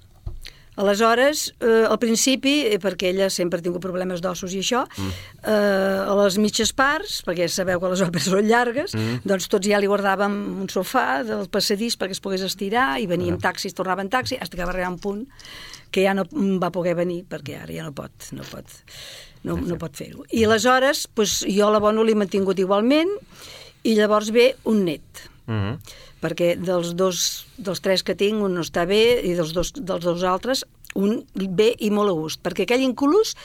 Aleshores, 0.76 1.54
eh, 1.60 1.86
al 1.88 1.96
principi, 1.98 2.66
eh, 2.66 2.78
perquè 2.78 3.08
ella 3.08 3.30
sempre 3.30 3.58
ha 3.58 3.62
tingut 3.64 3.80
problemes 3.80 4.20
d'ossos 4.20 4.52
i 4.52 4.58
això, 4.60 4.82
mm. 4.84 5.12
eh, 5.48 6.04
a 6.04 6.14
les 6.18 6.36
mitges 6.36 6.74
parts, 6.76 7.22
perquè 7.24 7.48
sabeu 7.48 7.80
que 7.80 7.88
les 7.94 8.02
òperes 8.04 8.28
són 8.28 8.44
llargues, 8.44 8.92
mm. 8.92 9.22
doncs 9.24 9.48
tots 9.48 9.66
ja 9.66 9.80
li 9.80 9.88
guardàvem 9.88 10.34
un 10.60 10.68
sofà 10.68 11.22
del 11.24 11.48
passadís 11.48 11.96
perquè 11.96 12.12
es 12.12 12.20
pogués 12.20 12.44
estirar, 12.44 13.00
i 13.00 13.06
venia 13.08 13.32
en 13.32 13.40
taxi, 13.40 13.68
es 13.68 13.74
tornava 13.78 14.04
en 14.04 14.10
taxi, 14.12 14.36
fins 14.36 14.50
que 14.52 14.64
va 14.68 14.68
arribar 14.74 14.92
un 14.92 14.98
punt 15.00 15.24
que 15.90 16.04
ja 16.04 16.12
no 16.12 16.26
va 16.60 16.68
poder 16.70 16.92
venir, 16.94 17.22
perquè 17.24 17.56
ara 17.62 17.72
ja 17.72 17.82
no 17.88 17.94
pot, 17.96 18.12
no 18.36 18.44
pot, 18.44 18.68
no, 19.46 19.56
no 19.62 19.78
pot 19.80 19.96
fer-ho. 19.96 20.26
I 20.34 20.44
aleshores, 20.44 21.06
doncs, 21.14 21.40
jo 21.46 21.70
l'abono 21.70 22.04
l'he 22.04 22.18
mantingut 22.18 22.58
igualment, 22.58 23.12
i 23.86 23.94
llavors 23.94 24.32
ve 24.34 24.52
un 24.66 24.84
net 24.90 25.26
Mm 25.46 25.54
-hmm. 25.62 25.78
perquè 26.20 26.56
dels 26.58 26.94
dos, 26.96 27.46
dels 27.56 27.80
tres 27.80 28.02
que 28.02 28.14
tinc, 28.14 28.42
un 28.42 28.54
no 28.54 28.60
està 28.60 28.86
bé, 28.86 29.22
i 29.22 29.34
dels 29.34 29.52
dos, 29.52 29.72
dels 29.72 30.04
dos 30.04 30.22
altres, 30.22 30.64
un 30.94 31.24
bé 31.34 31.74
i 31.78 31.90
molt 31.90 32.10
a 32.10 32.12
gust, 32.12 32.40
perquè 32.42 32.62
aquell 32.62 32.82
incolús, 32.82 33.36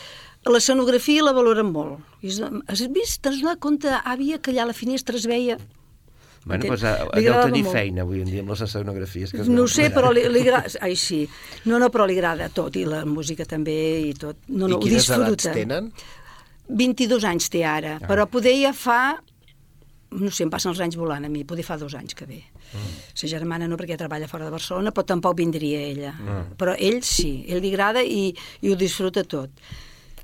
l'escenografia 0.45 1.23
la 1.23 1.33
valoren 1.33 1.71
molt. 1.71 1.99
Has 2.67 2.81
vist, 2.89 3.21
t'has 3.21 3.39
donat 3.39 3.59
compte, 3.59 3.87
àvia, 3.87 4.39
que 4.39 4.51
allà 4.51 4.63
a 4.63 4.71
la 4.71 4.73
finestra 4.73 5.15
es 5.15 5.25
veia... 5.25 5.57
Bueno, 6.43 6.63
Entén? 6.65 6.71
doncs 6.71 6.83
eh, 6.89 7.19
Li 7.19 7.25
deu 7.27 7.35
tenir 7.45 7.63
molt. 7.63 7.75
feina 7.75 8.01
avui 8.01 8.21
en 8.23 8.29
dia 8.31 8.41
amb 8.41 8.49
les 8.49 8.61
escenografies. 8.65 9.31
Que 9.31 9.41
es 9.43 9.49
No 9.51 9.63
ho 9.63 9.69
sé, 9.69 9.91
però 9.93 10.09
li, 10.11 10.23
li 10.33 10.41
agrada... 10.41 10.71
Ai, 10.81 10.95
sí. 10.97 11.19
No, 11.69 11.77
no, 11.77 11.91
però 11.93 12.07
li 12.09 12.15
agrada 12.17 12.49
tot, 12.49 12.75
i 12.81 12.85
la 12.85 13.03
música 13.05 13.45
també, 13.45 13.75
i 14.09 14.13
tot. 14.17 14.39
No, 14.47 14.65
no, 14.65 14.71
I 14.73 14.73
ho 14.73 14.79
quines 14.81 15.05
edats 15.05 15.35
disfruta. 15.37 15.53
tenen? 15.53 15.91
22 16.71 17.27
anys 17.27 17.49
té 17.53 17.61
ara, 17.67 17.97
ah. 17.99 18.07
però 18.07 18.25
poder 18.31 18.55
ja 18.61 18.71
fa 18.73 19.01
no 20.11 20.27
sé, 20.31 20.43
em 20.43 20.49
passen 20.51 20.73
els 20.73 20.79
anys 20.83 20.97
volant 20.99 21.23
a 21.23 21.29
mi, 21.31 21.45
poder 21.47 21.63
fa 21.63 21.77
dos 21.79 21.93
anys 21.95 22.15
que 22.19 22.25
ve. 22.27 22.41
Mm. 22.73 22.95
Sa 23.15 23.29
germana 23.31 23.67
no, 23.69 23.77
perquè 23.79 23.95
treballa 23.99 24.27
fora 24.27 24.43
de 24.43 24.51
Barcelona, 24.51 24.91
però 24.91 25.05
tampoc 25.07 25.37
vindria 25.39 25.79
ella. 25.87 26.11
Mm. 26.17 26.57
Però 26.59 26.73
ell 26.75 26.99
sí, 27.07 27.45
ell 27.47 27.61
li 27.63 27.71
agrada 27.71 28.03
i, 28.03 28.25
i 28.61 28.71
ho 28.71 28.75
disfruta 28.75 29.23
tot. 29.23 29.53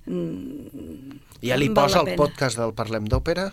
Mm, 0.07 1.21
Ja 1.43 1.55
li 1.59 1.69
posa 1.69 2.01
el 2.01 2.11
pena. 2.11 2.17
podcast 2.19 2.57
del 2.59 2.73
Parlem 2.75 3.07
d'Òpera? 3.07 3.51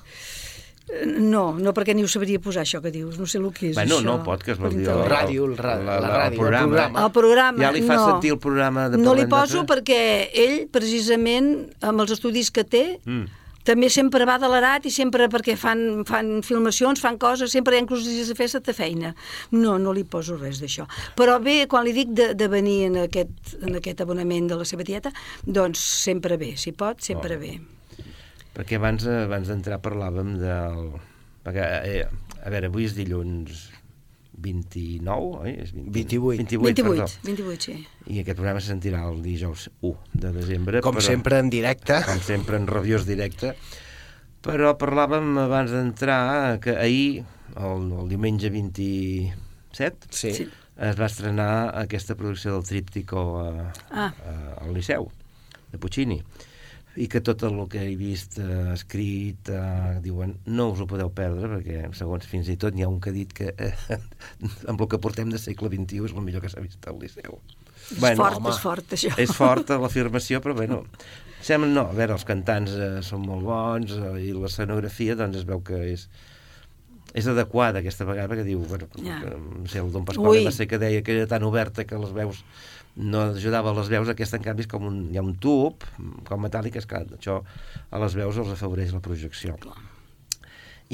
No, 1.05 1.53
no, 1.59 1.73
perquè 1.75 1.95
ni 1.95 2.05
ho 2.05 2.09
sabria 2.09 2.39
posar, 2.41 2.63
això 2.65 2.81
que 2.83 2.91
dius. 2.95 3.19
No 3.19 3.27
sé 3.27 3.39
el 3.39 3.51
que 3.53 3.71
és, 3.71 3.75
Bueno, 3.77 3.99
això. 3.99 4.05
no, 4.05 4.23
podcast, 4.23 4.61
vol 4.61 4.71
dir... 4.71 4.85
internet. 4.85 5.09
Ràdio, 5.11 5.45
el 5.51 5.57
ra- 5.57 5.77
la 5.83 5.97
ràdio, 6.01 6.33
el 6.33 6.39
programa. 6.39 6.67
programa. 6.69 7.05
El 7.07 7.13
programa, 7.13 7.59
Ja 7.65 7.73
li 7.73 7.83
fa 7.83 7.97
no. 7.97 8.07
sentir 8.13 8.31
el 8.33 8.39
programa 8.39 8.89
de 8.89 8.99
No 8.99 9.15
li 9.15 9.27
poso 9.27 9.65
perquè 9.67 10.29
ell, 10.33 10.69
precisament, 10.71 11.55
amb 11.83 12.01
els 12.05 12.13
estudis 12.13 12.51
que 12.51 12.65
té, 12.65 13.01
Mm. 13.05 13.25
també 13.65 13.89
sempre 13.89 14.27
va 14.29 14.39
de 14.39 14.47
l'edat 14.49 14.85
i 14.87 14.91
sempre 14.91 15.27
perquè 15.33 15.57
fan, 15.57 16.05
fan 16.05 16.43
filmacions, 16.43 17.01
fan 17.01 17.17
coses, 17.19 17.51
sempre 17.51 17.75
hi 17.75 17.79
ha 17.79 17.83
inclús 17.83 18.05
dies 18.05 18.29
de 18.29 18.35
festa 18.35 18.61
de 18.61 18.73
feina. 18.75 19.15
No, 19.51 19.79
no 19.79 19.93
li 19.93 20.05
poso 20.05 20.37
res 20.37 20.61
d'això. 20.61 20.87
Però 21.17 21.41
bé, 21.43 21.67
quan 21.67 21.83
li 21.85 21.93
dic 21.93 22.09
de, 22.13 22.35
de 22.35 22.49
venir 22.49 22.85
en 22.91 22.97
aquest, 23.09 23.55
en 23.63 23.75
aquest 23.77 24.01
abonament 24.03 24.49
de 24.49 24.57
la 24.57 24.65
seva 24.69 24.85
tieta, 24.85 25.11
doncs 25.47 25.79
sempre 25.81 26.37
bé, 26.37 26.57
si 26.57 26.73
pot, 26.73 27.01
sempre 27.01 27.37
Oh. 27.37 27.41
bé. 27.41 27.61
Perquè 28.55 28.79
abans, 28.79 29.05
eh, 29.11 29.25
abans 29.27 29.49
d'entrar 29.51 29.81
parlàvem 29.83 30.37
del... 30.39 30.93
Perquè, 31.45 31.65
eh, 31.85 32.05
a 32.45 32.51
veure, 32.53 32.71
avui 32.71 32.87
és 32.89 32.95
dilluns 32.97 33.65
29, 34.45 35.41
oi? 35.45 35.53
És 35.63 35.73
20... 35.75 35.91
28. 35.95 36.39
28, 36.39 36.63
28, 36.63 36.85
perdó. 36.89 37.07
28, 37.29 37.67
sí. 37.67 37.77
I 38.15 38.21
aquest 38.23 38.39
programa 38.39 38.61
se 38.63 38.71
sentirà 38.73 39.03
el 39.11 39.21
dijous 39.25 39.69
1 39.81 40.21
de 40.25 40.33
desembre. 40.35 40.83
Com 40.85 40.99
sempre 41.05 41.39
en 41.43 41.51
directe. 41.53 42.01
Com 42.07 42.21
sempre 42.25 42.59
en 42.61 42.67
rabiós 42.71 43.07
directe. 43.09 43.55
Però 44.45 44.75
parlàvem 44.77 45.39
abans 45.41 45.73
d'entrar 45.73 46.59
que 46.61 46.75
ahir, 46.77 47.23
el, 47.57 47.87
el 48.03 48.11
diumenge 48.11 48.51
27, 48.53 50.11
Sí. 50.15 50.33
Sí. 50.37 50.49
es 50.77 50.97
va 50.99 51.07
estrenar 51.07 51.71
aquesta 51.81 52.15
producció 52.19 52.53
del 52.57 52.67
Tríptico 52.69 53.23
a, 53.41 53.71
Ah. 53.91 54.11
a, 54.11 54.35
al 54.65 54.75
Liceu, 54.75 55.09
de 55.73 55.79
Puccini 55.79 56.19
i 56.97 57.09
que 57.11 57.21
tot 57.27 57.43
el 57.47 57.57
que 57.71 57.83
he 57.83 57.95
vist 57.99 58.39
eh, 58.39 58.73
escrit 58.75 59.51
eh, 59.51 59.99
diuen 60.05 60.37
no 60.47 60.69
us 60.73 60.83
ho 60.83 60.87
podeu 60.91 61.11
perdre 61.15 61.51
perquè 61.57 61.91
segons 61.99 62.29
fins 62.31 62.51
i 62.53 62.57
tot 62.61 62.77
n'hi 62.77 62.87
ha 62.87 62.91
un 62.91 63.01
que 63.03 63.11
ha 63.11 63.17
dit 63.17 63.35
que 63.35 63.51
eh, 63.51 63.75
amb 64.71 64.81
el 64.81 64.91
que 64.91 65.01
portem 65.03 65.33
de 65.33 65.41
segle 65.43 65.73
XXI 65.73 66.05
és 66.07 66.15
el 66.15 66.27
millor 66.27 66.45
que 66.45 66.53
s'ha 66.53 66.63
vist 66.65 66.87
al 66.91 67.01
Liceu 67.03 67.41
És 67.85 68.17
fort, 68.17 68.47
és 68.49 68.61
fort, 68.63 68.93
això. 68.97 69.11
és 69.21 69.33
forta 69.37 69.77
l'afirmació, 69.77 70.39
però 70.41 70.55
bueno, 70.57 70.79
sembla, 71.45 71.69
no, 71.69 71.83
a 71.91 71.97
veure, 71.97 72.15
els 72.17 72.25
cantants 72.25 72.73
eh, 72.73 72.93
són 73.05 73.27
molt 73.27 73.45
bons 73.45 73.93
eh, 73.99 74.15
i 74.25 74.31
l'escenografia, 74.33 75.19
doncs 75.19 75.43
es 75.43 75.45
veu 75.51 75.61
que 75.67 75.83
és 75.91 76.07
és 77.15 77.29
adequada 77.31 77.79
aquesta 77.79 78.03
vegada, 78.09 78.27
perquè 78.27 78.43
diu, 78.43 78.65
bueno, 78.67 78.89
que, 78.91 79.03
no 79.05 79.69
sé, 79.71 79.79
el 79.79 79.93
Don 79.95 80.03
Pasqual 80.07 80.35
Ui. 80.35 80.41
va 80.43 80.51
ser 80.51 80.67
que 80.67 80.81
deia 80.83 81.05
que 81.07 81.15
era 81.15 81.29
tan 81.31 81.45
oberta 81.47 81.85
que 81.87 81.99
les 82.01 82.11
veus 82.11 82.41
no 82.97 83.21
ajudava 83.33 83.71
a 83.73 83.75
les 83.81 83.89
veus, 83.91 84.09
aquesta 84.09 84.37
en 84.39 84.45
canvi 84.45 84.63
és 84.67 84.71
com 84.71 84.85
un, 84.87 85.01
hi 85.13 85.19
ha 85.19 85.23
un 85.27 85.35
tub, 85.37 85.83
com 86.29 86.45
metàl·lic, 86.47 86.77
és 86.79 86.87
clar, 86.87 87.05
això 87.19 87.41
a 87.91 87.99
les 88.05 88.15
veus 88.15 88.39
els 88.39 88.53
afavoreix 88.55 88.93
la 88.95 89.01
projecció. 89.03 89.57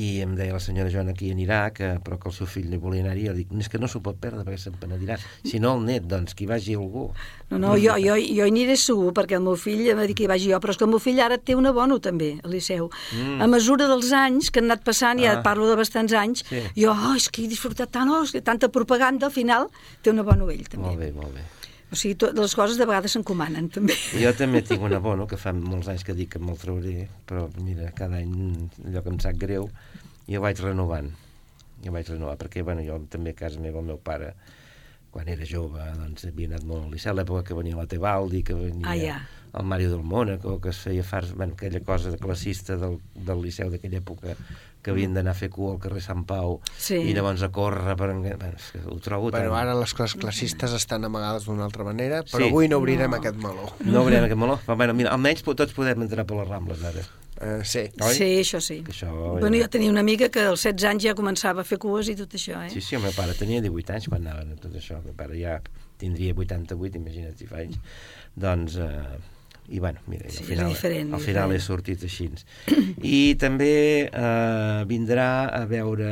I 0.01 0.21
em 0.23 0.37
deia 0.39 0.55
la 0.55 0.61
senyora 0.63 0.89
Joana 0.89 1.13
que 1.13 1.25
hi 1.27 1.33
anirà, 1.35 1.73
que, 1.75 1.89
però 2.07 2.15
que 2.17 2.29
el 2.31 2.33
seu 2.33 2.47
fill 2.49 2.71
hi 2.73 2.79
volia 2.81 3.03
anar-hi. 3.03 3.25
Jo 3.27 3.33
dic, 3.35 3.49
és 3.59 3.69
que 3.69 3.77
no 3.83 3.89
s'ho 3.91 3.99
pot 4.01 4.17
perdre 4.23 4.45
perquè 4.47 4.57
se'n 4.63 4.77
penedirà. 4.81 5.17
Si 5.45 5.59
no, 5.61 5.73
el 5.77 5.83
net, 5.89 6.07
doncs, 6.09 6.33
que 6.39 6.45
hi 6.45 6.49
vagi 6.49 6.77
algú. 6.79 7.09
No, 7.51 7.59
no, 7.59 7.73
jo, 7.75 7.97
jo, 7.99 8.15
jo 8.15 8.47
hi 8.47 8.47
aniré 8.47 8.77
segur, 8.79 9.11
perquè 9.19 9.35
el 9.37 9.43
meu 9.45 9.59
fill 9.61 9.83
em 9.91 9.99
va 9.99 10.07
dir 10.09 10.15
que 10.17 10.25
hi 10.25 10.31
vagi 10.31 10.53
jo, 10.55 10.61
però 10.63 10.71
és 10.73 10.79
que 10.79 10.87
el 10.87 10.93
meu 10.95 11.03
fill 11.03 11.21
ara 11.21 11.41
té 11.43 11.59
un 11.59 11.67
abono 11.69 11.99
també, 11.99 12.37
al 12.47 12.55
Liceu. 12.55 12.87
Mm. 13.19 13.43
A 13.43 13.51
mesura 13.51 13.91
dels 13.91 14.13
anys 14.15 14.49
que 14.55 14.63
han 14.63 14.71
anat 14.71 14.87
passant, 14.87 15.21
ja 15.21 15.35
Ah. 15.41 15.43
parlo 15.43 15.69
de 15.69 15.77
bastants 15.77 16.15
anys, 16.15 16.45
Sí. 16.49 16.63
jo, 16.79 16.95
oh, 16.95 17.17
és 17.19 17.29
que 17.29 17.43
he 17.43 17.49
disfrutat 17.51 17.91
tant, 17.91 18.09
oh, 18.09 18.23
és 18.23 18.31
que 18.31 18.41
tanta 18.41 18.71
propaganda, 18.71 19.27
al 19.27 19.33
final 19.33 19.69
té 20.03 20.15
un 20.15 20.21
abono 20.23 20.49
ell 20.55 20.65
també. 20.69 20.87
Molt 20.87 20.99
bé, 21.03 21.13
molt 21.13 21.35
bé. 21.35 21.43
O 21.91 21.97
sigui, 21.99 22.15
tot, 22.15 22.37
les 22.39 22.55
coses 22.55 22.79
de 22.79 22.87
vegades 22.87 23.17
s'encomanen 23.17 23.67
també. 23.75 23.97
Jo 24.23 24.31
també 24.39 24.61
tinc 24.63 24.83
un 24.87 24.95
abono, 24.95 25.27
que 25.27 25.37
fa 25.41 25.51
molts 25.57 25.89
anys 25.91 26.05
que 26.07 26.15
dic 26.15 26.31
que 26.37 26.39
me'l 26.43 26.59
trauré, 26.61 27.09
però 27.27 27.49
mira, 27.65 27.91
cada 27.99 28.21
any 28.23 28.69
allò 28.87 29.03
que 29.03 29.11
em 29.11 29.19
sap 29.23 29.41
greu, 29.43 29.67
ho 30.31 30.41
vaig 30.45 30.61
renovant. 30.63 31.11
Jo 31.83 31.91
vaig 31.97 32.07
renovar, 32.13 32.37
perquè 32.39 32.63
bueno, 32.63 32.85
jo 32.87 33.01
també 33.11 33.33
a 33.35 33.39
casa 33.43 33.59
meva 33.59 33.81
el 33.83 33.87
meu 33.91 33.99
pare 33.99 34.35
quan 35.11 35.27
era 35.27 35.43
jove, 35.49 35.83
doncs 35.99 36.23
havia 36.29 36.47
anat 36.53 36.63
molt 36.69 36.85
al 36.85 36.93
liceu, 36.95 37.15
l'època 37.19 37.43
que 37.49 37.55
venia 37.59 37.75
la 37.75 37.89
Tebaldi, 37.91 38.45
que 38.47 38.55
venia 38.55 38.87
Ah, 38.87 38.95
ja. 38.95 39.17
el 39.59 39.65
Mario 39.67 39.91
del 39.91 40.05
Mónaco, 40.07 40.61
que 40.63 40.71
es 40.71 40.79
feia 40.79 41.03
fars, 41.03 41.33
bueno, 41.35 41.55
aquella 41.59 41.81
cosa 41.83 42.13
classista 42.17 42.77
del, 42.79 43.01
del 43.17 43.43
liceu 43.43 43.73
d'aquella 43.73 43.99
època, 43.99 44.37
que 44.83 44.91
havien 44.95 45.13
d'anar 45.15 45.33
a 45.33 45.39
fer 45.39 45.51
cua 45.53 45.75
al 45.75 45.79
carrer 45.83 46.01
Sant 46.03 46.25
Pau, 46.27 46.61
Sí. 46.79 46.97
i 46.97 47.13
llavors 47.15 47.43
a 47.43 47.51
córrer 47.53 47.97
per... 47.97 48.11
Bueno, 48.15 48.37
és 48.57 48.71
que 48.73 48.81
ho 48.87 48.99
trobo 48.99 49.31
Però 49.31 49.51
tan... 49.51 49.59
ara 49.61 49.75
les 49.79 49.93
coses 49.95 50.17
classistes 50.21 50.73
estan 50.73 51.05
amagades 51.05 51.45
d'una 51.45 51.65
altra 51.69 51.85
manera, 51.85 52.23
però 52.25 52.45
Sí. 52.45 52.49
avui 52.51 52.69
no 52.69 52.79
obrirem 52.79 53.13
aquest 53.15 53.37
meló. 53.37 53.69
No 53.85 54.03
obrirem 54.03 54.25
aquest 54.25 54.41
meló, 54.41 54.59
però 54.67 54.77
bueno, 54.77 54.95
mira, 54.95 55.11
almenys 55.13 55.43
tots 55.45 55.73
podem 55.77 56.03
entrar 56.03 56.25
per 56.27 56.37
les 56.41 56.49
Rambles 56.49 56.85
ara. 56.85 57.05
Eh, 57.41 57.61
sí. 57.65 57.87
Oi? 58.05 58.15
Sí, 58.15 58.25
això 58.43 58.61
sí. 58.61 58.83
Que 58.85 58.93
això 58.93 59.09
Bueno, 59.41 59.57
jo 59.57 59.69
tenia 59.73 59.89
una 59.91 60.01
amiga 60.01 60.29
que 60.29 60.41
als 60.45 60.61
16 60.67 60.85
anys 60.91 61.05
ja 61.05 61.15
començava 61.17 61.63
a 61.63 61.65
fer 61.65 61.79
cues 61.81 62.09
i 62.13 62.17
tot 62.17 62.35
això, 62.37 62.59
eh? 62.67 62.69
Sí, 62.71 62.81
sí, 62.85 62.97
el 62.97 63.03
meu 63.03 63.13
pare 63.17 63.33
tenia 63.33 63.63
18 63.65 63.95
anys 63.97 64.09
quan 64.13 64.27
anaven 64.27 64.53
a 64.53 64.57
tot 64.61 64.75
això. 64.77 64.99
El 64.99 65.05
meu 65.09 65.15
pare 65.17 65.39
ja 65.41 65.61
tindria 65.97 66.35
88, 66.37 66.97
imagina't 67.01 67.37
si 67.39 67.47
fa 67.49 67.63
anys. 67.63 67.79
Doncs, 68.37 68.77
eh, 68.77 69.17
i 69.71 69.79
bueno, 69.79 70.01
mira, 70.07 70.29
Sí, 70.29 70.39
al 70.39 70.43
és 70.43 70.49
final, 70.49 70.69
diferent, 70.69 71.15
al 71.15 71.21
final 71.21 71.49
diferent. 71.49 71.53
he 71.55 71.61
sortit 71.65 72.03
així. 72.03 72.29
I 73.07 73.35
també 73.39 74.09
eh, 74.11 74.85
vindrà 74.91 75.47
a 75.55 75.65
veure, 75.71 76.11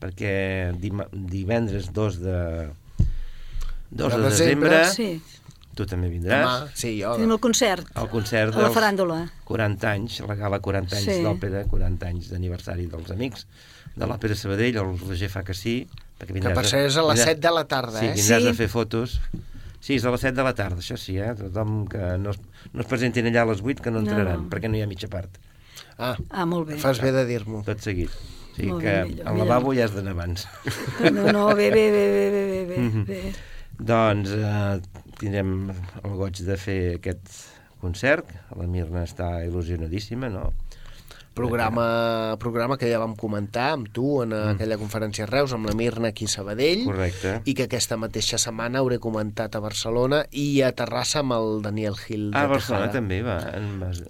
perquè 0.00 0.72
divendres 1.12 1.90
2 1.92 2.18
de, 2.22 2.38
2 3.90 4.12
de, 4.12 4.18
De 4.18 4.24
desembre, 4.30 4.70
desembre, 4.70 4.84
Sí, 4.94 5.22
tu 5.74 5.86
també 5.86 6.08
vindràs, 6.10 6.40
Demà, 6.42 6.72
sí, 6.74 6.94
jo. 7.02 7.12
tenim 7.16 7.32
el 7.36 7.40
concert 7.40 7.86
al 7.94 8.08
concert 8.10 8.56
a 8.56 8.64
la 8.64 8.70
faràndula. 8.74 9.20
40 9.44 9.90
anys, 9.92 10.20
la 10.26 10.34
gala 10.34 10.58
40 10.60 10.96
anys 10.96 11.06
Sí. 11.18 11.22
d'òpera, 11.22 11.64
40 11.70 12.08
anys 12.08 12.30
d'aniversari 12.32 12.86
dels 12.90 13.10
amics 13.14 13.46
de 13.94 14.06
l'Òpera 14.06 14.34
Sabadell, 14.38 14.76
el 14.76 14.98
Roger 14.98 15.28
fa 15.30 15.42
que 15.44 15.54
sí, 15.54 15.86
perquè 16.18 16.40
Que 16.40 16.50
per 16.50 16.64
a- 16.64 16.68
ser 16.68 16.86
és 16.86 16.96
a 16.96 17.02
les 17.02 17.18
vindràs- 17.20 17.24
7 17.24 17.40
de 17.40 17.50
la 17.54 17.64
tarda, 17.66 18.00
Sí, 18.00 18.06
eh? 18.06 18.14
vindràs 18.14 18.42
Sí. 18.42 18.48
a 18.48 18.54
fer 18.54 18.68
fotos. 18.68 19.20
Sí, 19.80 19.94
és 19.96 20.04
a 20.04 20.10
les 20.10 20.20
7 20.20 20.34
de 20.36 20.42
la 20.42 20.54
tarda, 20.54 20.80
això 20.82 20.96
sí, 20.98 21.16
eh? 21.18 21.34
Tothom 21.38 21.86
que 21.86 22.18
no 22.18 22.30
es, 22.30 22.40
no 22.72 22.80
es 22.82 22.86
presentin 22.90 23.26
allà 23.30 23.42
a 23.42 23.50
les 23.52 23.60
8 23.62 23.82
que 23.82 23.90
no 23.90 24.00
No. 24.02 24.08
entraran, 24.10 24.48
perquè 24.50 24.68
no 24.68 24.76
hi 24.76 24.82
ha 24.82 24.86
mitja 24.90 25.08
part, 25.08 25.38
Ah, 25.98 26.16
Ah, 26.30 26.44
molt 26.46 26.66
bé. 26.68 26.76
fas 26.78 27.00
bé 27.00 27.12
de 27.12 27.24
dir-m'ho. 27.26 27.62
tot 27.64 27.78
seguit. 27.80 28.10
Sigui 28.56 28.70
Molt 28.72 28.82
que 28.82 28.90
bé, 28.90 29.04
millor, 29.04 29.26
al 29.28 29.34
millor. 29.34 29.46
lavabo 29.46 29.74
ja 29.74 29.84
has 29.84 29.94
d'anar 29.94 30.12
abans. 30.12 30.48
No, 31.12 31.32
no, 31.32 31.46
bé, 31.54 31.70
bé, 31.70 31.90
bé, 31.90 32.04
bé, 32.10 32.30
bé, 32.30 32.44
bé, 32.50 32.64
bé, 32.66 32.78
Mhm. 32.78 33.04
bé. 33.06 33.32
doncs 33.78 34.30
eh, 34.30 34.80
tindrem 35.18 35.70
el 36.04 36.10
goig 36.18 36.36
de 36.42 36.56
fer 36.56 36.96
aquest 36.96 37.28
concert, 37.80 38.26
la 38.56 38.66
Mirna 38.66 39.04
està 39.04 39.44
il·lusionadíssima, 39.46 40.28
no? 40.28 40.52
Programa, 41.38 42.36
programa 42.42 42.76
que 42.76 42.88
ja 42.90 42.98
vam 42.98 43.14
comentar 43.16 43.68
amb 43.76 43.88
tu 43.94 44.18
en 44.24 44.32
aquella 44.34 44.76
conferència 44.80 45.22
a 45.24 45.30
Reus, 45.30 45.52
amb 45.54 45.68
la 45.70 45.74
Mirna 45.78 46.10
aquí 46.10 46.26
a 46.26 46.32
Sabadell, 46.32 46.84
Correcte. 46.88 47.36
i 47.46 47.54
que 47.54 47.68
aquesta 47.68 47.96
mateixa 47.96 48.38
setmana 48.42 48.80
hauré 48.82 48.98
comentat 48.98 49.54
a 49.54 49.60
Barcelona 49.62 50.24
i 50.34 50.62
a 50.66 50.72
Terrassa 50.74 51.20
amb 51.22 51.36
el 51.38 51.60
Daniel 51.62 51.94
Gil 51.96 52.30
de 52.32 52.36
Ah, 52.38 52.44
a 52.48 52.50
Barcelona 52.50 52.88
Tejada. 52.90 52.98
també 52.98 53.22
va, 53.22 53.38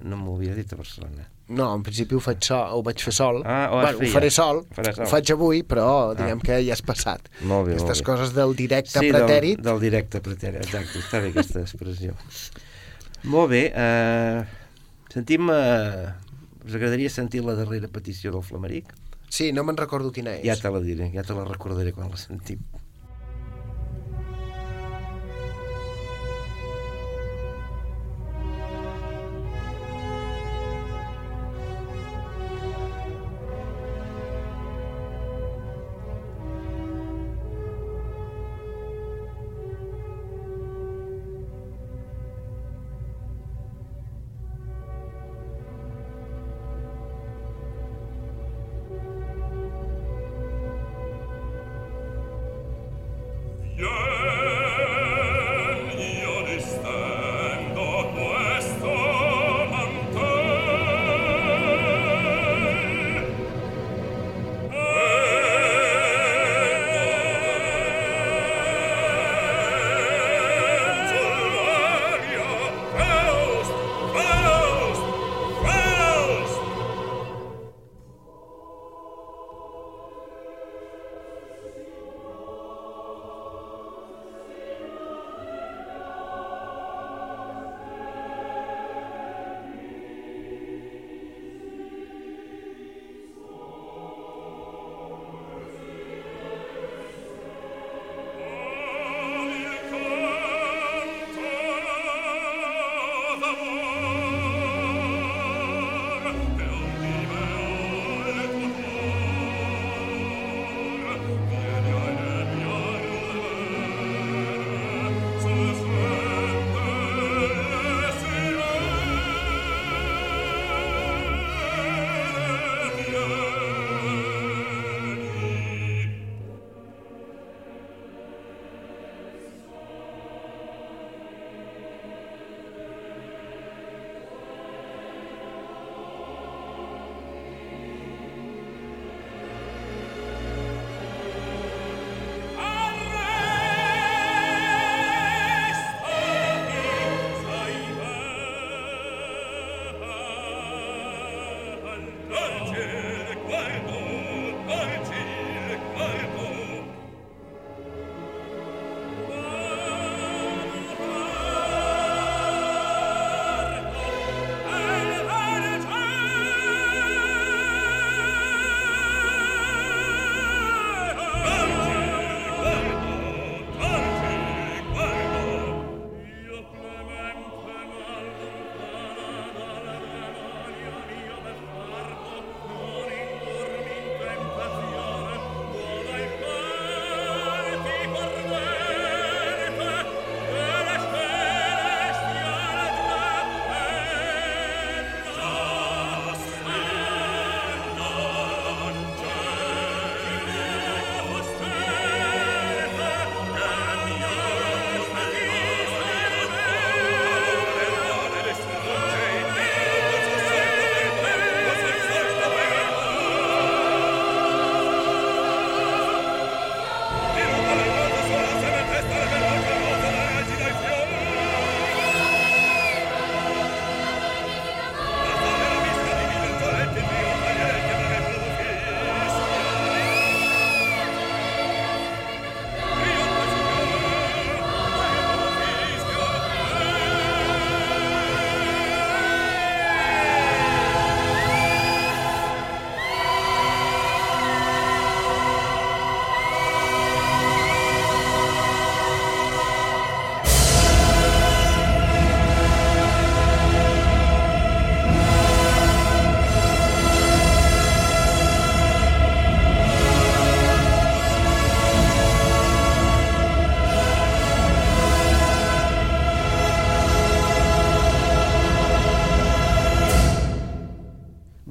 no 0.09 0.17
m'ho 0.17 0.37
havia 0.39 0.55
dit 0.57 0.73
a 0.73 0.77
Barcelona. 0.81 1.29
No, 1.49 1.71
en 1.75 1.83
principi 1.83 2.15
ho, 2.17 2.21
faig 2.21 2.43
sol, 2.45 2.65
ho 2.77 2.83
vaig 2.85 3.01
fer 3.01 3.13
sol. 3.17 3.43
Ah, 3.47 3.69
ho 3.73 3.79
bueno, 3.81 3.99
ho 4.05 4.13
faré 4.13 4.29
sol, 4.31 4.63
sol. 4.77 4.89
ho 5.05 5.07
faig 5.09 5.31
avui, 5.33 5.63
però 5.65 6.15
diguem 6.17 6.41
que 6.45 6.59
ja 6.65 6.75
has 6.77 6.83
passat. 6.85 7.29
Molt 7.43 7.69
bé, 7.69 7.77
Aquestes 7.77 8.03
molt 8.03 8.07
bé. 8.07 8.07
coses 8.11 8.35
del 8.37 8.55
directe 8.57 9.01
sí, 9.01 9.13
pretèrit. 9.13 9.61
Del, 9.61 9.65
del 9.71 9.81
directe 9.81 10.21
pretèrit, 10.21 10.61
exacte, 10.65 10.99
està 11.01 11.21
bé 11.25 11.31
aquesta 11.33 11.61
expressió. 11.65 12.17
Molt 13.25 13.51
bé, 13.51 13.63
eh, 13.75 14.45
sentim... 15.13 15.49
Eh, 15.53 16.09
us 16.69 16.77
agradaria 16.77 17.11
sentir 17.11 17.45
la 17.45 17.57
darrera 17.59 17.89
petició 17.89 18.33
del 18.35 18.45
Flameric? 18.45 18.93
Sí, 19.29 19.53
no 19.53 19.65
me'n 19.65 19.77
recordo 19.77 20.13
quina 20.13 20.37
és. 20.39 20.45
Ja 20.47 20.57
te 20.61 20.73
la 20.73 20.81
diré, 20.85 21.11
ja 21.15 21.25
te 21.25 21.37
la 21.37 21.45
recordaré 21.49 21.93
quan 21.97 22.13
la 22.13 22.21
sentim. 22.21 22.63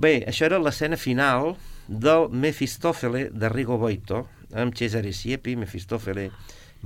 Bé, 0.08 0.22
això 0.24 0.46
era 0.48 0.58
l'escena 0.62 0.96
final 0.96 1.50
del 1.88 2.30
Mefistòfele 2.32 3.26
de 3.42 3.48
Rigo 3.52 3.76
Boito, 3.82 4.22
amb 4.56 4.76
Cesare 4.80 5.12
Siepi, 5.12 5.58
Mefistòfele, 5.60 6.30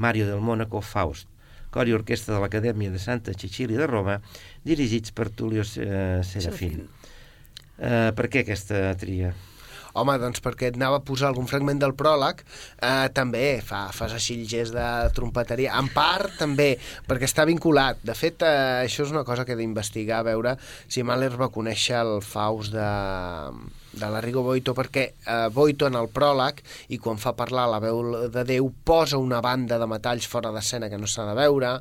Mario 0.01 0.25
del 0.25 0.41
Mónaco, 0.41 0.81
Faust, 0.81 1.27
cor 1.69 1.91
i 1.91 1.93
orquestra 1.93 2.33
de 2.33 2.39
l'Acadèmia 2.41 2.89
de 2.89 3.01
Santa 3.03 3.35
Cecília 3.37 3.77
de 3.77 3.89
Roma, 3.91 4.17
dirigits 4.65 5.13
per 5.13 5.29
Tullio 5.29 5.61
eh, 5.61 6.23
Serafín. 6.25 6.87
Eh, 7.77 8.09
per 8.17 8.25
què 8.25 8.41
aquesta 8.41 8.87
tria? 8.97 9.35
Home, 9.99 10.17
doncs 10.21 10.43
perquè 10.43 10.71
et 10.71 10.79
anava 10.79 11.01
a 11.01 11.05
posar 11.05 11.29
algun 11.31 11.49
fragment 11.49 11.81
del 11.81 11.95
pròleg, 11.97 12.43
eh, 12.77 13.09
també 13.15 13.45
fa, 13.65 13.87
fas 13.95 14.15
així 14.17 14.39
el 14.39 14.47
gest 14.49 14.75
de 14.75 14.87
trompeteria. 15.15 15.75
En 15.79 15.91
part, 15.93 16.37
també, 16.39 16.73
perquè 17.07 17.27
està 17.29 17.45
vinculat. 17.49 17.99
De 18.05 18.15
fet, 18.17 18.45
eh, 18.47 18.85
això 18.85 19.05
és 19.05 19.11
una 19.13 19.25
cosa 19.27 19.45
que 19.45 19.55
he 19.55 19.59
d'investigar, 19.59 20.21
a 20.21 20.29
veure 20.31 20.55
si 20.87 21.03
Mahler 21.03 21.31
va 21.37 21.51
conèixer 21.53 21.99
el 22.01 22.19
Faust 22.25 22.73
de, 22.73 22.89
de 23.93 24.09
la 24.09 24.21
Rigo 24.23 24.43
Boito, 24.45 24.73
perquè 24.77 25.05
eh, 25.11 25.47
Boito 25.53 25.87
en 25.89 25.97
el 25.99 26.09
pròleg, 26.13 26.61
i 26.95 26.99
quan 27.01 27.19
fa 27.21 27.35
parlar 27.37 27.67
la 27.71 27.81
veu 27.83 28.29
de 28.31 28.45
Déu, 28.47 28.71
posa 28.85 29.19
una 29.21 29.41
banda 29.43 29.79
de 29.81 29.89
metalls 29.89 30.27
fora 30.31 30.53
d'escena 30.55 30.89
que 30.91 30.99
no 31.01 31.09
s'ha 31.09 31.27
de 31.29 31.35
veure. 31.37 31.73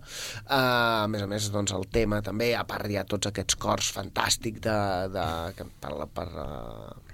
Eh, 0.43 0.57
a 0.57 1.07
més 1.11 1.27
a 1.27 1.31
més, 1.31 1.51
doncs, 1.55 1.75
el 1.77 1.87
tema 1.93 2.23
també, 2.27 2.53
a 2.57 2.67
part 2.69 2.91
hi 2.91 2.99
ha 3.01 3.07
tots 3.09 3.31
aquests 3.31 3.59
cors 3.61 3.93
fantàstics 3.95 4.67
de, 4.67 4.81
de, 5.15 5.29
que 5.57 5.69
per, 5.83 5.95
per, 6.15 6.29
eh, 6.47 7.10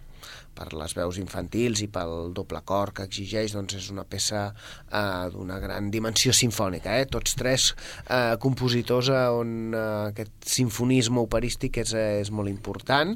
per 0.57 0.73
les 0.77 0.95
veus 0.97 1.21
infantils 1.21 1.83
i 1.85 1.91
pel 1.93 2.33
doble 2.37 2.63
cor 2.67 2.95
que 2.97 3.05
exigeix, 3.07 3.53
doncs 3.55 3.77
és 3.79 3.91
una 3.93 4.07
peça 4.09 4.49
eh, 4.49 5.27
d'una 5.33 5.59
gran 5.63 5.91
dimensió 5.93 6.33
sinfònica. 6.37 6.97
Eh? 7.01 7.07
Tots 7.13 7.37
tres 7.39 7.69
eh, 8.09 8.35
compositors 8.43 9.11
eh, 9.13 9.23
on 9.37 9.53
eh, 9.75 9.85
aquest 10.13 10.49
sinfonisme 10.57 11.21
operístic 11.23 11.83
és, 11.85 11.95
eh, 11.97 12.21
és 12.23 12.33
molt 12.35 12.51
important 12.53 13.15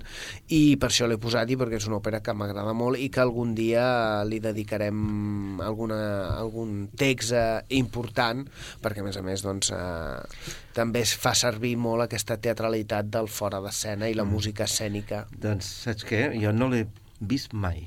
i 0.52 0.76
per 0.80 0.90
això 0.90 1.08
l'he 1.08 1.18
posat 1.20 1.50
i 1.50 1.58
perquè 1.60 1.80
és 1.80 1.88
una 1.88 2.00
òpera 2.00 2.22
que 2.24 2.34
m'agrada 2.36 2.74
molt 2.76 3.00
i 3.00 3.08
que 3.12 3.22
algun 3.22 3.54
dia 3.56 4.22
li 4.28 4.40
dedicarem 4.42 5.60
alguna, 5.64 6.00
algun 6.36 6.88
text 7.00 7.34
eh, 7.36 7.60
important 7.80 8.44
perquè 8.82 9.02
a 9.02 9.06
més 9.06 9.18
a 9.20 9.24
més 9.26 9.44
doncs, 9.46 9.72
eh, 9.74 10.54
també 10.76 11.04
es 11.06 11.14
fa 11.18 11.34
servir 11.38 11.76
molt 11.80 12.06
aquesta 12.06 12.38
teatralitat 12.42 13.10
del 13.10 13.30
fora 13.32 13.60
d'escena 13.64 14.10
i 14.10 14.16
la 14.18 14.26
música 14.28 14.66
escènica 14.68 15.24
Doncs 15.30 15.68
saps 15.86 16.06
què? 16.08 16.26
Jo 16.40 16.52
no 16.54 16.70
l'he 16.70 16.84
vist 17.20 17.52
mai. 17.52 17.86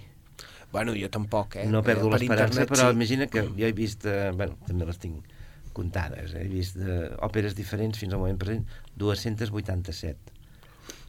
Bueno, 0.74 0.96
jo 0.98 1.10
tampoc, 1.14 1.58
eh? 1.62 1.68
No 1.70 1.84
perdo 1.86 2.10
Per 2.10 2.18
l'esperança, 2.18 2.64
internet, 2.64 2.70
però 2.72 2.90
sí. 2.90 2.96
imagina 2.98 3.28
que 3.30 3.44
jo 3.46 3.68
he 3.68 3.74
vist, 3.78 4.08
eh, 4.10 4.32
bueno, 4.34 4.58
també 4.66 4.88
les 4.90 4.98
tinc 5.02 5.28
comptades, 5.74 6.34
eh? 6.34 6.46
he 6.46 6.50
vist 6.50 6.80
eh, 6.82 7.12
òperes 7.26 7.54
diferents 7.58 8.00
fins 8.02 8.14
al 8.14 8.22
moment 8.22 8.40
present, 8.42 8.66
287. 8.98 10.34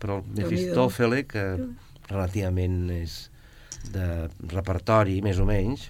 Però 0.02 0.18
el. 0.20 0.28
Mefistòfele, 0.42 1.24
que 1.28 1.44
relativament 2.10 2.90
és 2.92 3.16
de 3.94 4.28
repertori, 4.52 5.20
més 5.24 5.40
o 5.40 5.48
menys, 5.48 5.88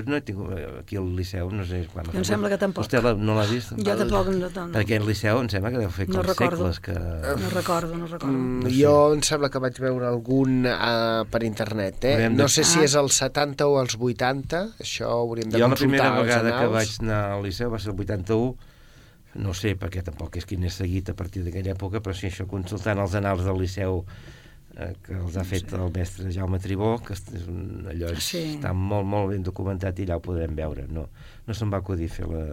doncs 0.00 0.08
no 0.08 0.16
he 0.16 0.22
tingut, 0.24 0.52
aquí 0.80 0.96
al 0.96 1.10
Liceu, 1.16 1.50
no 1.52 1.66
sé 1.68 1.82
quan... 1.92 2.06
Em 2.16 2.24
sembla 2.24 2.48
que 2.48 2.56
tampoc. 2.58 2.86
Vostè 2.86 3.02
la, 3.04 3.12
no 3.18 3.34
l'ha 3.36 3.44
vist? 3.50 3.74
Jo 3.76 3.96
tampoc 4.00 4.30
no, 4.32 4.38
no, 4.48 4.48
no. 4.48 4.72
Perquè 4.72 4.96
al 5.00 5.06
Liceu 5.06 5.40
em 5.42 5.50
sembla 5.52 5.70
que 5.74 5.82
deu 5.82 5.90
fer 5.92 6.06
No 6.08 6.22
com 6.22 6.28
recordo. 6.30 6.56
segles 6.72 6.80
que... 6.80 6.94
no 6.96 7.50
recordo, 7.52 7.92
no 7.98 8.06
recordo. 8.06 8.32
Mm, 8.32 8.60
No 8.64 8.70
sé. 8.70 8.76
jo 8.80 8.94
em 9.14 9.22
sembla 9.28 9.50
que 9.52 9.62
vaig 9.66 9.80
veure 9.84 10.06
algun 10.08 10.64
uh, 10.64 11.22
per 11.30 11.42
internet, 11.44 12.04
eh? 12.08 12.14
Hauríem 12.16 12.36
de- 12.36 12.42
No 12.42 12.48
sé 12.48 12.64
si 12.64 12.78
Ah. 12.80 12.84
és 12.88 12.94
als 12.96 13.20
70 13.20 13.66
o 13.68 13.78
als 13.78 13.96
80, 14.00 14.62
això 14.80 15.10
ho 15.12 15.22
hauríem 15.28 15.50
de 15.52 15.58
Jo 15.58 15.66
la 15.68 15.74
consultar 15.74 15.88
primera 15.88 16.12
als 16.16 16.22
vegada 16.26 16.58
que 16.60 16.66
vaig 16.78 16.96
anar 17.02 17.22
al 17.36 17.42
Liceu 17.44 17.70
va 17.70 17.78
ser 17.78 17.92
el 17.92 18.00
81, 18.00 18.56
no 19.34 19.54
sé, 19.56 19.76
perquè 19.80 20.02
tampoc 20.04 20.36
és 20.36 20.44
quin 20.44 20.64
és 20.68 20.74
seguit 20.76 21.08
a 21.08 21.14
partir 21.16 21.40
d'aquella 21.44 21.72
època, 21.72 22.00
però 22.04 22.12
sí, 22.12 22.26
això 22.28 22.44
consultant 22.46 22.98
els 23.00 23.14
anals 23.16 23.44
del 23.46 23.56
Liceu 23.60 24.02
que 25.04 25.14
els 25.18 25.36
ha 25.36 25.44
fet 25.44 25.72
el 25.76 25.90
mestre 25.92 26.32
Jaume 26.32 26.58
Tribó, 26.62 26.94
que 27.04 27.12
és 27.14 27.46
un, 27.48 27.86
allò 27.92 28.12
és, 28.12 28.24
Sí. 28.24 28.56
està 28.56 28.72
molt, 28.72 29.06
molt 29.06 29.30
ben 29.34 29.42
documentat 29.42 29.98
i 29.98 30.06
allà 30.06 30.16
ho 30.16 30.24
podrem 30.24 30.54
veure. 30.56 30.86
No, 30.88 31.08
no 31.46 31.54
se'm 31.54 31.70
va 31.72 31.78
acudir 31.82 32.08
fer 32.08 32.26
la 32.26 32.46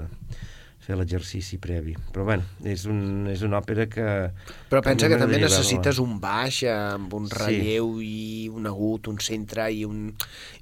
fer 0.89 0.97
l'exercici 0.97 1.59
previ. 1.61 1.93
Però 2.13 2.25
bueno, 2.25 2.43
és, 2.65 2.83
un, 2.89 3.27
és 3.29 3.43
una 3.45 3.59
òpera 3.61 3.85
que... 3.91 4.05
Però 4.69 4.81
pensa 4.85 5.05
que 5.09 5.17
també 5.19 5.37
m'agradaria 5.37 5.45
necessites 5.47 5.99
un 6.01 6.17
baix 6.21 6.63
eh, 6.65 6.73
amb 6.73 7.13
un 7.13 7.29
Sí. 7.29 7.37
relleu 7.37 7.91
i 8.01 8.49
un 8.49 8.65
agut, 8.69 9.07
un 9.11 9.19
centre 9.21 9.67
i 9.71 9.83
un, 9.85 10.07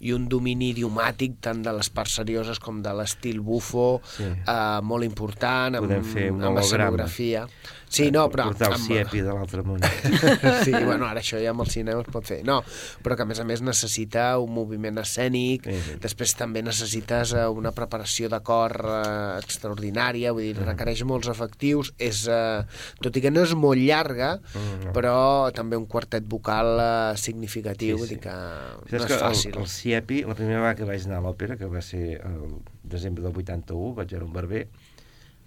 i 0.04 0.12
un 0.16 0.28
domini 0.28 0.74
idiomàtic 0.74 1.40
tant 1.44 1.64
de 1.64 1.72
les 1.78 1.90
parts 1.96 2.18
serioses 2.20 2.60
com 2.60 2.82
de 2.84 2.92
l'estil 2.98 3.40
bufo, 3.42 4.02
Sí. 4.18 4.28
eh, 4.28 4.80
molt 4.84 5.08
important, 5.08 5.80
amb, 5.80 5.88
Podem 5.88 6.04
fer 6.04 6.30
un 6.36 6.44
amb 6.44 6.60
escenografia. 6.60 7.48
Sí, 7.88 8.10
no, 8.12 8.26
però... 8.28 8.50
Portar 8.52 8.68
el 8.74 8.76
amb- 8.76 8.84
Siepi 8.90 9.22
de 9.24 9.32
l'altre 9.32 9.62
món. 9.64 9.80
sí, 10.66 10.74
bueno, 10.76 11.06
ara 11.08 11.22
això 11.24 11.40
ja 11.40 11.54
amb 11.54 11.64
el 11.64 11.70
cinema 11.72 12.02
es 12.04 12.10
pot 12.12 12.26
fer. 12.28 12.42
No, 12.44 12.60
però 13.04 13.16
que 13.16 13.24
a 13.24 13.30
més 13.30 13.40
a 13.40 13.46
més 13.48 13.62
necessita 13.64 14.26
un 14.44 14.52
moviment 14.58 15.00
escènic, 15.00 15.64
Sí, 15.72 15.78
sí. 15.86 15.96
després 16.04 16.34
també 16.36 16.60
necessites 16.68 17.32
eh, 17.32 17.46
una 17.48 17.72
preparació 17.72 18.28
de 18.34 18.42
cor 18.44 18.76
eh, 18.84 19.40
extraordinària, 19.40 20.17
vull 20.34 20.44
dir, 20.44 20.56
Mm. 20.58 20.66
requereix 20.66 21.04
molts 21.04 21.28
efectius, 21.30 21.94
és, 21.98 22.28
eh, 22.28 22.64
tot 23.02 23.16
i 23.18 23.22
que 23.22 23.32
no 23.32 23.42
és 23.44 23.54
molt 23.56 23.78
llarga, 23.80 24.40
Mm. 24.54 24.92
però 24.94 25.52
també 25.54 25.78
un 25.78 25.86
quartet 25.86 26.24
vocal 26.28 26.80
eh, 26.80 27.18
significatiu, 27.18 27.96
Sí, 27.96 28.00
vull 28.00 28.08
sí. 28.08 28.16
dir 28.16 28.22
que 28.24 28.30
Saps 28.30 28.92
no 28.92 28.98
és 28.98 29.06
que 29.06 29.20
fàcil. 29.22 29.54
El, 29.56 29.62
el 29.62 29.68
Siepi, 29.68 30.24
la 30.24 30.36
primera 30.36 30.60
vegada 30.60 30.76
que 30.76 30.84
vaig 30.86 31.06
anar 31.06 31.18
a 31.18 31.22
l'òpera, 31.22 31.58
que 31.58 31.66
va 31.66 31.82
ser 31.82 32.22
el 32.26 32.58
desembre 32.84 33.24
del 33.24 33.34
81, 33.36 33.94
vaig 33.96 34.10
veure 34.12 34.26
un 34.26 34.34
barber, 34.34 34.68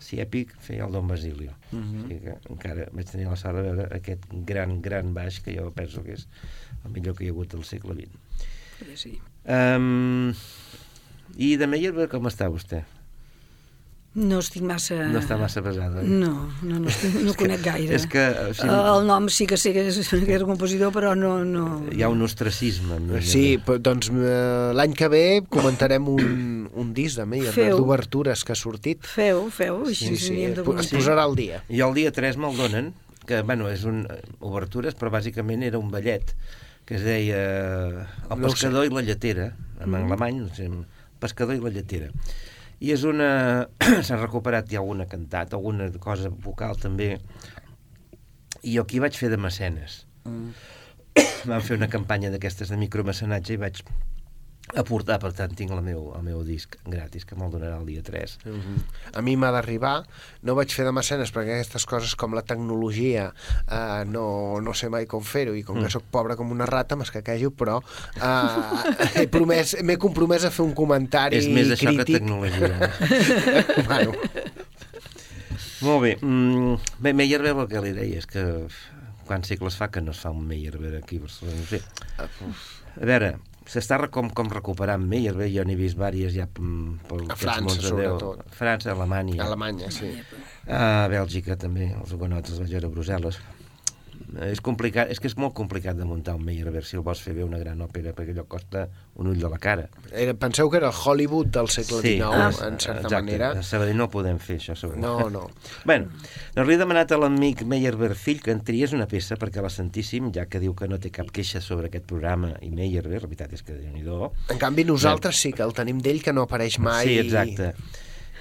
Siepi 0.01 0.47
feia 0.61 0.87
el 0.87 0.93
Don 0.93 1.07
Basilio. 1.07 1.53
Mm 1.73 1.77
Mhm. 1.79 1.85
-hmm. 1.93 2.05
o 2.05 2.09
sigui 2.09 2.21
que 2.21 2.37
encara 2.51 2.89
vaig 2.93 3.07
tenir 3.11 3.27
la 3.27 3.37
sort 3.37 3.57
de 3.57 3.63
veure 3.73 3.97
aquest 3.97 4.23
gran, 4.31 4.81
gran 4.81 5.13
baix, 5.13 5.41
que 5.41 5.55
jo 5.59 5.71
penso 5.73 6.03
que 6.03 6.13
és 6.15 6.27
el 6.85 6.91
millor 6.93 7.15
que 7.15 7.25
hi 7.25 7.29
ha 7.29 7.31
hagut 7.33 7.53
al 7.55 7.65
segle 7.65 7.95
XX. 7.95 8.09
Sí, 8.79 8.97
sí. 8.97 9.21
Um, 9.47 10.33
I 11.37 11.57
de 11.57 11.67
Meyerbeer, 11.67 12.09
com 12.09 12.25
està 12.27 12.49
vostè? 12.51 12.85
No 14.13 14.41
estic 14.43 14.65
massa... 14.67 14.97
No 15.07 15.21
està 15.21 15.37
massa 15.39 15.61
pesada, 15.63 16.01
oi? 16.03 16.09
No, 16.11 16.49
no, 16.67 16.81
no, 16.83 16.89
estic, 16.91 17.13
no 17.23 17.31
conec 17.39 17.61
gaire. 17.63 17.95
és 17.95 18.09
que, 18.11 18.19
o 18.19 18.55
sigui- 18.59 18.73
Eh, 18.75 18.89
El 18.97 19.05
nom 19.07 19.29
sí 19.31 19.47
que 19.47 19.55
sé 19.61 19.71
que 19.73 19.85
és, 19.87 20.01
que 20.27 20.33
era 20.35 20.45
compositor, 20.49 20.91
però 20.91 21.13
no... 21.15 21.45
no... 21.47 21.67
Hi 21.95 22.03
ha 22.03 22.09
un 22.11 22.23
ostracisme. 22.27 22.99
Meyerbeer. 22.99 23.23
Sí, 23.23 23.45
però, 23.63 23.79
doncs 23.79 24.11
eh, 24.11 24.73
l'any 24.75 24.97
que 24.99 25.07
ve 25.13 25.23
comentarem 25.49 26.09
un, 26.11 26.67
un 26.75 26.91
disc 26.97 27.21
de 27.23 27.29
Meyer, 27.31 27.55
d'obertures 27.71 28.43
que 28.43 28.57
ha 28.57 28.59
sortit. 28.59 29.07
Feu, 29.07 29.47
feu, 29.55 29.85
així 29.87 30.11
Sí, 30.11 30.17
sí, 30.17 30.27
sí, 30.35 30.41
de 30.59 30.67
es 30.83 30.91
posarà 30.91 31.23
al 31.29 31.39
dia. 31.39 31.63
I 31.71 31.85
el 31.87 31.95
dia 31.95 32.11
3 32.11 32.35
me'l 32.43 32.59
donen, 32.59 32.91
que, 33.31 33.43
bueno, 33.47 33.71
és 33.71 33.87
un... 33.87 34.09
eh, 34.11 34.19
obertures, 34.43 34.99
però 34.99 35.15
bàsicament 35.15 35.63
era 35.63 35.79
un 35.79 35.91
ballet 35.95 36.35
que 36.83 36.97
es 36.99 37.05
deia 37.07 37.39
eh, 37.39 38.07
El 38.27 38.41
No 38.43 38.49
pescador 38.51 38.89
i 38.89 38.91
la 38.91 39.07
lletera, 39.07 39.53
en 39.79 39.87
Mm. 39.95 40.01
alemany, 40.03 40.41
no 40.43 40.55
sé, 40.57 40.67
El 40.67 40.83
pescador 41.23 41.55
i 41.55 41.61
la 41.63 41.71
lletera. 41.71 42.11
I 42.81 42.95
és 42.95 43.05
una... 43.09 43.31
S'ha 44.07 44.19
recuperat 44.19 44.71
ja 44.73 44.81
alguna 44.81 45.07
cantat, 45.09 45.55
alguna 45.57 45.91
cosa 46.01 46.33
vocal 46.33 46.79
també. 46.81 47.13
I 48.65 48.77
jo 48.77 48.85
aquí 48.87 49.01
vaig 49.03 49.17
fer 49.17 49.31
de 49.33 49.41
mecenes. 49.41 50.05
Mm. 50.25 50.53
Vam 51.51 51.65
fer 51.65 51.77
una 51.77 51.91
campanya 51.93 52.31
d'aquestes 52.33 52.73
de 52.73 52.79
micromecenatge 52.81 53.57
i 53.57 53.61
vaig 53.61 53.83
aportar, 54.77 55.19
per 55.19 55.33
tant, 55.33 55.55
tinc 55.57 55.71
el 55.75 55.81
meu, 55.83 56.13
el 56.17 56.23
meu 56.23 56.43
disc 56.45 56.77
gratis, 56.87 57.25
que 57.25 57.35
me'l 57.35 57.51
donarà 57.51 57.79
el 57.81 57.87
dia 57.87 58.03
3. 58.03 58.39
Mhm. 58.45 58.77
A 59.15 59.23
mi 59.23 59.37
m'ha 59.37 59.51
d'arribar, 59.51 60.05
no 60.43 60.55
vaig 60.55 60.71
fer 60.73 60.85
de 60.87 60.93
mecenes 60.93 61.33
perquè 61.35 61.57
aquestes 61.59 61.87
coses 61.87 62.15
com 62.15 62.35
la 62.35 62.43
tecnologia 62.43 63.33
eh, 63.71 64.05
no, 64.07 64.61
no 64.61 64.75
sé 64.75 64.89
mai 64.89 65.07
com 65.07 65.23
fer-ho 65.23 65.55
i 65.57 65.63
com 65.63 65.77
Mm. 65.81 65.85
que 65.85 65.91
sóc 65.91 66.03
pobre 66.11 66.37
com 66.37 66.51
una 66.51 66.67
rata 66.67 66.97
m'escaquejo, 66.97 67.51
però 67.57 67.81
eh, 68.21 69.27
m'he 69.83 69.97
compromès 69.99 70.45
a 70.45 70.51
fer 70.51 70.65
un 70.67 70.75
comentari 70.75 71.37
És 71.39 71.49
més 71.49 71.69
això 71.71 71.91
que 71.91 72.05
crític. 72.05 72.19
tecnologia. 72.21 72.91
bueno, 73.89 74.13
Molt 75.81 76.03
bé. 76.03 76.17
Mm, 76.21 76.75
bé, 77.01 77.13
Meyerbeer 77.17 77.57
el 77.57 77.69
que 77.71 77.81
li 77.81 77.93
deia 77.97 78.19
és 78.21 78.27
que 78.29 78.43
quants 79.25 79.49
segles 79.49 79.77
fa 79.81 79.89
que 79.89 80.03
no 80.05 80.13
es 80.13 80.19
fa 80.21 80.29
un 80.35 80.43
Meyerbeer 80.47 80.99
aquí 80.99 81.17
a 81.17 81.21
Barcelona? 81.25 81.57
No 81.57 81.67
sé. 81.71 81.81
A 82.21 83.07
veure, 83.09 83.31
s'està 83.69 83.99
com, 84.13 84.31
com 84.33 84.51
recuperant 84.53 85.03
Meyerbeer, 85.07 85.51
jo 85.53 85.65
n'he 85.67 85.77
vist 85.79 85.99
vàries 86.01 86.33
ja 86.37 86.47
mm, 86.49 87.07
pel 87.09 87.27
A 87.31 87.37
França, 87.39 87.81
sobretot. 87.85 88.45
França, 88.57 88.93
Alemanya. 88.95 89.43
Alemanya, 89.45 89.91
sí. 89.95 90.13
A 90.67 91.09
Bèlgica 91.13 91.57
també, 91.61 91.93
els 92.01 92.15
hugonots 92.17 92.55
els 92.55 92.63
vaig 92.63 92.77
veure 92.79 92.91
a 92.91 92.95
Brussel·les. 92.95 93.41
És 94.47 94.61
complicat, 94.65 95.11
és 95.11 95.21
que 95.21 95.29
és 95.31 95.37
molt 95.41 95.55
complicat 95.57 95.97
de 95.99 96.07
muntar 96.07 96.37
un 96.39 96.45
Meyerbeer 96.47 96.85
si 96.87 96.99
el 96.99 97.05
vols 97.07 97.23
fer 97.25 97.35
bé 97.37 97.45
una 97.45 97.59
gran 97.59 97.81
òpera, 97.83 98.13
perquè 98.17 98.35
allò 98.35 98.45
costa 98.51 98.87
un 99.21 99.31
ull 99.33 99.41
de 99.41 99.51
la 99.51 99.59
cara. 99.63 99.89
Era, 100.11 100.35
penseu 100.39 100.71
que 100.71 100.79
era 100.81 100.91
el 100.93 100.97
Hollywood 100.97 101.51
del 101.57 101.71
segle 101.73 102.01
XIX, 102.05 102.29
ah, 102.29 102.51
en 102.69 102.79
certa 102.79 103.07
exacte. 103.07 103.15
manera. 103.17 103.51
A 103.59 103.65
Sabadell 103.67 103.99
no 103.99 104.09
podem 104.13 104.39
fer 104.43 104.59
això, 104.61 104.77
segur. 104.79 104.99
No, 105.01 105.31
no. 105.33 105.47
Bueno, 105.91 106.11
doncs 106.55 106.69
li 106.69 106.77
he 106.77 106.79
demanat 106.81 107.13
a 107.15 107.19
l'amic 107.19 107.65
Meyerbeer 107.67 108.15
fill 108.19 108.43
que 108.45 108.53
en 108.55 108.61
triés 108.67 108.95
una 108.97 109.09
peça 109.11 109.39
perquè 109.41 109.65
la 109.65 109.73
sentíssim, 109.73 110.31
ja 110.35 110.47
que 110.51 110.61
diu 110.63 110.77
que 110.79 110.89
no 110.91 111.01
té 111.03 111.11
cap 111.15 111.33
queixa 111.35 111.63
sobre 111.65 111.89
aquest 111.91 112.07
programa 112.11 112.53
i 112.63 112.71
Meyerbeer, 112.75 113.25
la 113.25 113.31
veritat 113.31 113.57
és 113.57 113.65
que 113.67 113.75
déu 113.75 113.91
nhi 113.95 114.05
En 114.51 114.59
canvi, 114.59 114.85
nosaltres 114.85 115.41
sí 115.41 115.53
que 115.53 115.63
el 115.63 115.75
tenim 115.75 116.01
d'ell 116.03 116.23
que 116.23 116.33
no 116.33 116.47
apareix 116.47 116.79
mai. 116.79 117.07
Sí, 117.07 117.19
exacte. 117.19 117.75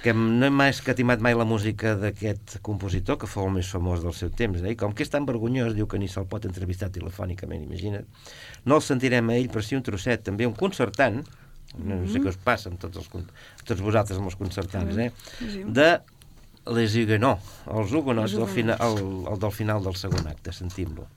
Que 0.02 0.14
no 0.16 0.46
hem 0.46 0.54
mai 0.56 0.72
escatimat 0.72 1.20
mai 1.20 1.34
la 1.36 1.44
música 1.44 1.92
d'aquest 1.98 2.58
compositor, 2.66 3.18
que 3.20 3.28
fou 3.28 3.48
el 3.48 3.54
més 3.58 3.68
famós 3.72 4.00
del 4.04 4.14
seu 4.16 4.32
temps, 4.32 4.62
eh? 4.62 4.72
i 4.72 4.78
com 4.80 4.94
que 4.96 5.04
és 5.04 5.12
tan 5.12 5.26
vergonyós, 5.28 5.74
diu 5.76 5.88
que 5.90 6.00
ni 6.00 6.08
se'l 6.08 6.28
pot 6.30 6.46
entrevistar 6.48 6.88
telefònicament, 6.94 7.66
imagina't, 7.68 8.08
no 8.64 8.80
el 8.80 8.84
sentirem 8.86 9.28
a 9.28 9.36
ell, 9.36 9.50
però 9.52 9.64
sí 9.64 9.76
un 9.76 9.84
trosset, 9.84 10.24
també 10.24 10.48
un 10.48 10.56
concertant, 10.56 11.20
no, 11.76 12.00
no 12.00 12.08
sé 12.10 12.22
què 12.22 12.32
us 12.32 12.40
passa 12.40 12.72
amb 12.72 12.80
tots, 12.82 13.02
els, 13.02 13.30
tots 13.68 13.84
vosaltres 13.84 14.18
amb 14.18 14.32
els 14.32 14.40
concertants, 14.40 14.96
eh? 15.04 15.10
de 15.68 15.90
Les 16.70 16.96
Huguenots, 16.96 17.54
els 17.72 17.96
Hugonots, 17.96 18.36
del 18.36 18.74
el, 18.76 19.00
el 19.32 19.40
del 19.44 19.56
final 19.56 19.84
del 19.84 19.96
segon 20.00 20.28
acte, 20.32 20.52
sentim-lo. 20.56 21.08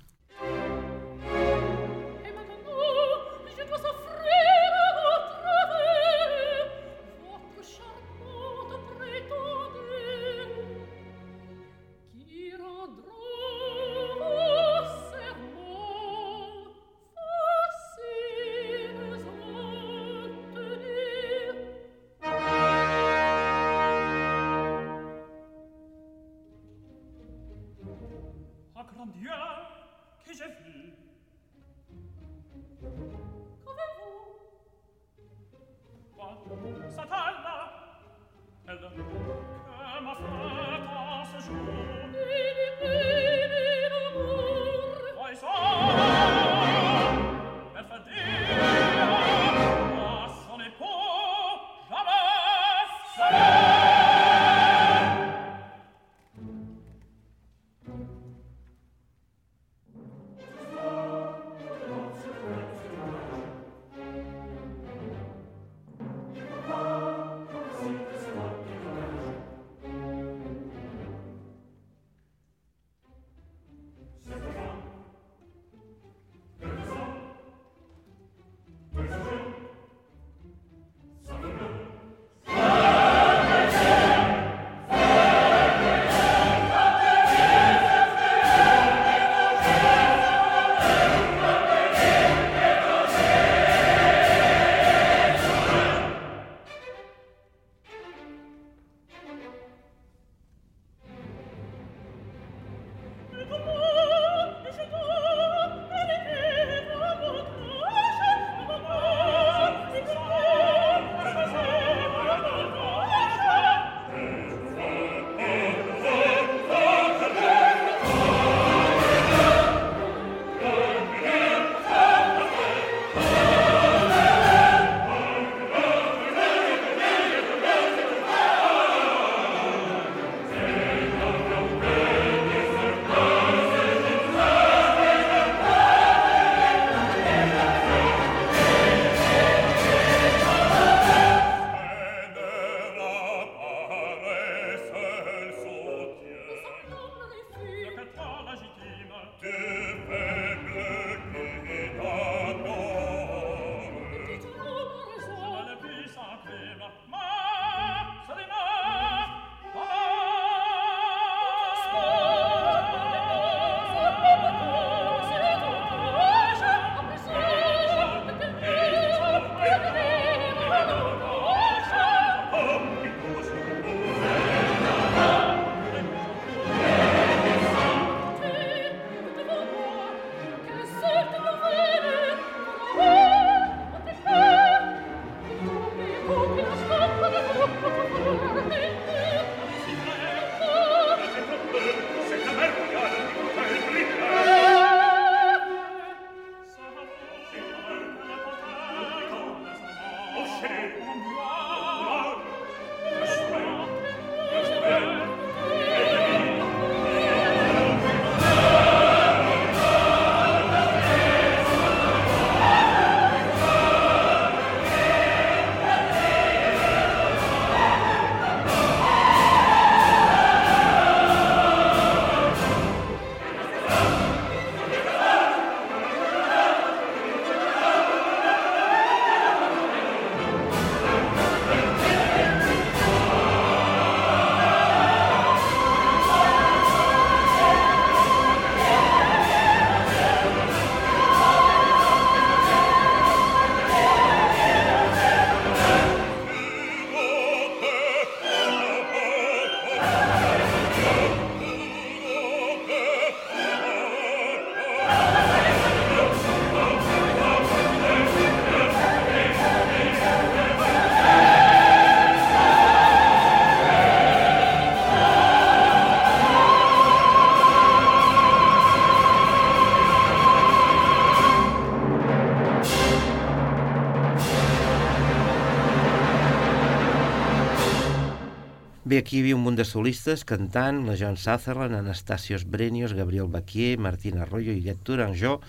Bé, 279.13 279.19
aquí 279.21 279.35
hi 279.37 279.41
havia 279.43 279.55
un 279.59 279.61
munt 279.61 279.75
de 279.77 279.83
solistes 279.85 280.41
cantant, 280.49 281.03
la 281.05 281.13
Joan 281.19 281.35
Sutherland, 281.37 281.93
Anastasios 281.93 282.63
Brenios, 282.65 283.11
Gabriel 283.13 283.45
Baquier, 283.55 283.99
Martín 284.01 284.39
Arroyo, 284.41 284.73
Illet 284.73 285.03
Tourangeau, 285.05 285.59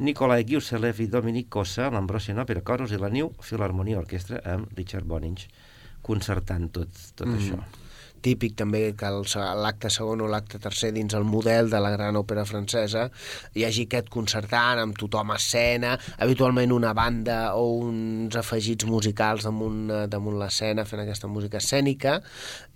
Nicolai 0.00 0.42
Giuselev 0.48 0.98
i 0.98 1.06
Dominic 1.12 1.46
Cossa, 1.54 1.86
l'Ambrosian 1.94 2.42
Opera 2.42 2.64
Chorus 2.66 2.90
i 2.90 2.98
la 2.98 3.12
New 3.14 3.30
Philharmonia 3.46 4.00
Orquestra 4.00 4.42
amb 4.56 4.74
Richard 4.74 5.06
Bonings 5.06 5.46
concertant 6.02 6.66
tot, 6.80 6.98
tot 7.14 7.30
mm. 7.30 7.38
això. 7.38 7.60
típic 8.20 8.56
també 8.56 8.82
que 8.98 9.08
l'acte 9.08 9.90
segon 9.92 10.20
o 10.24 10.28
l'acte 10.28 10.60
tercer 10.60 10.90
dins 10.92 11.14
el 11.16 11.24
model 11.24 11.70
de 11.72 11.80
la 11.80 11.92
gran 11.94 12.18
òpera 12.20 12.44
francesa 12.48 13.06
hi 13.56 13.64
hagi 13.64 13.86
aquest 13.86 14.10
concertant 14.12 14.82
amb 14.82 14.98
tothom 15.00 15.32
a 15.32 15.38
escena, 15.40 15.94
habitualment 16.18 16.74
una 16.76 16.92
banda 16.96 17.54
o 17.56 17.64
uns 17.86 18.36
afegits 18.36 18.84
musicals 18.84 19.46
damunt, 19.48 19.86
eh, 19.90 20.06
damunt 20.12 20.38
l'escena 20.40 20.84
fent 20.84 21.04
aquesta 21.04 21.30
música 21.32 21.60
escènica 21.62 22.18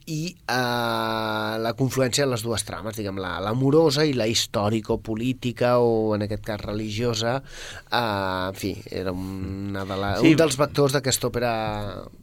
i 0.07 0.35
eh, 0.37 1.55
la 1.65 1.73
confluència 1.79 2.27
de 2.27 2.31
les 2.35 2.43
dues 2.45 2.65
trames, 2.69 2.97
diguem, 2.99 3.17
la- 3.23 3.39
l'amorosa 3.41 4.05
i 4.05 4.13
la 4.13 4.27
històrico-política 4.29 5.79
o 5.81 6.15
en 6.17 6.27
aquest 6.27 6.45
cas 6.45 6.61
religiosa 6.61 7.39
eh, 7.41 8.49
en 8.51 8.59
fi, 8.59 8.75
era 8.91 9.13
una 9.17 9.85
de 9.89 9.97
la, 9.97 10.11
Sí. 10.21 10.33
un 10.35 10.37
dels 10.43 10.59
vectors 10.61 10.93
d'aquesta 10.93 11.29
òpera 11.31 11.53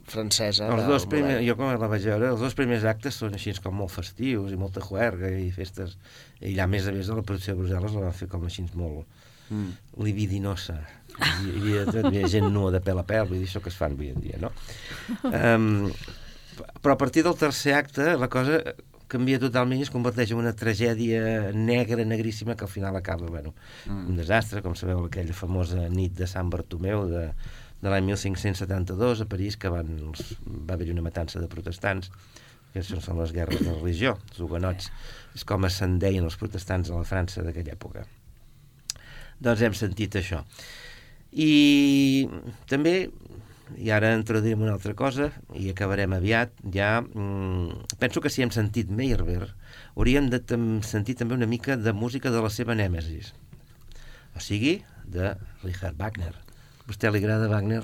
francesa 0.06 0.68
Els 0.72 0.86
dos 0.86 1.06
primers, 1.10 1.42
jo 1.46 1.56
com 1.58 1.72
la 1.72 1.88
vaig 1.90 2.04
veure, 2.06 2.30
els 2.36 2.40
dos 2.40 2.54
primers 2.54 2.84
actes 2.84 3.18
són 3.18 3.34
així 3.34 3.52
com 3.62 3.74
molt 3.82 3.90
festius 3.90 4.52
i 4.52 4.56
molta 4.60 4.80
juerga 4.80 5.28
i 5.30 5.50
festes. 5.50 5.96
I 6.40 6.52
allà, 6.54 6.64
a 6.64 6.70
més 6.70 6.86
a 6.86 6.92
més, 6.94 7.06
de 7.10 7.14
la 7.18 7.22
producció 7.26 7.54
de 7.56 7.62
Brussel·les 7.62 7.92
la 7.98 8.06
van 8.08 8.12
fer 8.14 8.28
com 8.28 8.44
així 8.46 8.64
molt 8.74 9.06
Mm. 9.52 9.72
libidinosa. 10.00 10.78
Hi, 11.18 11.50
havia, 11.58 11.82
hi 11.84 11.98
havia 12.06 12.28
gent 12.30 12.46
nua 12.54 12.70
de 12.72 12.78
pèl 12.80 12.96
a 13.02 13.02
pèl, 13.04 13.26
vull 13.28 13.36
dir, 13.42 13.48
això 13.50 13.60
que 13.60 13.68
es 13.68 13.76
fan 13.76 13.92
avui 13.92 14.08
en 14.08 14.20
dia, 14.22 14.38
no? 14.40 14.48
Um, 15.28 15.90
però 16.80 16.94
a 16.94 17.00
partir 17.00 17.24
del 17.26 17.36
tercer 17.38 17.76
acte 17.78 18.14
la 18.18 18.28
cosa 18.32 18.60
canvia 19.12 19.40
totalment 19.40 19.80
i 19.80 19.84
es 19.84 19.92
converteix 19.92 20.32
en 20.32 20.40
una 20.40 20.54
tragèdia 20.56 21.52
negra, 21.52 22.04
negríssima, 22.08 22.56
que 22.56 22.64
al 22.64 22.72
final 22.72 22.96
acaba, 22.96 23.28
bueno, 23.28 23.52
mm. 23.86 24.06
un 24.08 24.16
desastre, 24.16 24.62
com 24.64 24.76
sabeu, 24.78 25.04
aquella 25.06 25.36
famosa 25.36 25.88
nit 25.92 26.14
de 26.16 26.28
Sant 26.30 26.48
Bartomeu 26.52 27.04
de, 27.10 27.26
de 27.82 27.92
l'any 27.92 28.08
1572 28.12 29.24
a 29.24 29.28
París, 29.28 29.58
que 29.60 29.72
van, 29.72 29.92
els, 29.98 30.32
va 30.46 30.78
haver-hi 30.78 30.94
una 30.94 31.04
matança 31.04 31.42
de 31.42 31.50
protestants, 31.52 32.08
que 32.72 32.80
això 32.80 33.02
són 33.04 33.20
les 33.20 33.34
guerres 33.36 33.60
de 33.60 33.72
religió, 33.74 34.16
els 34.30 34.40
hugonots, 34.40 34.88
és 35.36 35.44
com 35.48 35.68
es 35.68 35.76
se'n 35.80 35.98
deien 36.00 36.24
els 36.24 36.38
protestants 36.40 36.88
a 36.88 36.96
la 36.96 37.08
França 37.08 37.44
d'aquella 37.44 37.76
època. 37.76 38.06
Doncs 39.42 39.66
hem 39.66 39.76
sentit 39.76 40.16
això. 40.16 40.40
I 41.32 42.28
també, 42.68 43.10
i 43.78 43.90
ara 43.94 44.12
introduirem 44.16 44.60
una 44.62 44.74
altra 44.76 44.94
cosa, 44.94 45.30
i 45.56 45.70
acabarem 45.72 46.12
aviat, 46.12 46.52
ja 46.74 47.00
mm, 47.02 47.96
penso 47.98 48.20
que 48.20 48.30
si 48.30 48.42
hem 48.42 48.50
sentit 48.52 48.90
Meyerbeer, 48.90 49.48
hauríem 49.96 50.28
de 50.32 50.40
sentir 50.84 51.14
també 51.16 51.34
una 51.34 51.46
mica 51.48 51.76
de 51.76 51.92
música 51.92 52.30
de 52.30 52.42
la 52.42 52.50
seva 52.50 52.74
nèmesis. 52.74 53.32
O 54.36 54.40
sigui, 54.40 54.82
de 55.04 55.34
Richard 55.62 55.96
Wagner. 56.00 56.34
A 56.34 56.88
vostè 56.88 57.10
li 57.12 57.20
agrada 57.22 57.48
Wagner? 57.48 57.82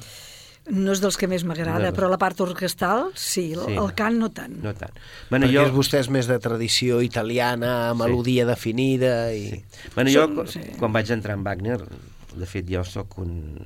No 0.68 0.92
és 0.92 1.00
dels 1.00 1.16
que 1.16 1.24
més 1.30 1.44
m'agrada, 1.48 1.86
No. 1.88 1.94
però 1.96 2.10
la 2.12 2.18
part 2.20 2.40
orquestal, 2.44 3.06
sí, 3.16 3.54
el, 3.54 3.62
Sí. 3.70 3.76
el 3.80 3.94
cant 3.96 4.18
no 4.20 4.28
tant. 4.28 4.52
No 4.62 4.74
tant. 4.76 4.92
Bueno, 5.30 5.46
Perquè 5.46 5.54
jo, 5.54 5.62
és 5.64 5.72
vostè 5.72 6.00
és 6.00 6.10
més 6.12 6.26
de 6.28 6.36
tradició 6.38 7.00
italiana, 7.00 7.94
melodia 7.96 8.44
definida 8.44 9.32
i... 9.32 9.46
Sí. 9.48 9.64
Bueno, 9.94 10.10
jo, 10.12 10.26
Som- 10.28 10.46
sí. 10.46 10.60
sí. 10.60 10.76
quan 10.78 10.92
vaig 10.92 11.08
entrar 11.10 11.38
en 11.38 11.44
Wagner, 11.44 11.78
de 12.36 12.46
fet, 12.46 12.68
jo 12.68 12.84
sóc 12.84 13.16
un... 13.18 13.56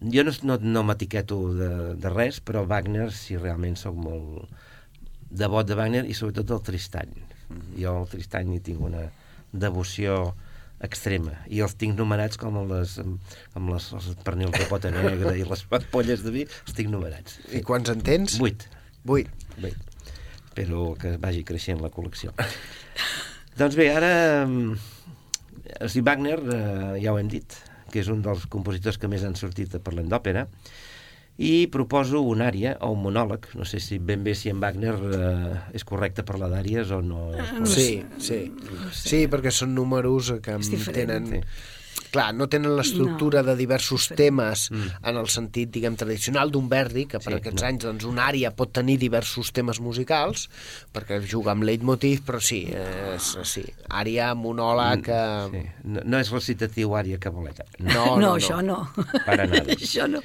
Jo 0.00 0.24
no, 0.26 0.32
no, 0.42 0.58
no 0.58 0.82
m'etiqueto 0.86 1.38
de, 1.54 1.70
de 2.00 2.10
res, 2.12 2.40
però 2.44 2.64
Wagner, 2.66 3.10
sí, 3.14 3.36
realment 3.38 3.76
sóc 3.78 3.94
molt 3.96 4.48
devot 5.30 5.66
de 5.66 5.76
Wagner 5.78 6.04
i 6.06 6.16
sobretot 6.16 6.50
del 6.50 6.62
Tristany. 6.66 7.14
Jo 7.78 8.00
al 8.00 8.10
Tristany 8.10 8.56
hi 8.56 8.62
tinc 8.64 8.82
una 8.82 9.06
devoció 9.54 10.34
extrema 10.84 11.32
i 11.48 11.62
els 11.64 11.76
tinc 11.80 11.96
numerats 11.96 12.36
com 12.40 12.58
amb 12.60 12.72
les, 12.74 12.96
amb 13.00 13.70
les, 13.72 13.86
els 13.96 14.08
pernils 14.26 14.56
de 14.58 14.66
pota 14.68 14.90
negra 14.92 15.32
i 15.38 15.46
les 15.46 15.62
polles 15.92 16.24
de 16.24 16.32
vi, 16.34 16.44
els 16.66 16.76
tinc 16.76 16.90
numerats. 16.92 17.38
I 17.54 17.62
quants 17.64 17.92
en 17.94 18.02
tens? 18.04 18.36
Vuit. 18.42 18.66
Vuit. 19.06 19.30
Bé, 19.62 19.70
però 20.56 20.90
que 20.98 21.14
vagi 21.22 21.44
creixent 21.46 21.80
la 21.84 21.92
col·lecció. 21.94 22.34
doncs 23.60 23.78
bé, 23.78 23.88
ara... 23.94 24.12
mm, 24.48 24.90
O 25.84 25.88
sigui, 25.88 26.04
Wagner, 26.06 26.36
eh, 26.38 26.90
ja 27.02 27.14
ho 27.14 27.18
hem 27.18 27.30
dit, 27.32 27.54
que 27.94 28.02
és 28.02 28.10
un 28.10 28.24
dels 28.24 28.48
compositors 28.50 28.98
que 28.98 29.10
més 29.10 29.22
han 29.22 29.38
sortit 29.38 29.78
parlant 29.86 30.10
d'òpera, 30.10 30.48
i 31.34 31.66
proposo 31.66 32.20
una 32.22 32.46
àrea 32.46 32.76
o 32.86 32.92
un 32.94 33.00
monòleg, 33.02 33.48
no 33.58 33.64
sé 33.66 33.80
si 33.82 33.98
ben 33.98 34.22
bé 34.26 34.36
si 34.38 34.52
en 34.52 34.60
Wagner 34.62 34.94
eh, 34.94 35.54
és 35.74 35.86
correcte 35.86 36.22
parlar 36.26 36.50
d'àries 36.52 36.92
o 36.94 37.00
no 37.02 37.32
és 37.34 37.48
correcte. 37.56 37.72
Sí, 37.74 37.88
sí. 38.22 38.38
Sí, 38.94 39.24
perquè 39.30 39.54
són 39.54 39.74
números 39.74 40.34
que 40.42 40.58
tenen... 40.94 41.32
Sí. 41.32 41.42
Clar, 42.14 42.28
no 42.34 42.46
tenen 42.46 42.76
l'estructura 42.76 43.42
de 43.42 43.56
diversos 43.58 44.08
temes 44.14 44.68
Mm. 44.70 44.90
en 45.10 45.16
el 45.16 45.28
sentit, 45.28 45.70
diguem, 45.74 45.96
tradicional 45.98 46.50
d'un 46.50 46.68
Verdi, 46.68 47.06
que 47.06 47.18
per 47.18 47.32
Sí, 47.32 47.38
aquests 47.40 47.62
no. 47.62 47.68
anys 47.68 47.84
doncs, 47.84 48.04
una 48.04 48.28
àrea 48.28 48.52
pot 48.54 48.72
tenir 48.72 48.98
diversos 48.98 49.50
temes 49.52 49.80
musicals, 49.80 50.48
perquè 50.94 51.20
juga 51.26 51.52
amb 51.52 51.64
leitmotiv, 51.66 52.22
però 52.24 52.40
sí, 52.40 52.64
és, 52.70 53.38
sí, 53.42 53.64
àrea, 53.90 54.34
monòleg... 54.34 55.08
Eh... 55.08 55.48
Sí. 55.50 55.64
No, 55.84 56.00
no 56.04 56.18
és 56.22 56.30
recitatiu 56.30 56.94
ària 56.94 57.18
que 57.18 57.30
boleta. 57.30 57.64
No. 57.78 57.88
No, 57.88 58.04
no, 58.04 58.16
no, 58.16 58.20
no. 58.20 58.36
això 58.36 58.62
no. 58.62 58.78
Para 59.26 59.46
nada. 59.46 59.74
això 59.78 60.06
no. 60.10 60.22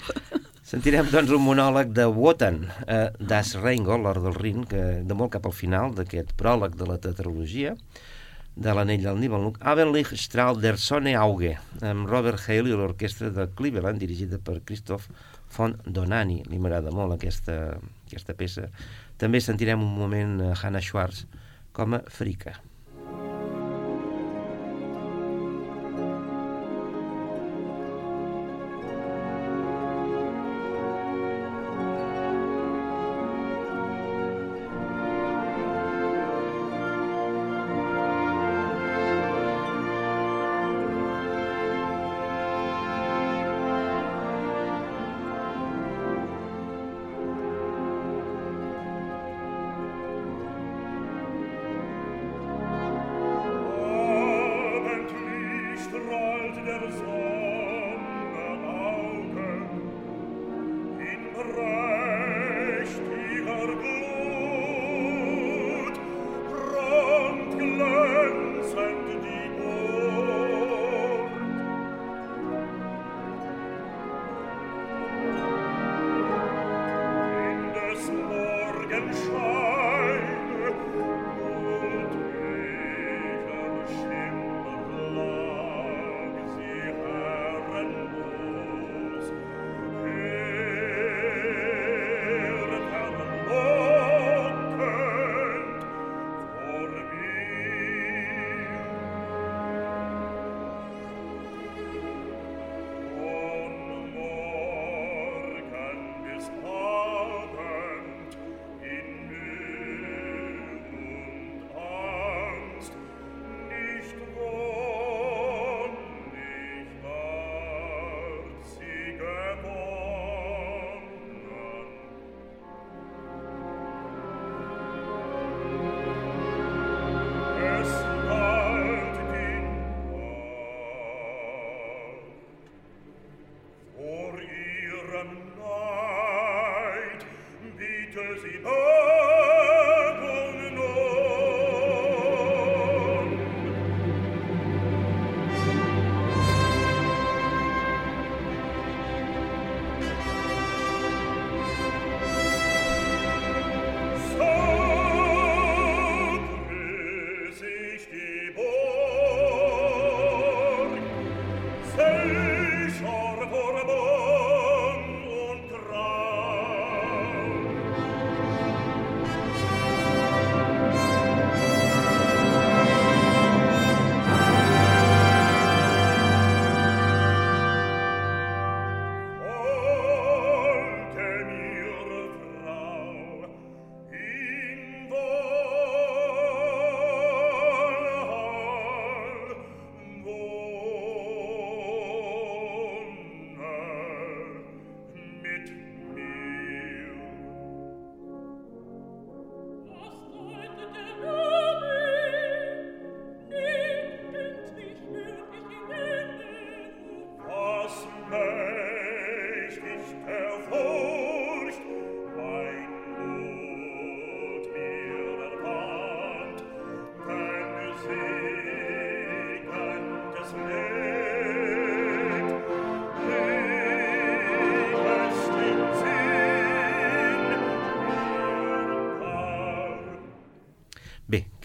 Sentirem, 0.70 1.07
doncs, 1.09 1.32
un 1.34 1.41
monòleg 1.41 1.89
de 1.97 2.05
Wotan, 2.05 2.59
eh, 2.86 3.09
Das 3.20 3.55
Rheingold, 3.57 4.03
l'Hora 4.05 4.22
del 4.22 4.36
Rin, 4.38 4.65
que 4.70 5.01
de 5.01 5.15
molt 5.17 5.32
cap 5.34 5.47
al 5.49 5.55
final 5.57 5.95
d'aquest 5.97 6.36
pròleg 6.38 6.76
de 6.78 6.86
la 6.86 6.99
tetralogia, 7.01 7.74
de 8.60 8.74
l'anell 8.76 9.03
del 9.05 9.20
Nibelung, 9.22 9.55
Abendlich 9.64 10.12
Strahl 10.20 10.60
der 10.60 10.78
Sonne 10.78 11.16
Auge, 11.16 11.53
amb 11.80 12.10
Robert 12.12 12.43
Hale 12.43 12.68
i 12.68 12.76
l'orquestra 12.76 13.32
de 13.32 13.47
Cleveland, 13.55 14.04
dirigida 14.04 14.39
per 14.43 14.59
Christoph 14.67 15.08
von 15.55 15.78
Donani. 15.86 16.42
Li 16.51 16.59
m'agrada 16.59 16.92
molt 16.92 17.16
aquesta, 17.16 17.78
aquesta 18.09 18.36
peça. 18.36 18.67
També 19.20 19.39
sentirem 19.39 19.79
un 19.84 19.96
moment 19.96 20.42
a 20.50 20.55
Hannah 20.59 20.84
Schwartz 20.84 21.24
com 21.71 21.96
a 21.96 22.04
Frika. 22.12 22.58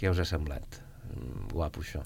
Què 0.04 0.12
us 0.12 0.20
ha 0.20 0.28
semblat? 0.28 0.82
Mm, 1.14 1.48
Guapo, 1.56 1.80
això. 1.86 2.04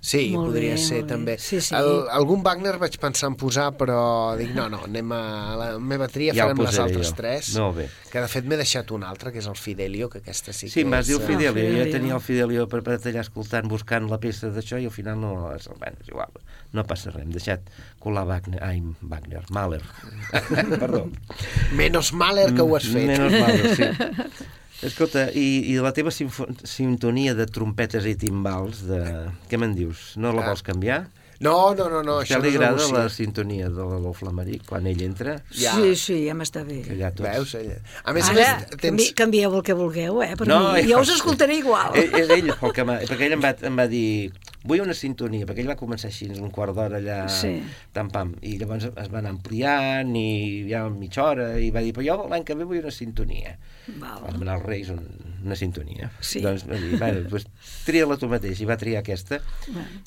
Sí, 0.00 0.30
Molt 0.32 0.46
podria 0.48 0.78
bé, 0.78 0.80
ser 0.80 1.02
bé. 1.02 1.08
també. 1.10 1.34
Sí, 1.36 1.58
sí. 1.60 1.74
El, 1.76 2.06
algun 2.16 2.40
Wagner 2.40 2.78
vaig 2.80 2.94
pensar 3.02 3.28
en 3.28 3.34
posar, 3.36 3.66
però 3.76 4.32
dic, 4.38 4.54
no, 4.56 4.64
no, 4.72 4.78
anem 4.86 5.10
a 5.12 5.18
la 5.60 5.66
meva 5.76 6.06
tria, 6.08 6.32
Ja 6.32 6.46
farem 6.46 6.62
les 6.64 6.78
altres 6.80 7.10
jo. 7.10 7.16
tres. 7.18 7.50
Molt 7.60 7.76
bé. 7.76 7.84
Que 8.08 8.22
de 8.24 8.30
fet 8.32 8.48
m'he 8.48 8.56
deixat 8.56 8.94
un 8.96 9.04
altre, 9.04 9.28
que 9.34 9.42
és 9.42 9.48
el 9.50 9.58
Fidelio, 9.60 10.08
que 10.08 10.22
aquesta 10.22 10.54
sí 10.56 10.70
que 10.70 10.72
Sí, 10.72 10.86
em 10.86 10.94
vas 10.96 11.04
dir 11.06 11.18
el 11.18 11.20
eh, 11.20 11.26
Fidelio. 11.28 11.52
Jo 11.52 11.74
Fidelio. 11.74 11.92
tenia 11.92 12.14
el 12.16 12.22
Fidelio 12.24 12.64
per, 12.72 12.80
per 12.86 12.96
allà 12.96 13.20
escoltant, 13.26 13.68
buscant 13.68 14.08
la 14.08 14.16
peça 14.22 14.48
d'això 14.48 14.80
i 14.80 14.88
al 14.88 14.94
final 14.96 15.20
no... 15.20 15.34
Bueno, 15.76 16.00
és 16.00 16.08
igual, 16.08 16.32
no 16.72 16.86
passa 16.88 17.12
res. 17.12 17.26
Hem 17.26 17.36
deixat 17.36 17.68
colar 18.00 18.24
Wagner... 18.24 18.62
Ai, 18.64 18.80
Wagner, 19.02 19.44
Mahler. 19.52 19.82
Perdó. 20.80 21.10
Menos 21.76 22.14
Mahler 22.16 22.54
que 22.56 22.64
ho 22.64 22.72
has 22.80 22.88
fet. 22.88 23.04
Menos 23.12 23.36
Mahler, 23.36 23.76
sí. 23.76 23.92
Escolta, 24.82 25.26
i, 25.36 25.46
i 25.72 25.78
la 25.82 25.92
teva 25.92 26.10
sintonia 26.10 27.34
de 27.36 27.46
trompetes 27.46 28.06
i 28.08 28.14
timbals, 28.16 28.84
de... 28.88 29.00
què 29.50 29.58
me'n 29.60 29.74
dius? 29.76 30.14
No 30.16 30.32
la 30.32 30.42
Ah. 30.46 30.52
vols 30.52 30.62
canviar? 30.64 31.02
No, 31.40 31.72
no, 31.72 31.86
no, 31.88 32.02
no 32.04 32.18
A 32.18 32.24
això 32.26 32.36
li 32.42 32.50
agrada 32.52 32.84
la 32.92 33.06
sintonia 33.08 33.70
de 33.72 33.80
l'Olor 33.80 34.12
Flamaric 34.12 34.66
quan 34.68 34.84
ell 34.90 34.98
entra? 35.06 35.38
Ja. 35.56 35.72
Sí, 35.72 35.94
sí, 35.96 36.16
ja 36.26 36.34
m'està 36.36 36.66
bé. 36.68 36.82
Que 36.84 36.92
allà 36.98 37.08
tots... 37.16 37.24
Veus? 37.30 37.54
Ella. 37.56 37.78
A 38.04 38.12
més 38.12 38.28
a 38.28 38.34
Ara, 38.34 38.42
més, 38.58 38.66
canvi, 38.74 39.06
tens... 39.06 39.14
canvieu 39.16 39.54
el 39.56 39.62
que 39.64 39.72
vulgueu, 39.78 40.20
eh? 40.20 40.34
Per 40.36 40.44
No, 40.50 40.58
mi. 40.74 40.82
ja 40.84 40.98
Jo 40.98 41.00
us 41.06 41.14
escoltaré 41.14 41.56
igual. 41.62 41.96
És, 41.96 42.12
és 42.12 42.28
ell 42.36 42.50
el 42.52 42.74
que. 42.76 42.84
Perquè 42.84 43.24
ell 43.30 43.38
em 43.38 43.40
va, 43.46 43.54
em 43.70 43.80
va 43.80 43.86
dir 43.88 44.04
vull 44.64 44.82
una 44.84 44.94
sintonia, 44.94 45.46
perquè 45.48 45.62
ell 45.64 45.70
va 45.72 45.76
començar 45.80 46.08
així 46.10 46.28
un 46.36 46.50
quart 46.50 46.74
d'hora 46.76 46.98
allà, 46.98 47.28
Sí. 47.28 47.62
tam 47.92 48.10
pam, 48.10 48.34
i 48.42 48.58
llavors 48.58 48.84
es 48.90 49.08
va 49.08 49.18
anar 49.18 49.30
ampliant 49.30 50.14
i 50.16 50.66
ja 50.70 50.88
mitja 50.88 51.24
hora, 51.24 51.58
i 51.58 51.70
va 51.70 51.80
dir, 51.80 51.94
però 51.96 52.04
jo 52.04 52.28
l'any 52.28 52.44
que 52.44 52.54
ve 52.54 52.64
vull 52.64 52.78
una 52.82 52.90
sintonia. 52.90 53.56
Val. 53.98 54.22
Va 54.26 54.32
demanar 54.32 54.58
als 54.58 54.66
Reis 54.66 54.90
un, 54.90 55.00
una 55.44 55.56
sintonia. 55.56 56.10
Sí. 56.20 56.40
Doncs 56.44 56.66
va 56.68 56.76
dir, 56.76 56.98
bueno, 56.98 57.22
doncs, 57.30 57.46
tria-la 57.86 58.16
tu 58.20 58.28
mateix, 58.28 58.60
i 58.60 58.66
va 58.68 58.76
triar 58.76 59.00
aquesta, 59.00 59.40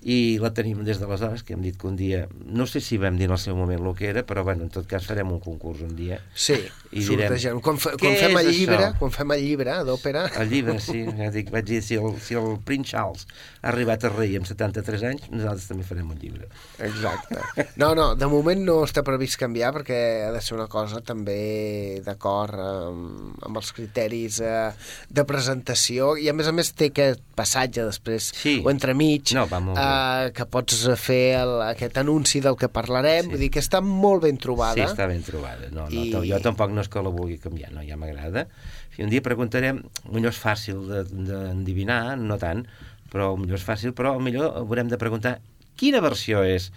i 0.04 0.38
la 0.40 0.52
tenim 0.54 0.84
des 0.86 1.00
d'aleshores, 1.02 1.44
que 1.44 1.54
hem 1.58 1.62
dit 1.66 1.76
que 1.80 1.88
un 1.90 1.96
dia, 2.00 2.28
no 2.46 2.68
sé 2.70 2.80
si 2.82 2.98
vam 3.02 3.18
dir 3.18 3.26
en 3.28 3.34
el 3.36 3.42
seu 3.42 3.56
moment 3.58 3.82
el 3.84 3.96
que 3.98 4.08
era, 4.12 4.24
però 4.28 4.44
bueno, 4.46 4.64
en 4.64 4.70
tot 4.70 4.86
cas 4.88 5.06
farem 5.10 5.32
un 5.34 5.40
concurs 5.44 5.82
un 5.82 5.96
dia. 5.98 6.20
Sí, 6.36 6.56
I 6.92 7.02
sortegem. 7.02 7.58
direm, 7.58 7.62
Quan, 7.64 7.78
"Què 7.78 7.98
quan 8.00 8.16
fem 8.22 8.38
el 8.38 8.52
llibre, 8.52 8.78
això?" 8.78 8.98
quan 9.00 9.12
fem 9.12 9.32
el 9.32 9.42
llibre 9.44 9.78
d'òpera... 9.84 10.26
El 10.40 10.50
llibre, 10.50 10.80
sí, 10.80 11.04
ja 11.18 11.30
dic, 11.32 11.50
vaig 11.52 11.66
dir, 11.66 11.82
si 11.82 11.96
el, 11.96 12.20
si 12.22 12.36
el 12.36 12.58
Prince 12.64 12.92
Charles 12.92 13.28
ha 13.62 13.70
arribat 13.74 14.04
a 14.06 14.10
rei 14.10 14.36
amb 14.44 14.50
73 14.52 15.04
anys, 15.10 15.26
nosaltres 15.32 15.70
també 15.72 15.88
farem 15.88 16.12
un 16.12 16.20
llibre. 16.20 16.50
Exacte. 16.84 17.40
No, 17.80 17.94
no, 17.96 18.12
de 18.20 18.28
moment 18.30 18.62
no 18.68 18.76
està 18.84 19.02
previst 19.08 19.40
canviar 19.40 19.72
perquè 19.80 20.00
ha 20.28 20.32
de 20.36 20.42
ser 20.44 20.58
una 20.60 20.68
cosa 20.72 21.00
també 21.02 22.02
d'acord 22.06 22.60
amb, 22.60 23.40
amb 23.48 23.60
els 23.62 23.72
criteris 23.76 24.42
eh, 24.44 24.72
de 25.10 25.26
presentació 25.30 26.14
i 26.20 26.28
a 26.30 26.36
més 26.36 26.50
a 26.52 26.54
més 26.56 26.74
té 26.76 26.92
aquest 26.92 27.24
passatge 27.38 27.86
després 27.88 28.30
Sí. 28.34 28.60
o 28.66 28.70
entremig 28.70 29.34
No, 29.38 29.48
va 29.50 29.60
molt 29.64 29.80
eh, 29.80 30.32
que 30.36 30.46
pots 30.52 30.84
fer 31.00 31.40
el, 31.42 31.56
aquest 31.72 31.98
anunci 32.04 32.42
del 32.44 32.58
que 32.60 32.70
parlarem, 32.70 33.26
Sí. 33.26 33.34
vull 33.34 33.44
dir 33.46 33.52
que 33.56 33.64
està 33.64 33.82
molt 33.82 34.24
ben 34.28 34.38
trobada. 34.38 34.76
Sí, 34.78 34.84
està 34.86 35.08
ben 35.10 35.24
trobada. 35.24 35.70
No, 35.72 35.88
no, 35.88 36.24
I-. 36.24 36.30
Jo 36.34 36.40
tampoc 36.44 36.72
no 36.74 36.82
és 36.84 36.90
que 36.92 37.02
la 37.04 37.10
vulgui 37.14 37.40
canviar, 37.42 37.72
no, 37.74 37.84
ja 37.88 37.96
m'agrada. 37.98 38.48
Si 38.94 39.02
un 39.02 39.10
dia 39.10 39.24
preguntarem, 39.26 39.80
millor 40.14 40.34
és 40.36 40.38
fàcil 40.42 40.84
de- 40.90 41.04
d'endevinar, 41.30 42.18
no 42.20 42.38
tant, 42.38 42.66
però 43.14 43.34
millor 43.38 43.62
és 43.62 43.66
fàcil, 43.68 43.94
però 43.96 44.18
millor 44.20 44.58
haurem 44.64 44.90
de 44.92 45.00
preguntar 45.02 45.38
quina 45.80 46.02
versió 46.04 46.44
és. 46.46 46.72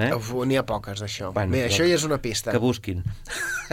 Eh? 0.00 0.10
N'hi 0.14 0.56
ha 0.56 0.64
poques, 0.64 1.02
d'això. 1.02 1.32
Bueno, 1.36 1.52
Bé, 1.52 1.66
això 1.66 1.84
ja 1.84 1.98
és 1.98 2.06
una 2.06 2.20
pista. 2.22 2.54
Que 2.54 2.62
busquin. 2.62 3.02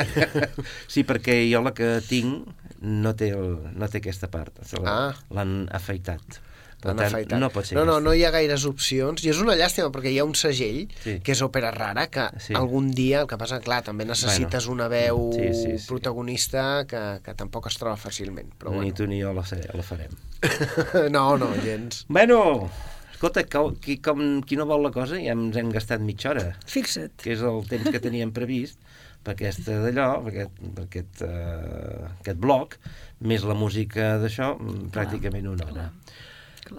sí, 0.94 1.06
perquè 1.08 1.40
jo 1.48 1.62
la 1.64 1.72
que 1.78 1.98
tinc 2.08 2.50
no 2.82 3.14
té, 3.18 3.32
el, 3.38 3.56
no 3.78 3.90
té 3.90 4.02
aquesta 4.02 4.30
part. 4.34 4.60
Ah. 4.84 5.14
L'han 5.34 5.70
afeitat. 5.78 6.42
Per 6.78 6.94
tant, 6.94 7.08
afaitat. 7.08 7.40
no 7.42 7.50
pot 7.50 7.66
ser 7.66 7.74
no, 7.76 7.84
no, 7.90 7.96
no 8.00 8.12
hi 8.14 8.22
ha 8.24 8.30
gaires 8.30 8.64
opcions 8.70 9.24
i 9.26 9.32
és 9.32 9.40
una 9.42 9.56
llàstima 9.58 9.90
perquè 9.90 10.12
hi 10.14 10.20
ha 10.22 10.26
un 10.28 10.36
segell 10.38 10.84
Sí. 11.04 11.16
que 11.26 11.32
és 11.34 11.42
òpera 11.42 11.72
rara 11.74 12.06
que 12.14 12.28
Sí. 12.40 12.54
algun 12.54 12.92
dia, 12.92 13.22
el 13.22 13.28
que 13.28 13.38
passa 13.38 13.60
clar, 13.60 13.82
també 13.84 14.06
necessites 14.06 14.68
una 14.68 14.88
veu 14.88 15.32
sí, 15.34 15.48
sí, 15.54 15.78
sí. 15.80 15.88
protagonista 15.88 16.86
que, 16.88 17.02
que 17.26 17.34
tampoc 17.34 17.66
es 17.72 17.78
troba 17.82 17.98
fàcilment 17.98 18.52
però 18.60 18.70
Ni 18.76 18.78
bueno. 18.78 18.94
tu 18.94 19.08
ni 19.08 19.22
jo 19.24 19.34
la, 19.34 19.42
faré- 19.42 19.74
la 19.74 19.82
farem. 19.84 20.14
no, 21.12 21.38
no, 21.38 21.50
gens 21.64 22.06
Bueno, 22.08 22.70
escolta, 23.12 23.44
que- 23.44 23.74
qui, 23.82 23.98
com, 23.98 24.44
qui 24.44 24.56
no 24.56 24.68
vol 24.70 24.84
la 24.86 24.92
cosa 24.94 25.18
ja 25.18 25.34
ens 25.34 25.58
hem 25.58 25.72
gastat 25.74 26.00
mitja 26.06 26.30
hora. 26.36 26.52
Fixa't. 26.70 27.16
que 27.24 27.34
és 27.34 27.42
el 27.42 27.64
temps 27.68 27.90
que 27.90 28.00
teníem 28.00 28.32
previst 28.32 28.78
per 29.26 29.34
aquesta 29.34 29.80
d'allò, 29.82 30.22
per 30.24 30.32
aquest, 30.32 30.62
per 30.76 30.84
aquest, 30.86 31.22
uh, 31.26 32.06
aquest 32.22 32.38
bloc, 32.40 32.78
més 33.20 33.44
la 33.44 33.56
música 33.58 34.14
d'això, 34.22 34.54
mm, 34.60 34.92
pràcticament 34.94 35.50
una 35.50 35.66
hora. 35.66 35.74
clar. 35.74 35.92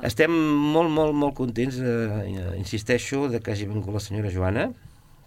Estem 0.07 0.33
molt, 0.33 0.91
molt, 0.93 1.15
molt 1.17 1.35
contents, 1.39 1.79
eh, 1.81 2.29
insisteixo, 2.59 3.27
de 3.33 3.41
que 3.41 3.55
hagi 3.55 3.69
vingut 3.69 3.95
la 3.95 4.03
senyora 4.05 4.33
Joana, 4.35 4.69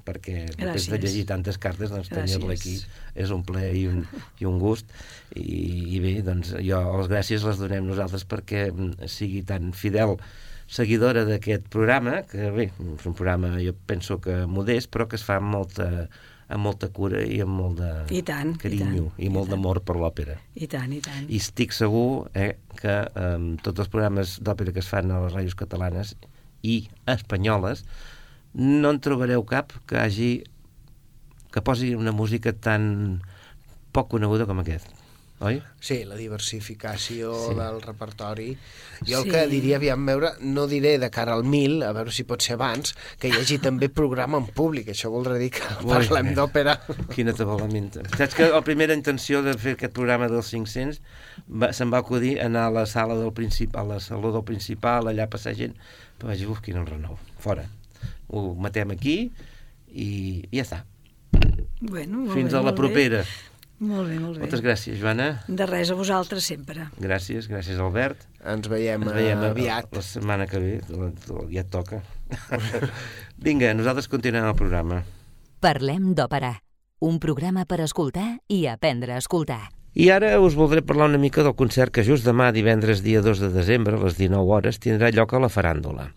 perquè 0.06 0.46
després 0.58 0.88
de 0.90 1.00
llegir 1.02 1.26
tantes 1.30 1.60
cartes, 1.62 1.92
doncs 1.94 2.10
tenir-la 2.12 2.56
aquí 2.56 2.78
és 3.16 3.34
un 3.34 3.44
plaer 3.46 3.74
i 3.78 3.86
un, 3.90 4.06
i 4.42 4.48
un 4.50 4.58
gust. 4.62 4.90
I, 5.36 5.98
I 5.98 6.00
bé, 6.04 6.14
doncs 6.26 6.56
jo 6.58 6.80
les 7.00 7.12
gràcies 7.12 7.46
les 7.48 7.62
donem 7.62 7.86
nosaltres 7.90 8.26
perquè 8.30 8.70
mm, 8.72 9.12
sigui 9.12 9.44
tan 9.48 9.72
fidel 9.78 10.18
seguidora 10.72 11.26
d'aquest 11.28 11.68
programa, 11.72 12.22
que 12.32 12.50
bé, 12.56 12.70
és 12.72 13.08
un 13.08 13.16
programa 13.18 13.58
jo 13.60 13.76
penso 13.88 14.22
que 14.24 14.46
modest, 14.48 14.92
però 14.94 15.08
que 15.10 15.20
es 15.20 15.26
fa 15.28 15.38
amb 15.42 15.52
molta, 15.52 15.88
amb 16.52 16.68
molta 16.68 16.90
cura 16.94 17.22
i 17.24 17.40
amb 17.44 17.56
molt 17.56 17.80
de 17.80 17.90
I 18.18 18.22
tant, 18.28 18.54
i 18.56 18.62
carinyo 18.62 19.08
tant, 19.08 19.18
i, 19.18 19.28
i 19.28 19.32
molt 19.34 19.52
d'amor 19.52 19.82
per 19.88 19.98
l'òpera. 20.00 20.38
I 20.56 20.68
tant, 20.72 20.92
i 20.94 21.02
tant. 21.04 21.28
I 21.28 21.42
estic 21.42 21.76
segur 21.76 22.30
eh, 22.38 22.54
que 22.80 22.96
eh, 23.08 23.36
tots 23.66 23.84
els 23.84 23.92
programes 23.92 24.38
d'òpera 24.44 24.76
que 24.76 24.84
es 24.84 24.90
fan 24.92 25.12
a 25.12 25.22
les 25.26 25.36
ràdios 25.38 25.58
catalanes 25.60 26.16
i 26.62 26.84
espanyoles 27.10 27.86
no 28.54 28.92
en 28.92 29.00
trobareu 29.04 29.46
cap 29.48 29.72
que 29.88 30.00
hagi 30.02 30.32
que 31.52 31.64
posi 31.64 31.94
una 31.96 32.14
música 32.16 32.54
tan 32.54 33.22
poc 33.92 34.12
coneguda 34.14 34.48
com 34.48 34.62
aquest. 34.62 35.01
Oi? 35.42 35.62
Sí, 35.80 36.04
la 36.06 36.16
diversificació 36.16 37.34
Sí. 37.50 37.56
del 37.58 37.82
repertori. 37.82 38.58
Jo 39.08 39.20
el 39.20 39.24
Sí. 39.26 39.32
que 39.32 39.48
diria, 39.48 39.78
aviam, 39.78 40.06
veure, 40.06 40.30
no 40.42 40.68
diré 40.68 40.98
de 41.00 41.10
cara 41.10 41.34
al 41.34 41.44
1000, 41.44 41.82
a 41.84 41.92
veure 41.94 42.12
si 42.12 42.24
pot 42.24 42.42
ser 42.42 42.54
abans, 42.54 42.94
que 43.20 43.28
hi 43.30 43.32
hagi 43.32 43.58
també 43.60 43.90
programa 43.90 44.38
en 44.38 44.46
públic. 44.48 44.88
Això 44.88 45.10
voldrà 45.10 45.38
dir 45.38 45.50
que 45.52 45.62
Molt 45.84 46.08
parlem 46.10 46.34
d'òpera. 46.36 46.80
Quina 47.16 47.34
tabalamenta. 47.34 48.02
Saps 48.18 48.36
que 48.36 48.50
la 48.50 48.62
primera 48.62 48.94
intenció 48.94 49.42
de 49.42 49.54
fer 49.58 49.74
aquest 49.74 49.94
programa 49.94 50.28
dels 50.30 50.50
500 50.50 51.02
va, 51.50 51.74
se'm 51.74 51.92
va 51.92 51.98
acudir 52.00 52.40
anar 52.40 52.68
a 52.68 52.72
la 52.72 52.86
sala 52.86 53.16
del 53.16 53.34
principal, 53.34 53.90
a 53.92 53.94
la 53.96 54.00
saló 54.00 54.32
del 54.32 54.44
principal, 54.44 55.06
allà 55.08 55.28
passar 55.28 55.56
gent, 55.56 55.76
però 56.20 56.28
vaig 56.28 56.40
dir, 56.40 56.48
uf, 56.48 56.62
quin 56.62 56.78
enrenou, 56.78 57.18
fora. 57.40 57.66
Ho 58.30 58.54
matem 58.56 58.92
aquí 58.92 59.32
i, 59.92 60.46
i 60.52 60.58
ja 60.58 60.64
està. 60.64 60.86
Bueno, 61.82 62.32
Fins 62.34 62.52
bé, 62.52 62.58
a 62.58 62.62
la 62.62 62.72
molt 62.72 62.78
bé. 62.78 63.26
Molt 63.82 64.06
bé, 64.12 64.20
molt 64.22 64.36
bé. 64.38 64.44
Moltes 64.46 64.62
gràcies, 64.62 65.00
Joana. 65.02 65.28
De 65.50 65.66
res, 65.66 65.90
a 65.90 65.96
vosaltres 65.98 66.46
sempre. 66.46 66.84
Gràcies, 67.02 67.48
gràcies, 67.50 67.80
Albert. 67.82 68.28
Ens 68.46 68.68
veiem, 68.70 69.02
Ens 69.02 69.16
veiem 69.16 69.42
eh, 69.42 69.50
aviat. 69.50 69.88
la 69.98 70.04
setmana 70.06 70.46
que 70.48 70.60
ve, 70.62 70.74
la- 70.94 71.48
ja 71.50 71.64
toca. 71.66 72.04
Vinga, 73.42 73.74
nosaltres 73.74 74.08
continuem 74.12 74.46
el 74.52 74.56
programa. 74.60 75.02
Parlem 75.62 76.12
d'òpera. 76.18 76.56
Un 77.02 77.18
programa 77.20 77.66
per 77.66 77.80
escoltar 77.82 78.36
i 78.54 78.68
aprendre 78.70 79.16
a 79.16 79.22
escoltar. 79.22 79.64
I 79.98 80.12
ara 80.14 80.36
us 80.40 80.54
voldré 80.56 80.84
parlar 80.86 81.10
una 81.10 81.18
mica 81.20 81.42
del 81.44 81.56
concert 81.58 81.92
que 81.92 82.06
just 82.06 82.24
demà, 82.24 82.52
divendres 82.56 83.02
dia 83.04 83.20
2 83.26 83.42
de 83.42 83.50
desembre, 83.52 83.98
a 83.98 84.04
les 84.06 84.16
19 84.22 84.46
hores, 84.46 84.78
tindrà 84.80 85.10
lloc 85.12 85.34
a 85.34 85.42
la 85.42 85.50
Faràndula. 85.52 86.12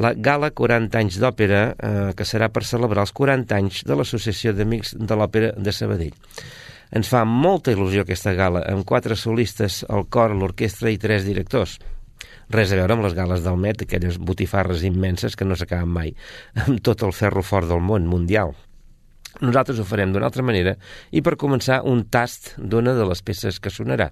La 0.00 0.14
Gala 0.14 0.52
40 0.56 1.02
anys 1.02 1.18
d'òpera, 1.20 1.64
eh, 1.76 2.12
que 2.16 2.24
serà 2.24 2.48
per 2.48 2.62
celebrar 2.64 3.02
els 3.04 3.12
40 3.12 3.58
anys 3.58 3.82
de 3.84 3.98
l'Associació 3.98 4.54
d'Amics 4.56 4.94
de 4.96 5.18
l'Òpera 5.18 5.50
de 5.58 5.72
Sabadell. 5.76 6.14
Ens 6.92 7.08
fa 7.08 7.22
molta 7.24 7.72
il·lusió 7.72 8.02
aquesta 8.04 8.34
gala, 8.36 8.60
amb 8.68 8.84
quatre 8.84 9.16
solistes, 9.16 9.80
el 9.88 10.04
cor, 10.12 10.34
l'orquestra 10.36 10.90
i 10.92 10.98
tres 11.00 11.24
directors. 11.24 11.78
Res 12.52 12.74
a 12.74 12.76
veure 12.76 12.92
amb 12.92 13.06
les 13.06 13.14
gales 13.16 13.40
del 13.46 13.56
Met, 13.56 13.86
aquelles 13.86 14.18
botifarres 14.20 14.84
immenses 14.84 15.36
que 15.38 15.46
no 15.48 15.56
s'acaben 15.56 15.88
mai, 15.88 16.12
amb 16.66 16.82
tot 16.84 17.04
el 17.06 17.14
ferro 17.16 17.40
fort 17.40 17.70
del 17.70 17.80
món 17.80 18.04
mundial. 18.10 18.52
Nosaltres 19.40 19.80
ho 19.80 19.86
farem 19.88 20.12
d'una 20.12 20.28
altra 20.28 20.44
manera 20.44 20.76
i 21.10 21.22
per 21.24 21.38
començar 21.40 21.80
un 21.88 22.04
tast 22.12 22.52
d'una 22.58 22.92
de 22.98 23.08
les 23.08 23.24
peces 23.24 23.56
que 23.56 23.72
sonarà. 23.72 24.10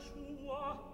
sua. 0.00 0.93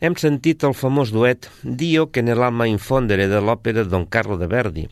Hem 0.00 0.14
sentit 0.16 0.64
el 0.64 0.72
famós 0.72 1.10
duet 1.12 1.50
Dio 1.62 2.06
che 2.08 2.22
nell'alma 2.24 2.66
infondere 2.66 3.26
de 3.28 3.40
l'òpera 3.44 3.84
Don 3.84 4.06
Carlo 4.08 4.38
de 4.40 4.46
Verdi, 4.48 4.86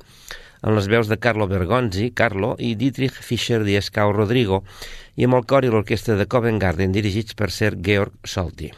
amb 0.61 0.77
les 0.77 0.89
veus 0.93 1.09
de 1.09 1.17
Carlo 1.17 1.47
Bergonzi, 1.49 2.11
Carlo, 2.13 2.57
i 2.59 2.75
Dietrich 2.77 3.17
Fischer 3.17 3.63
di 3.65 3.79
Escau 3.79 4.13
Rodrigo, 4.13 4.65
i 5.17 5.25
amb 5.25 5.39
el 5.39 5.47
cor 5.49 5.65
i 5.65 5.71
l'orquestra 5.73 6.19
de 6.19 6.27
Covent 6.29 6.61
Garden 6.61 6.93
dirigits 6.93 7.39
per 7.39 7.49
Sir 7.55 7.79
Georg 7.81 8.13
Solti. 8.25 8.69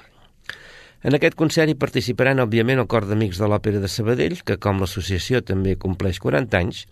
En 1.03 1.17
aquest 1.17 1.35
concert 1.35 1.73
hi 1.73 1.79
participaran, 1.81 2.45
òbviament, 2.45 2.79
el 2.79 2.87
cor 2.87 3.09
d'amics 3.09 3.41
de 3.41 3.49
l'Òpera 3.49 3.81
de 3.83 3.89
Sabadell, 3.89 4.39
que 4.45 4.59
com 4.61 4.79
l'associació 4.85 5.41
també 5.41 5.75
compleix 5.81 6.21
40 6.21 6.61
anys, 6.61 6.85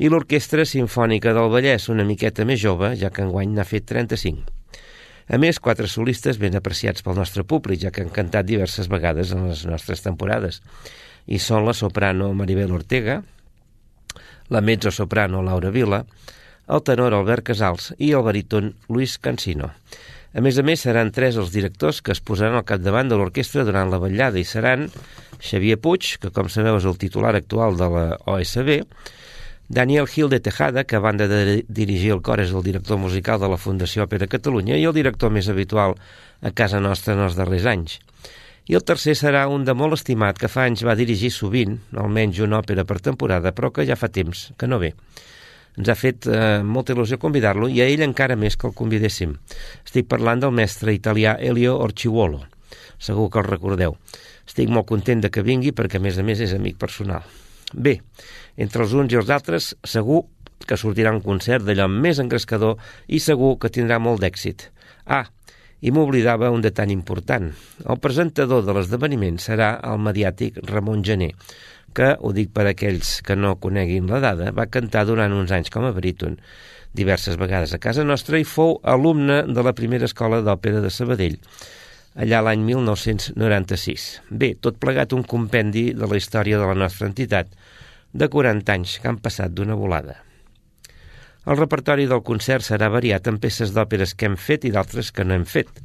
i 0.00 0.10
l'Orquestra 0.10 0.64
Simfònica 0.66 1.36
del 1.36 1.52
Vallès, 1.52 1.90
una 1.92 2.08
miqueta 2.08 2.48
més 2.48 2.58
jove, 2.64 2.94
ja 2.98 3.12
que 3.14 3.22
enguany 3.22 3.54
n'ha 3.54 3.68
fet 3.68 3.86
35. 3.92 4.63
A 5.28 5.38
més, 5.40 5.60
quatre 5.60 5.88
solistes 5.88 6.36
ben 6.40 6.56
apreciats 6.58 7.04
pel 7.04 7.16
nostre 7.16 7.44
públic, 7.48 7.80
ja 7.80 7.92
que 7.94 8.04
han 8.04 8.12
cantat 8.12 8.44
diverses 8.48 8.90
vegades 8.92 9.32
en 9.32 9.48
les 9.48 9.64
nostres 9.68 10.04
temporades. 10.04 10.60
I 11.24 11.40
són 11.40 11.64
la 11.64 11.72
soprano 11.72 12.32
Maribel 12.36 12.74
Ortega, 12.76 13.22
la 14.52 14.60
mezzo-soprano 14.60 15.40
Laura 15.42 15.70
Vila, 15.72 16.02
el 16.68 16.82
tenor 16.84 17.16
Albert 17.16 17.48
Casals 17.52 17.92
i 17.98 18.12
el 18.12 18.24
baríton 18.24 18.74
Luis 18.88 19.16
Cancino. 19.18 19.72
A 20.34 20.42
més 20.42 20.58
a 20.58 20.64
més, 20.66 20.82
seran 20.82 21.12
tres 21.14 21.36
els 21.40 21.52
directors 21.54 22.00
que 22.02 22.12
es 22.12 22.20
posaran 22.20 22.58
al 22.58 22.66
capdavant 22.68 23.08
de 23.08 23.16
l'orquestra 23.16 23.64
durant 23.64 23.92
la 23.92 24.00
vetllada 24.02 24.40
i 24.40 24.44
seran 24.44 24.88
Xavier 25.38 25.78
Puig, 25.80 26.16
que 26.20 26.32
com 26.34 26.50
sabeu 26.50 26.80
és 26.80 26.88
el 26.90 26.98
titular 26.98 27.34
actual 27.38 27.78
de 27.78 27.88
la 27.92 28.06
OSB, 28.32 28.80
Daniel 29.68 30.06
Gil 30.06 30.28
de 30.28 30.40
Tejada, 30.40 30.84
que 30.84 30.96
a 30.96 31.00
banda 31.00 31.26
de 31.26 31.64
dirigir 31.68 32.12
el 32.12 32.20
cor 32.20 32.40
és 32.42 32.50
el 32.52 32.62
director 32.62 32.98
musical 33.00 33.40
de 33.40 33.48
la 33.48 33.56
Fundació 33.56 34.04
Òpera 34.04 34.28
Catalunya 34.28 34.76
i 34.76 34.84
el 34.84 34.92
director 34.92 35.32
més 35.32 35.48
habitual 35.48 35.94
a 36.44 36.50
casa 36.52 36.82
nostra 36.84 37.14
en 37.16 37.22
els 37.24 37.38
darrers 37.38 37.64
anys. 37.64 37.96
I 38.68 38.76
el 38.76 38.84
tercer 38.84 39.14
serà 39.16 39.46
un 39.48 39.64
de 39.64 39.72
molt 39.72 39.96
estimat 39.96 40.36
que 40.40 40.48
fa 40.52 40.66
anys 40.68 40.84
va 40.84 40.96
dirigir 40.96 41.30
sovint, 41.32 41.78
almenys 41.96 42.42
una 42.44 42.60
òpera 42.60 42.84
per 42.84 43.00
temporada, 43.00 43.52
però 43.56 43.70
que 43.72 43.86
ja 43.88 43.96
fa 43.96 44.10
temps 44.12 44.50
que 44.60 44.68
no 44.68 44.78
ve. 44.82 44.92
Ens 45.80 45.88
ha 45.88 45.96
fet 45.96 46.28
eh, 46.28 46.60
molta 46.62 46.92
il·lusió 46.92 47.18
convidar-lo 47.18 47.68
i 47.72 47.80
a 47.80 47.86
ell 47.88 48.04
encara 48.04 48.36
més 48.36 48.56
que 48.56 48.68
el 48.68 48.76
convidéssim. 48.76 49.32
Estic 49.84 50.08
parlant 50.12 50.44
del 50.44 50.52
mestre 50.52 50.92
italià 50.92 51.38
Elio 51.40 51.78
Orciuolo. 51.80 52.44
Segur 53.00 53.30
que 53.32 53.40
el 53.40 53.48
recordeu. 53.48 53.96
Estic 54.44 54.68
molt 54.68 54.86
content 54.92 55.24
de 55.24 55.32
que 55.32 55.42
vingui 55.42 55.72
perquè, 55.72 55.98
a 55.98 56.04
més 56.04 56.20
a 56.20 56.22
més, 56.22 56.44
és 56.44 56.52
amic 56.54 56.76
personal. 56.78 57.24
Bé, 57.74 57.98
entre 58.56 58.84
els 58.84 58.94
uns 58.94 59.12
i 59.12 59.18
els 59.20 59.30
altres, 59.34 59.72
segur 59.84 60.22
que 60.64 60.78
sortirà 60.80 61.12
un 61.12 61.22
concert 61.24 61.64
d'allò 61.66 61.88
més 61.90 62.20
engrescador 62.22 62.78
i 63.06 63.20
segur 63.20 63.56
que 63.60 63.72
tindrà 63.72 63.98
molt 64.00 64.22
d'èxit. 64.24 64.70
Ah, 65.04 65.26
i 65.84 65.92
m'oblidava 65.92 66.52
un 66.54 66.62
detall 66.64 66.92
important. 66.94 67.50
El 67.84 68.00
presentador 68.00 68.64
de 68.64 68.72
l'esdeveniment 68.76 69.36
serà 69.42 69.74
el 69.84 70.00
mediàtic 70.00 70.62
Ramon 70.70 71.04
Gené, 71.04 71.34
que, 71.94 72.14
ho 72.18 72.32
dic 72.34 72.50
per 72.54 72.66
aquells 72.70 73.18
que 73.26 73.36
no 73.36 73.54
coneguin 73.60 74.08
la 74.10 74.22
dada, 74.24 74.50
va 74.56 74.70
cantar 74.72 75.04
durant 75.06 75.34
uns 75.36 75.52
anys 75.54 75.70
com 75.70 75.84
a 75.84 75.92
baríton 75.94 76.38
diverses 76.94 77.36
vegades 77.36 77.74
a 77.74 77.80
casa 77.82 78.04
nostra 78.06 78.38
i 78.38 78.46
fou 78.46 78.78
alumne 78.82 79.42
de 79.50 79.62
la 79.66 79.74
primera 79.74 80.08
escola 80.08 80.40
d'òpera 80.46 80.80
de 80.82 80.90
Sabadell, 80.94 81.36
allà 82.14 82.40
l'any 82.46 82.62
1996. 82.64 84.08
Bé, 84.30 84.54
tot 84.54 84.78
plegat 84.80 85.12
un 85.12 85.24
compendi 85.26 85.88
de 85.92 86.08
la 86.08 86.18
història 86.18 86.60
de 86.60 86.68
la 86.70 86.78
nostra 86.78 87.10
entitat, 87.10 87.50
de 88.14 88.30
40 88.30 88.72
anys 88.78 88.98
que 89.02 89.10
han 89.10 89.18
passat 89.18 89.52
d'una 89.52 89.74
volada. 89.74 90.20
El 91.44 91.58
repertori 91.58 92.06
del 92.08 92.22
concert 92.24 92.64
serà 92.64 92.88
variat 92.88 93.26
en 93.28 93.40
peces 93.42 93.74
d'òperes 93.74 94.14
que 94.14 94.30
hem 94.30 94.36
fet 94.40 94.64
i 94.64 94.70
d'altres 94.72 95.10
que 95.12 95.26
no 95.26 95.34
hem 95.36 95.44
fet. 95.44 95.82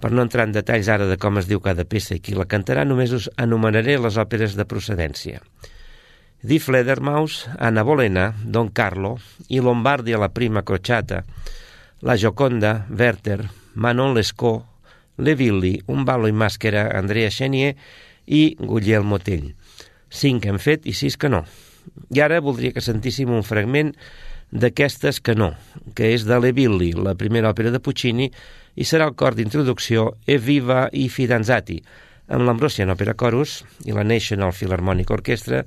Per 0.00 0.12
no 0.12 0.22
entrar 0.24 0.46
en 0.46 0.54
detalls 0.54 0.88
ara 0.92 1.08
de 1.10 1.18
com 1.20 1.40
es 1.40 1.48
diu 1.50 1.60
cada 1.64 1.84
peça 1.84 2.14
i 2.16 2.22
qui 2.22 2.36
la 2.36 2.46
cantarà, 2.48 2.84
només 2.86 3.12
us 3.12 3.28
anomenaré 3.36 3.98
les 4.00 4.16
òperes 4.22 4.56
de 4.56 4.64
procedència. 4.68 5.42
Di 6.46 6.60
Fledermaus, 6.62 7.44
Anna 7.58 7.82
Bolena, 7.82 8.30
Don 8.44 8.70
Carlo 8.70 9.16
i 9.48 9.60
Lombardi 9.60 10.14
a 10.14 10.22
la 10.22 10.30
prima 10.30 10.62
crociata, 10.62 11.24
La 12.00 12.16
Gioconda, 12.16 12.86
Werther, 12.88 13.48
Manon 13.74 14.14
Lescaut, 14.14 14.64
Le 15.18 15.34
Villi, 15.34 15.80
Un 15.86 16.04
ballo 16.04 16.28
in 16.28 16.36
maschera, 16.36 16.90
Andrea 16.92 17.30
Chenier 17.30 17.74
i 18.26 18.54
Guglielmo 18.60 19.18
Tell. 19.18 19.54
Cinc 20.10 20.46
hem 20.46 20.58
fet 20.62 20.86
i 20.86 20.94
sis 20.94 21.16
que 21.16 21.30
no. 21.32 21.44
I 22.14 22.22
ara 22.22 22.42
voldria 22.42 22.74
que 22.74 22.84
sentíssim 22.84 23.30
un 23.32 23.44
fragment 23.46 23.94
d'aquestes 24.50 25.18
que 25.20 25.34
no, 25.34 25.52
que 25.98 26.12
és 26.14 26.26
de 26.26 26.38
Levilli, 26.38 26.92
la 26.94 27.16
primera 27.18 27.50
òpera 27.50 27.72
de 27.74 27.82
Puccini, 27.82 28.30
i 28.76 28.84
serà 28.84 29.08
el 29.08 29.16
cor 29.18 29.34
d'introducció 29.34 30.12
E 30.26 30.38
Viva 30.38 30.86
i 30.92 31.08
Fidanzati, 31.10 31.80
amb 32.28 32.46
l'Ambrosian 32.46 32.92
Opera 32.94 33.16
Chorus 33.18 33.60
i 33.86 33.94
la 33.96 34.06
National 34.06 34.54
Philharmonic 34.54 35.10
Orchestra, 35.14 35.64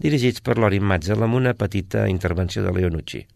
dirigits 0.00 0.40
per 0.40 0.58
Lorin 0.58 0.86
Mazzel 0.86 1.22
amb 1.26 1.38
una 1.38 1.54
petita 1.54 2.06
intervenció 2.08 2.64
de 2.64 2.72
Leonucci. 2.74 3.26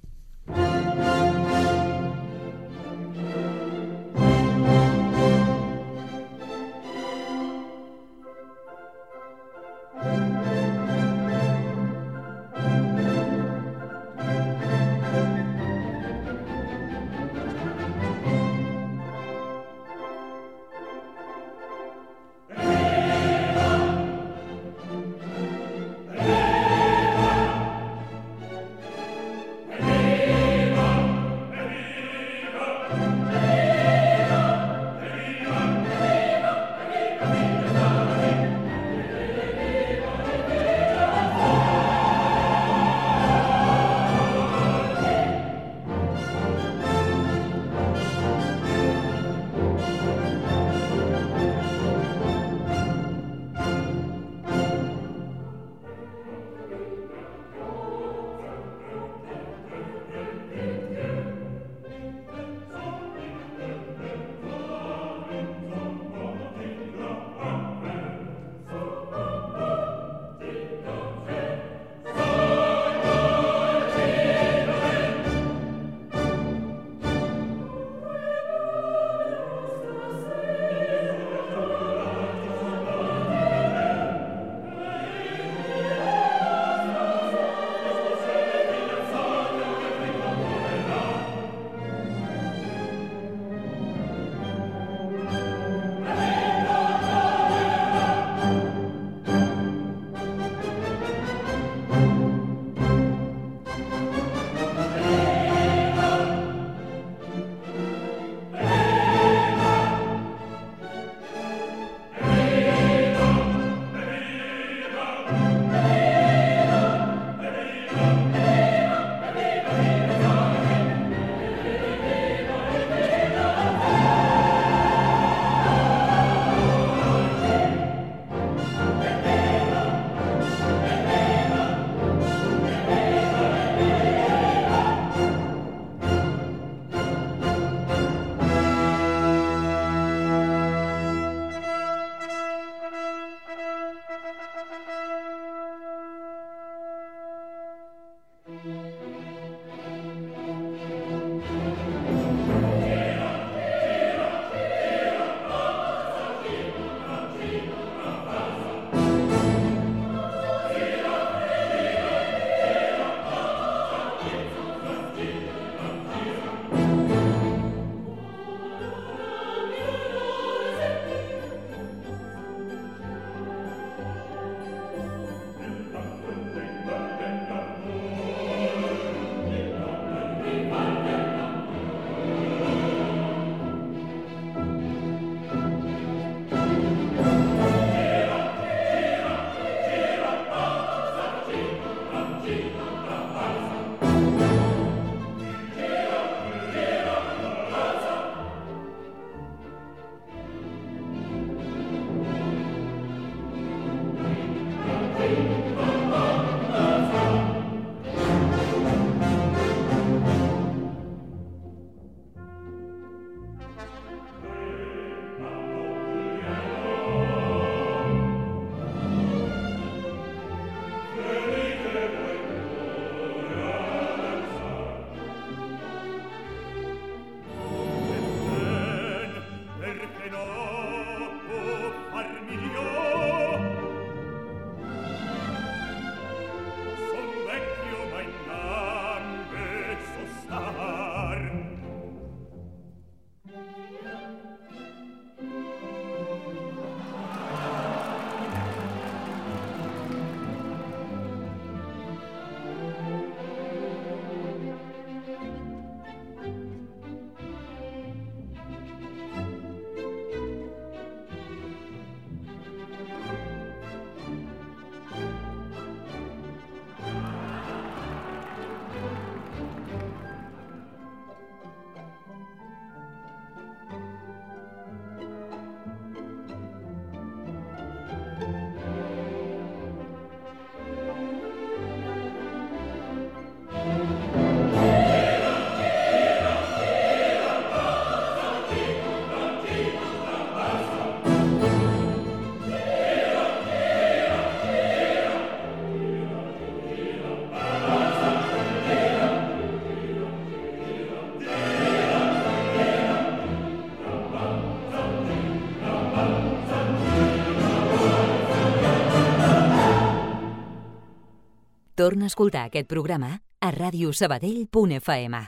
Torna 312.05 312.28
a 312.28 312.32
escoltar 312.32 312.66
aquest 312.68 312.85
programa 312.90 313.39
a 313.64 313.72
radiosabadell.fm. 313.72 315.39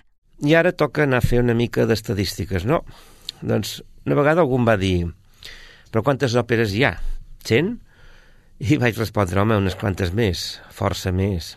I 0.48 0.56
ara 0.56 0.72
toca 0.72 1.04
anar 1.04 1.20
a 1.20 1.28
fer 1.28 1.42
una 1.44 1.52
mica 1.54 1.84
d'estadístiques, 1.84 2.64
no? 2.64 2.80
Doncs 3.44 3.82
una 4.06 4.16
vegada 4.16 4.40
algú 4.40 4.56
em 4.56 4.64
va 4.64 4.80
dir 4.80 4.96
però 5.96 6.02
quantes 6.04 6.34
òperes 6.36 6.74
hi 6.76 6.82
ha? 6.84 6.94
100? 7.48 7.70
I 8.68 8.76
vaig 8.82 8.98
respondre, 9.00 9.40
home, 9.40 9.56
unes 9.56 9.76
quantes 9.80 10.10
més, 10.16 10.42
força 10.72 11.12
més. 11.12 11.54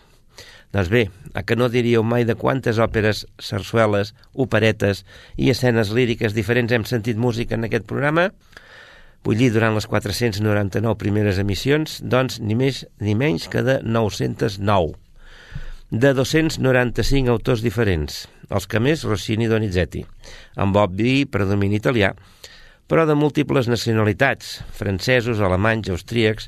Doncs 0.71 0.91
bé, 0.93 1.01
a 1.34 1.43
que 1.43 1.57
no 1.59 1.67
diríeu 1.71 2.05
mai 2.07 2.27
de 2.30 2.38
quantes 2.39 2.80
òperes, 2.80 3.26
sarsueles, 3.35 4.13
operetes 4.31 5.03
i 5.35 5.49
escenes 5.51 5.91
líriques 5.95 6.35
diferents 6.38 6.71
hem 6.76 6.85
sentit 6.88 7.19
música 7.19 7.57
en 7.57 7.67
aquest 7.67 7.88
programa? 7.89 8.30
Vull 9.27 9.35
dir, 9.35 9.49
durant 9.51 9.75
les 9.75 9.85
499 9.89 10.95
primeres 10.99 11.39
emissions, 11.41 11.99
doncs 11.99 12.39
ni 12.39 12.55
més 12.55 12.85
ni 13.03 13.15
menys 13.19 13.49
que 13.51 13.63
de 13.67 13.79
909. 13.83 14.93
De 15.91 16.13
295 16.15 17.33
autors 17.33 17.63
diferents, 17.65 18.21
els 18.49 18.67
que 18.69 18.79
més 18.79 19.03
Rossini 19.03 19.47
i 19.47 19.51
Donizetti, 19.51 20.05
amb 20.55 20.77
obvi 20.79 21.25
predomini 21.27 21.79
italià, 21.81 22.13
però 22.89 23.03
de 23.05 23.17
múltiples 23.17 23.67
nacionalitats, 23.67 24.59
francesos, 24.73 25.41
alemanys, 25.43 25.91
austríacs, 25.93 26.47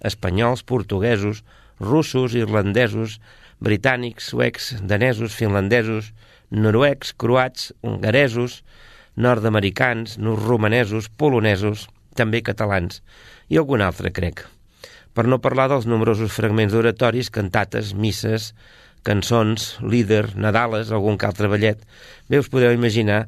espanyols, 0.00 0.62
portuguesos, 0.62 1.42
russos, 1.80 2.36
irlandesos, 2.38 3.18
britànics, 3.60 4.28
suecs, 4.30 4.70
danesos, 4.82 5.34
finlandesos, 5.34 6.12
noruecs, 6.50 7.12
croats, 7.18 7.72
hongaresos, 7.82 8.62
nord-americans, 9.16 10.16
romanesos, 10.46 11.08
polonesos, 11.08 11.88
també 12.18 12.42
catalans, 12.44 13.02
i 13.48 13.58
algun 13.60 13.82
altre, 13.84 14.12
crec. 14.14 14.44
Per 15.12 15.26
no 15.28 15.42
parlar 15.44 15.68
dels 15.72 15.88
nombrosos 15.88 16.32
fragments 16.32 16.72
d'oratoris, 16.72 17.28
cantates, 17.32 17.92
misses, 17.92 18.52
cançons, 19.04 19.76
líder, 19.82 20.36
nadales, 20.38 20.92
algun 20.92 21.18
que 21.18 21.28
altre 21.28 21.50
ballet. 21.52 21.82
Bé, 22.30 22.40
us 22.40 22.48
podeu 22.52 22.72
imaginar, 22.72 23.26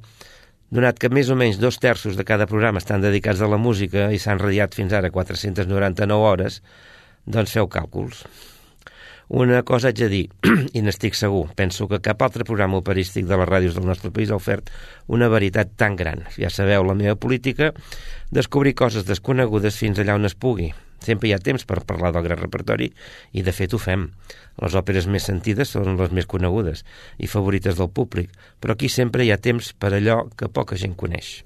donat 0.75 0.99
que 0.99 1.11
més 1.13 1.29
o 1.31 1.37
menys 1.39 1.61
dos 1.61 1.79
terços 1.83 2.17
de 2.17 2.25
cada 2.27 2.49
programa 2.51 2.81
estan 2.83 3.05
dedicats 3.05 3.43
a 3.43 3.51
la 3.51 3.61
música 3.61 4.09
i 4.15 4.23
s'han 4.23 4.41
radiat 4.43 4.75
fins 4.75 4.97
ara 4.97 5.13
499 5.13 6.33
hores, 6.33 6.61
doncs 7.27 7.55
feu 7.59 7.69
càlculs. 7.71 8.25
Una 9.35 9.65
cosa 9.67 9.89
haig 9.91 9.97
de 9.99 10.07
dir, 10.07 10.27
i 10.79 10.81
n'estic 10.87 11.17
segur, 11.19 11.49
penso 11.59 11.89
que 11.91 11.99
cap 11.99 12.21
altre 12.23 12.45
programa 12.47 12.79
operístic 12.79 13.25
de 13.27 13.35
les 13.41 13.49
ràdios 13.49 13.75
del 13.75 13.89
nostre 13.89 14.13
país 14.15 14.31
ha 14.31 14.37
ofert 14.39 14.69
una 15.11 15.27
veritat 15.33 15.73
tan 15.75 15.97
gran. 15.99 16.21
Ja 16.39 16.53
sabeu 16.55 16.85
la 16.87 16.95
meva 16.95 17.17
política, 17.19 17.73
descobrir 18.31 18.77
coses 18.79 19.09
desconegudes 19.09 19.75
fins 19.81 19.99
allà 19.99 20.15
on 20.15 20.29
es 20.29 20.37
pugui. 20.39 20.69
Sempre 21.03 21.27
hi 21.27 21.33
ha 21.35 21.43
temps 21.43 21.67
per 21.67 21.81
parlar 21.83 22.13
del 22.15 22.23
gran 22.29 22.39
repertori 22.39 22.93
i 23.35 23.43
de 23.43 23.57
fet 23.57 23.75
ho 23.75 23.81
fem. 23.83 24.05
Les 24.63 24.77
òperes 24.79 25.09
més 25.11 25.27
sentides 25.27 25.75
són 25.75 25.99
les 25.99 26.15
més 26.15 26.31
conegudes 26.31 26.85
i 27.19 27.27
favorites 27.27 27.75
del 27.81 27.91
públic, 27.91 28.31
però 28.63 28.79
aquí 28.79 28.87
sempre 28.87 29.27
hi 29.27 29.35
ha 29.35 29.41
temps 29.43 29.73
per 29.75 29.97
allò 29.99 30.21
que 30.39 30.47
poca 30.47 30.79
gent 30.79 30.95
coneix. 30.95 31.41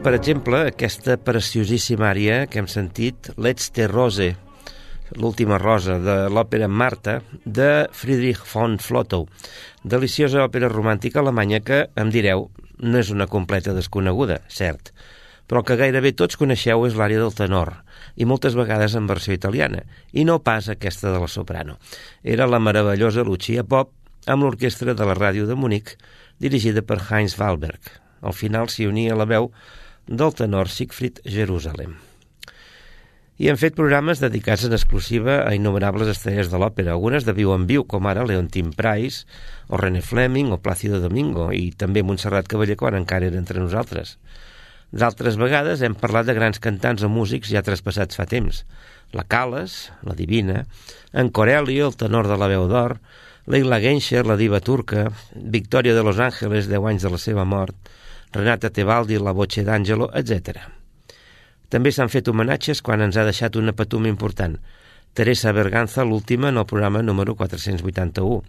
Per 0.00 0.14
exemple, 0.16 0.58
aquesta 0.70 1.18
preciosíssima 1.20 2.06
àrea 2.08 2.44
que 2.48 2.60
hem 2.62 2.66
sentit, 2.70 3.28
Letzte 3.36 3.84
Rose, 3.90 4.30
l'última 5.18 5.58
rosa 5.60 5.98
de 6.00 6.14
l'òpera 6.32 6.68
Marta, 6.68 7.18
de 7.44 7.86
Friedrich 7.92 8.40
von 8.48 8.78
Flotow. 8.80 9.26
Deliciosa 9.84 10.44
òpera 10.46 10.70
romàntica 10.72 11.20
alemanya 11.20 11.60
que, 11.60 11.80
em 12.00 12.12
direu, 12.14 12.46
no 12.80 13.00
és 13.02 13.10
una 13.12 13.26
completa 13.30 13.74
desconeguda, 13.76 14.38
cert, 14.48 14.92
però 15.46 15.60
que 15.62 15.76
gairebé 15.76 16.14
tots 16.16 16.40
coneixeu 16.40 16.86
és 16.88 16.96
l'àrea 16.96 17.20
del 17.20 17.36
tenor, 17.36 17.74
i 18.16 18.24
moltes 18.24 18.56
vegades 18.56 18.94
en 18.96 19.10
versió 19.10 19.36
italiana, 19.36 19.82
i 20.12 20.24
no 20.24 20.38
pas 20.40 20.70
aquesta 20.72 21.12
de 21.12 21.20
la 21.20 21.28
soprano. 21.28 21.76
Era 22.22 22.48
la 22.48 22.62
meravellosa 22.62 23.26
Lucia 23.26 23.66
Pop 23.68 23.92
amb 24.26 24.46
l'orquestra 24.48 24.96
de 24.96 25.10
la 25.10 25.18
ràdio 25.18 25.44
de 25.50 25.58
Munic, 25.58 25.98
dirigida 26.40 26.80
per 26.80 27.02
Heinz 27.10 27.36
Wahlberg, 27.38 28.00
al 28.24 28.32
final 28.32 28.70
s'hi 28.72 28.88
unia 28.88 29.16
la 29.18 29.28
veu 29.28 29.50
del 30.06 30.34
tenor 30.34 30.68
Siegfried 30.68 31.20
Jerusalem. 31.24 31.96
i 33.34 33.48
han 33.50 33.58
fet 33.58 33.74
programes 33.74 34.20
dedicats 34.22 34.62
en 34.62 34.76
exclusiva 34.76 35.40
a 35.42 35.54
innumerables 35.56 36.06
estrelles 36.12 36.52
de 36.52 36.58
l'òpera, 36.62 36.92
algunes 36.92 37.24
de 37.26 37.32
viu 37.34 37.50
en 37.50 37.64
viu, 37.66 37.82
com 37.82 38.06
ara 38.06 38.22
Leontin 38.22 38.68
Price, 38.70 39.24
o 39.66 39.80
René 39.80 40.02
Fleming, 40.06 40.52
o 40.54 40.60
Plácido 40.62 41.00
Domingo, 41.02 41.48
i 41.50 41.72
també 41.74 42.04
Montserrat 42.06 42.46
Cavaller 42.46 42.76
quan 42.78 42.94
encara 42.94 43.26
era 43.26 43.40
entre 43.40 43.58
nosaltres. 43.58 44.14
D'altres 44.94 45.34
vegades 45.40 45.82
hem 45.82 45.96
parlat 45.98 46.28
de 46.28 46.36
grans 46.38 46.62
cantants 46.62 47.02
o 47.02 47.10
músics 47.10 47.50
ja 47.50 47.64
traspassats 47.66 48.14
fa 48.14 48.28
temps. 48.30 48.62
La 49.10 49.26
Cales, 49.26 49.90
la 50.06 50.14
Divina, 50.14 50.62
en 51.12 51.32
Corelli, 51.34 51.80
el 51.82 51.98
tenor 51.98 52.30
de 52.30 52.38
la 52.38 52.52
veu 52.52 52.68
d'or, 52.70 53.00
Leila 53.50 53.80
Genscher, 53.82 54.22
la 54.24 54.38
diva 54.38 54.62
turca, 54.62 55.08
Victòria 55.34 55.98
de 55.98 56.06
Los 56.06 56.22
Ángeles, 56.22 56.70
10 56.70 56.86
anys 56.92 57.02
de 57.02 57.10
la 57.10 57.18
seva 57.18 57.44
mort, 57.44 57.74
Renata 58.34 58.70
Tebaldi, 58.74 59.18
la 59.22 59.32
Voce 59.32 59.62
d'Àngelo, 59.62 60.08
etc. 60.18 60.64
També 61.70 61.92
s'han 61.94 62.10
fet 62.10 62.26
homenatges 62.28 62.82
quan 62.82 63.04
ens 63.04 63.16
ha 63.16 63.24
deixat 63.26 63.54
una 63.56 63.74
patum 63.78 64.08
important. 64.10 64.56
Teresa 65.14 65.52
Berganza, 65.54 66.02
l'última, 66.02 66.48
en 66.50 66.58
el 66.58 66.66
programa 66.66 67.02
número 67.02 67.36
481. 67.38 68.42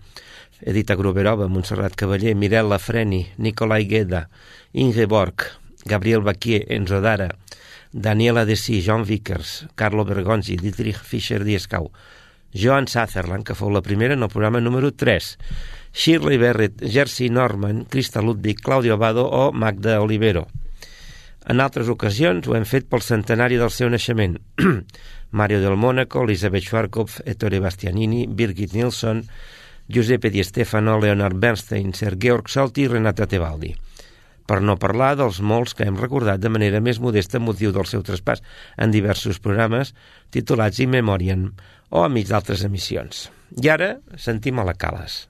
Edita 0.65 0.95
Gruberova, 0.97 1.47
Montserrat 1.47 1.93
Cavaller, 1.93 2.33
Mirella 2.33 2.79
Freni, 2.79 3.27
Nicolai 3.37 3.85
Gueda, 3.85 4.29
Ingeborg, 4.73 5.45
Gabriel 5.85 6.25
Baquier, 6.25 6.65
Enzo 6.73 7.01
Dara, 7.01 7.29
Daniela 7.91 8.45
Dessí, 8.45 8.81
John 8.81 9.05
Vickers, 9.05 9.67
Carlo 9.75 10.05
Bergonzi, 10.05 10.57
Dietrich 10.57 10.97
Fischer 10.97 11.43
Dieskau, 11.43 11.91
Joan 12.55 12.87
Sutherland, 12.87 13.43
que 13.43 13.55
fou 13.59 13.69
la 13.69 13.83
primera 13.83 14.15
en 14.15 14.23
el 14.23 14.31
programa 14.31 14.61
número 14.63 14.93
3, 14.95 15.35
Shirley 15.91 16.39
Barrett, 16.39 16.79
Jersey 16.79 17.29
Norman, 17.29 17.83
Krista 17.85 18.21
Ludwig, 18.23 18.61
Claudio 18.63 18.95
Abado 18.95 19.27
o 19.27 19.51
Magda 19.51 19.99
Olivero. 20.01 20.47
En 21.45 21.59
altres 21.61 21.91
ocasions 21.91 22.47
ho 22.47 22.55
hem 22.57 22.65
fet 22.65 22.87
pel 22.89 23.03
centenari 23.05 23.59
del 23.59 23.73
seu 23.75 23.91
naixement. 23.91 24.39
Mario 25.39 25.59
del 25.61 25.75
Mónaco, 25.77 26.23
Elisabeth 26.23 26.65
Schwarzkopf, 26.65 27.19
Ettore 27.27 27.59
Bastianini, 27.59 28.25
Birgit 28.25 28.73
Nilsson, 28.73 29.21
Giuseppe 29.87 30.31
Di 30.31 30.43
Stefano, 30.43 30.97
Leonard 30.97 31.37
Bernstein, 31.37 31.93
Sir 31.93 32.15
Georg 32.17 32.49
Salti 32.49 32.87
i 32.87 32.87
Renata 32.87 33.27
Tebaldi. 33.27 33.75
Per 34.45 34.59
no 34.61 34.75
parlar 34.77 35.15
dels 35.17 35.39
molts 35.41 35.73
que 35.73 35.85
hem 35.89 35.95
recordat 35.97 36.41
de 36.41 36.49
manera 36.53 36.81
més 36.81 36.99
modesta 37.01 37.41
motiu 37.41 37.71
del 37.73 37.87
seu 37.89 38.03
traspàs 38.05 38.43
en 38.77 38.93
diversos 38.93 39.39
programes 39.41 39.93
titulats 40.33 40.81
In 40.81 40.93
Memoriam 40.93 41.47
o 41.89 42.03
amics 42.05 42.33
d'altres 42.33 42.65
emissions. 42.67 43.29
I 43.61 43.71
ara 43.71 43.95
sentim 44.17 44.59
a 44.59 44.65
la 44.67 44.75
Cales. 44.77 45.25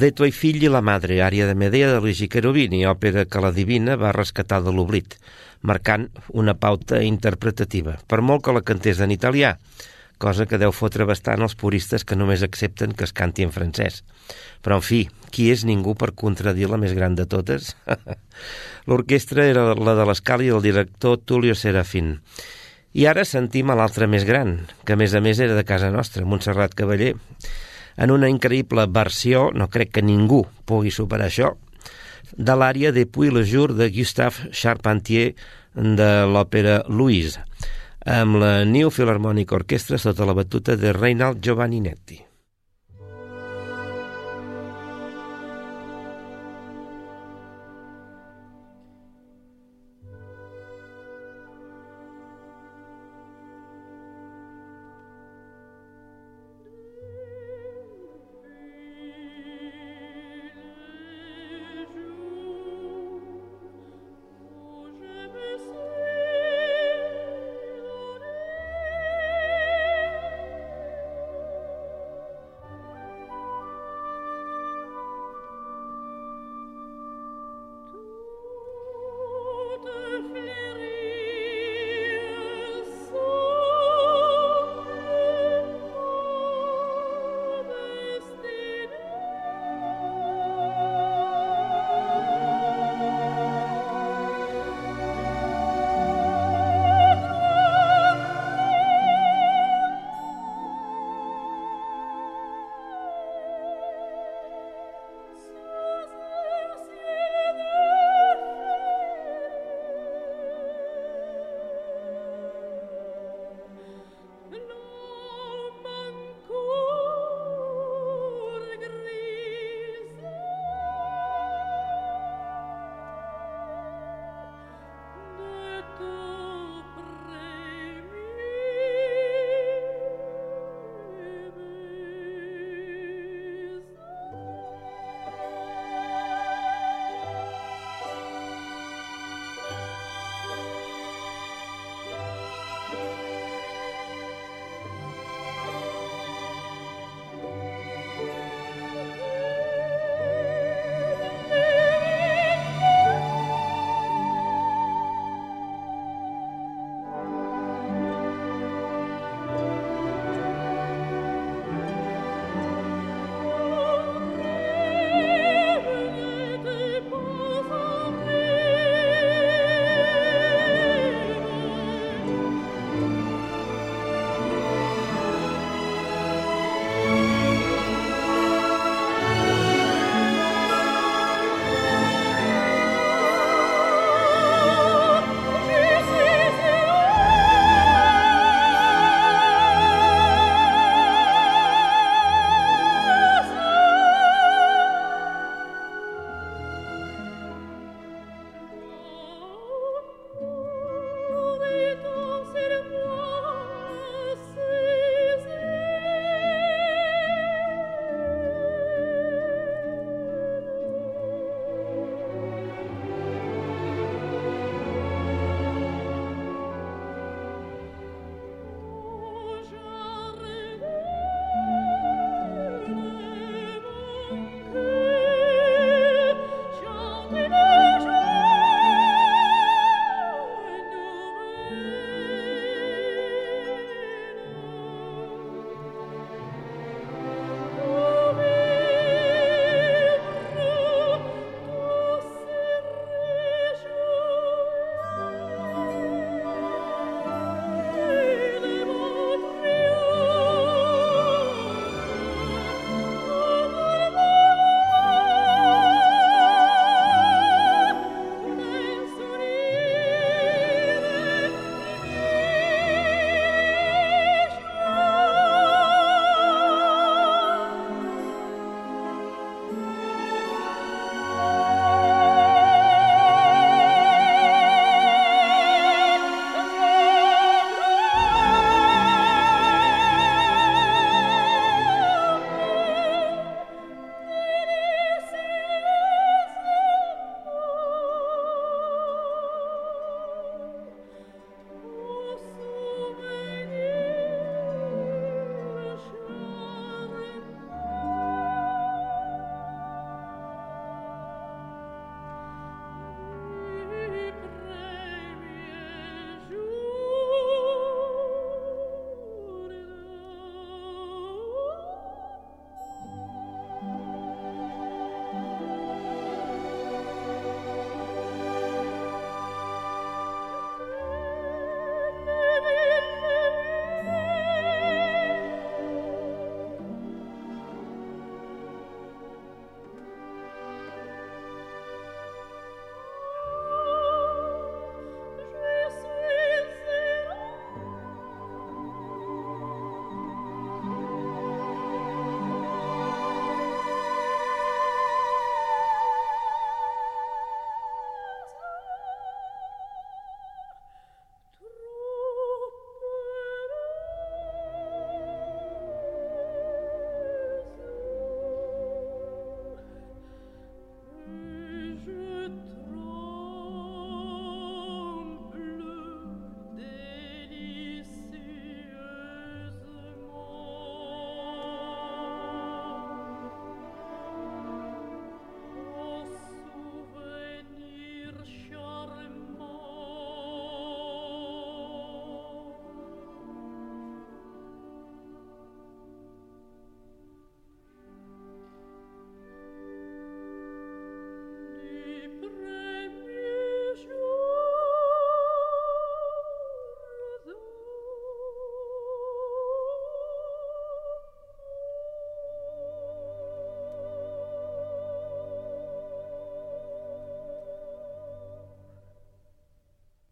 De 0.00 0.12
tuoi 0.16 0.30
figli 0.32 0.68
la 0.72 0.80
madre, 0.80 1.18
ària 1.20 1.44
de 1.44 1.52
Medea 1.58 1.90
de 1.90 1.98
Luigi 2.00 2.24
Cherubini, 2.32 2.86
òpera 2.88 3.26
que 3.28 3.40
la 3.44 3.50
divina 3.52 3.98
va 4.00 4.14
rescatar 4.16 4.62
de 4.64 4.72
l'oblit, 4.72 5.18
marcant 5.60 6.06
una 6.42 6.54
pauta 6.56 7.02
interpretativa, 7.04 7.98
per 8.08 8.22
molt 8.24 8.46
que 8.46 8.54
la 8.56 8.62
cantés 8.64 9.02
en 9.04 9.12
italià, 9.12 9.50
cosa 10.16 10.46
que 10.48 10.62
deu 10.62 10.72
fotre 10.72 11.04
bastant 11.10 11.44
els 11.44 11.58
puristes 11.62 12.06
que 12.08 12.16
només 12.16 12.46
accepten 12.46 12.96
que 12.96 13.04
es 13.04 13.12
canti 13.12 13.44
en 13.44 13.52
francès. 13.52 14.00
Però, 14.64 14.80
en 14.80 14.88
fi, 14.88 15.02
qui 15.28 15.50
és 15.52 15.66
ningú 15.68 15.92
per 16.00 16.14
contradir 16.24 16.72
la 16.72 16.80
més 16.80 16.96
gran 16.96 17.18
de 17.18 17.28
totes? 17.28 17.74
L'orquestra 18.88 19.50
era 19.52 19.74
la 19.76 19.98
de 20.00 20.08
l'Escala 20.08 20.48
i 20.48 20.54
el 20.54 20.64
director 20.64 21.20
Tulio 21.20 21.52
Serafín. 21.52 22.20
I 22.96 23.10
ara 23.10 23.28
sentim 23.28 23.68
a 23.68 23.76
l'altre 23.76 24.08
més 24.08 24.24
gran, 24.24 24.62
que 24.86 24.96
a 24.96 25.02
més 25.02 25.12
a 25.12 25.20
més 25.20 25.44
era 25.44 25.58
de 25.58 25.68
casa 25.68 25.92
nostra, 25.92 26.24
Montserrat 26.24 26.72
Cavaller, 26.78 27.18
en 27.96 28.10
una 28.10 28.28
increïble 28.28 28.86
versió, 28.86 29.50
no 29.54 29.68
crec 29.68 29.96
que 29.96 30.04
ningú 30.06 30.44
pugui 30.64 30.92
superar 30.94 31.30
això, 31.30 31.54
de 32.36 32.54
l'àrea 32.54 32.92
de 32.92 33.06
Puy 33.06 33.30
le 33.34 33.42
Jour 33.44 33.74
de 33.74 33.90
Gustave 33.90 34.52
Charpentier 34.52 35.34
de 35.74 36.10
l'òpera 36.30 36.84
Louise 36.88 37.40
amb 38.06 38.36
la 38.40 38.64
New 38.64 38.90
Philharmonic 38.90 39.52
Orchestra 39.52 39.98
sota 39.98 40.24
la 40.24 40.32
batuta 40.32 40.76
de 40.76 40.92
Reinald 40.92 41.42
Giovanninetti. 41.44 42.29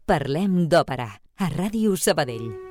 Parlem 0.09 0.63
d'òpera, 0.65 1.05
a 1.37 1.51
Ràdio 1.53 1.93
Sabadell. 1.93 2.68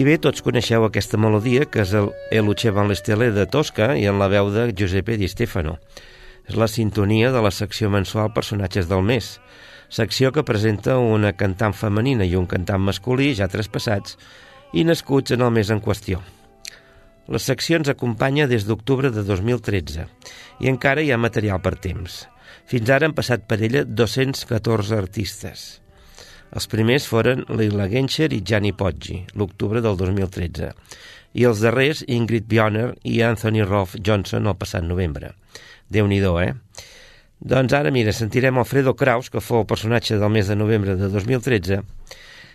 I 0.00 0.04
bé, 0.06 0.14
tots 0.16 0.40
coneixeu 0.40 0.86
aquesta 0.86 1.18
melodia, 1.20 1.66
que 1.68 1.82
és 1.82 1.90
el 1.98 2.06
Eluce 2.32 2.70
van 2.72 2.88
l'Estele 2.88 3.26
de 3.36 3.42
Tosca 3.52 3.90
i 4.00 4.06
en 4.08 4.16
la 4.16 4.30
veu 4.32 4.46
de 4.54 4.62
Giuseppe 4.72 5.18
Di 5.20 5.26
Stefano. 5.28 5.74
És 6.48 6.56
la 6.56 6.70
sintonia 6.72 7.28
de 7.34 7.42
la 7.44 7.50
secció 7.52 7.90
mensual 7.92 8.30
Personatges 8.32 8.88
del 8.88 9.04
mes, 9.04 9.28
secció 9.92 10.30
que 10.32 10.46
presenta 10.48 10.96
una 10.96 11.34
cantant 11.36 11.76
femenina 11.76 12.24
i 12.24 12.32
un 12.38 12.48
cantant 12.48 12.80
masculí 12.86 13.34
ja 13.36 13.50
traspassats 13.52 14.16
i 14.72 14.86
nascuts 14.88 15.36
en 15.36 15.44
el 15.44 15.52
mes 15.58 15.68
en 15.68 15.84
qüestió. 15.84 16.22
La 17.28 17.42
secció 17.50 17.76
ens 17.76 17.92
acompanya 17.92 18.48
des 18.48 18.64
d'octubre 18.64 19.12
de 19.12 19.26
2013 19.28 20.08
i 20.64 20.72
encara 20.72 21.04
hi 21.04 21.12
ha 21.12 21.20
material 21.20 21.60
per 21.60 21.74
temps. 21.76 22.22
Fins 22.64 22.88
ara 22.88 23.04
han 23.04 23.18
passat 23.20 23.44
per 23.44 23.60
ella 23.60 23.84
214 23.84 24.96
artistes. 24.96 25.68
Els 26.50 26.66
primers 26.66 27.04
foren 27.06 27.44
Lila 27.54 27.86
Genscher 27.90 28.32
i 28.34 28.40
Gianni 28.42 28.72
Poggi, 28.74 29.20
l'octubre 29.38 29.82
del 29.84 29.98
2013, 29.98 30.72
i 31.38 31.46
els 31.46 31.60
darrers 31.62 32.02
Ingrid 32.10 32.48
Bjoner 32.50 32.88
i 33.06 33.20
Anthony 33.22 33.62
Rolf 33.62 33.94
Johnson 34.06 34.50
el 34.50 34.58
passat 34.58 34.82
novembre. 34.82 35.34
déu 35.88 36.06
nhi 36.06 36.18
eh? 36.18 36.54
Doncs 37.40 37.72
ara, 37.72 37.90
mira, 37.90 38.12
sentirem 38.12 38.58
Alfredo 38.58 38.94
Kraus, 38.94 39.30
que 39.30 39.40
fou 39.40 39.60
el 39.60 39.66
personatge 39.66 40.18
del 40.18 40.30
mes 40.30 40.46
de 40.46 40.56
novembre 40.56 40.96
de 40.96 41.08
2013, 41.08 41.80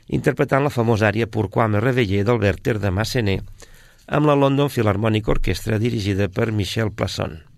interpretant 0.07 0.63
la 0.63 0.69
famosa 0.69 1.07
àrea 1.07 1.27
Pourquoi 1.27 1.67
réveillé 1.79 2.23
del 2.23 2.39
Werther 2.39 2.79
de 2.79 2.91
Massenet 2.91 3.43
amb 4.07 4.27
la 4.27 4.35
London 4.35 4.69
Philharmonic 4.69 5.27
Orchestra 5.27 5.79
dirigida 5.79 6.27
per 6.27 6.51
Michel 6.51 6.91
Plasson. 6.91 7.54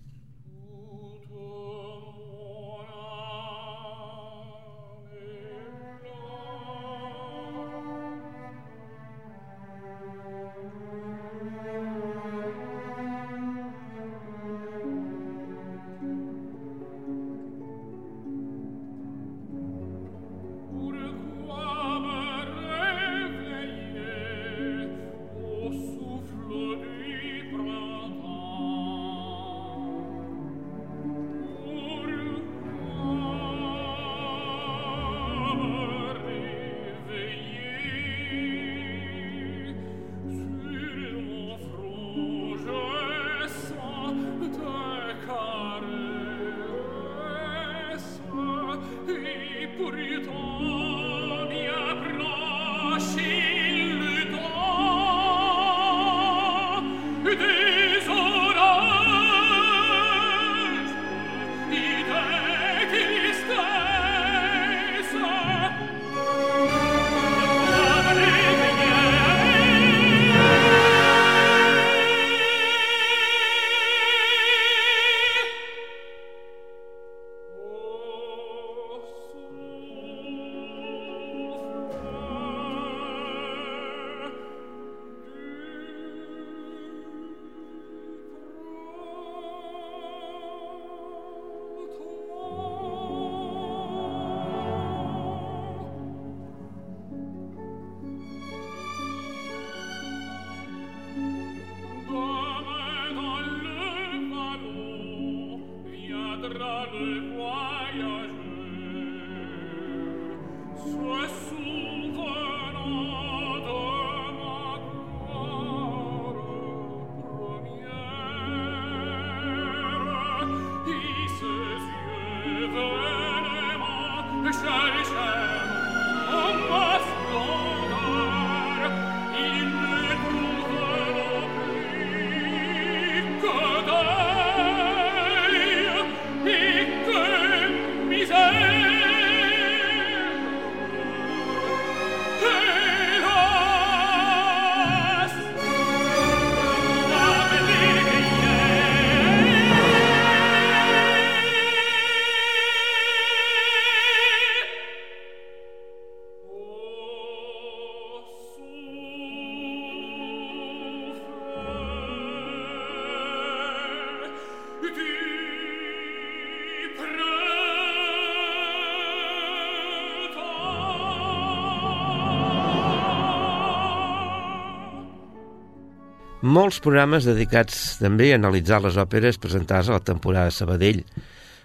Molts 176.48 176.78
programes 176.80 177.26
dedicats 177.28 177.98
també 178.00 178.30
a 178.32 178.36
analitzar 178.38 178.78
les 178.80 178.96
òperes 178.96 179.36
presentades 179.42 179.90
a 179.90 179.98
la 179.98 180.04
temporada 180.06 180.48
de 180.48 180.54
Sabadell, 180.56 181.02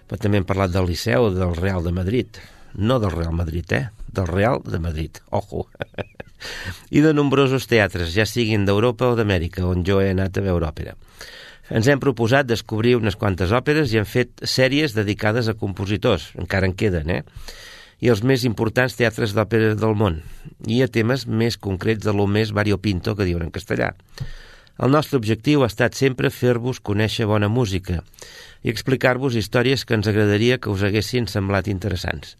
però 0.04 0.18
també 0.20 0.40
hem 0.40 0.44
parlat 0.44 0.74
del 0.74 0.90
Liceu, 0.90 1.30
del 1.32 1.54
Real 1.56 1.86
de 1.86 1.92
Madrid, 1.96 2.40
no 2.74 2.98
del 3.00 3.14
Real 3.14 3.32
Madrid, 3.32 3.72
eh? 3.72 3.86
Del 4.12 4.28
Real 4.28 4.60
de 4.66 4.80
Madrid, 4.82 5.22
ojo. 5.30 5.64
I 6.96 7.00
de 7.00 7.14
nombrosos 7.16 7.68
teatres, 7.70 8.12
ja 8.12 8.28
siguin 8.28 8.66
d'Europa 8.68 9.14
o 9.14 9.16
d'Amèrica, 9.16 9.64
on 9.64 9.86
jo 9.88 10.02
he 10.02 10.10
anat 10.12 10.36
a 10.36 10.44
veure 10.50 10.68
òpera. 10.68 10.98
Ens 11.72 11.88
hem 11.88 12.02
proposat 12.02 12.50
descobrir 12.50 12.98
unes 12.98 13.16
quantes 13.16 13.56
òperes 13.56 13.94
i 13.94 14.02
hem 14.02 14.10
fet 14.10 14.44
sèries 14.44 14.92
dedicades 14.92 15.48
a 15.48 15.56
compositors, 15.56 16.32
encara 16.36 16.68
en 16.68 16.76
queden, 16.76 17.08
eh? 17.08 17.22
i 18.04 18.12
els 18.12 18.20
més 18.26 18.44
importants 18.44 19.00
teatres 19.00 19.32
d'òpera 19.32 19.78
del 19.80 19.96
món, 19.96 20.20
i 20.68 20.84
a 20.84 20.92
temes 20.92 21.24
més 21.24 21.56
concrets 21.56 22.04
de 22.04 22.12
lo 22.12 22.28
més 22.28 22.52
variopinto 22.52 23.16
que 23.16 23.24
diuen 23.24 23.48
en 23.48 23.54
castellà. 23.54 23.94
El 24.74 24.90
nostre 24.90 25.18
objectiu 25.20 25.62
ha 25.62 25.70
estat 25.70 25.94
sempre 25.94 26.32
fer-vos 26.34 26.80
conèixer 26.82 27.28
bona 27.30 27.46
música 27.48 28.00
i 28.64 28.72
explicar-vos 28.72 29.36
històries 29.38 29.84
que 29.86 29.94
ens 29.94 30.08
agradaria 30.10 30.58
que 30.58 30.72
us 30.72 30.82
haguessin 30.82 31.28
semblat 31.30 31.68
interessants. 31.70 32.34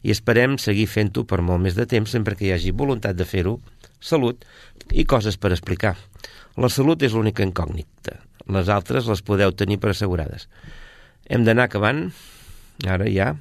I 0.00 0.14
esperem 0.14 0.56
seguir 0.62 0.86
fent-ho 0.88 1.26
per 1.28 1.42
molt 1.44 1.60
més 1.60 1.76
de 1.76 1.84
temps 1.90 2.14
sempre 2.16 2.36
que 2.38 2.46
hi 2.48 2.54
hagi 2.54 2.72
voluntat 2.72 3.18
de 3.18 3.26
fer-ho, 3.28 3.58
salut 4.00 4.46
i 4.92 5.04
coses 5.04 5.36
per 5.36 5.52
explicar. 5.52 5.96
La 6.56 6.72
salut 6.72 7.02
és 7.04 7.12
l'única 7.12 7.44
incògnita. 7.44 8.16
Les 8.48 8.70
altres 8.72 9.10
les 9.10 9.20
podeu 9.26 9.52
tenir 9.52 9.76
per 9.82 9.92
assegurades. 9.92 10.48
Hem 11.28 11.44
d'anar 11.44 11.66
acabant, 11.66 12.06
ara 12.86 13.10
ja, 13.10 13.34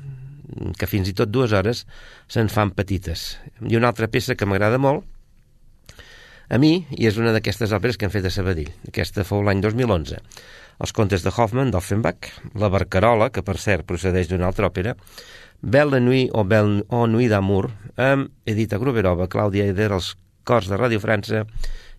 que 0.75 0.89
fins 0.89 1.07
i 1.07 1.15
tot 1.15 1.31
dues 1.31 1.53
hores 1.55 1.85
se'n 2.27 2.49
fan 2.51 2.73
petites. 2.75 3.37
I 3.61 3.77
una 3.79 3.93
altra 3.93 4.09
peça 4.11 4.35
que 4.35 4.47
m'agrada 4.49 4.81
molt, 4.81 5.05
a 6.49 6.59
mi, 6.61 6.85
i 6.91 7.07
és 7.09 7.17
una 7.21 7.33
d'aquestes 7.35 7.73
òperes 7.75 7.97
que 7.97 8.07
hem 8.07 8.13
fet 8.13 8.27
a 8.27 8.33
Sabadell. 8.33 8.71
Aquesta 8.89 9.25
fou 9.27 9.43
l'any 9.45 9.63
2011. 9.63 10.19
Els 10.83 10.93
contes 10.95 11.23
de 11.23 11.31
Hoffman, 11.31 11.71
d'Offenbach, 11.71 12.29
La 12.59 12.69
Barcarola, 12.73 13.31
que 13.31 13.45
per 13.45 13.57
cert 13.61 13.87
procedeix 13.87 14.29
d'una 14.29 14.49
altra 14.49 14.69
òpera, 14.69 14.95
Belle 15.61 16.01
Nuit 16.03 16.35
o 16.35 16.43
Belle 16.43 16.83
o 16.93 17.05
Nuit 17.07 17.31
d'Amour, 17.31 17.71
amb 17.95 18.29
Edita 18.45 18.81
Gruberova, 18.81 19.29
Clàudia 19.31 19.69
Eder, 19.71 19.93
els 19.95 20.13
cors 20.45 20.69
de 20.69 20.77
Ràdio 20.77 21.01
França 21.01 21.45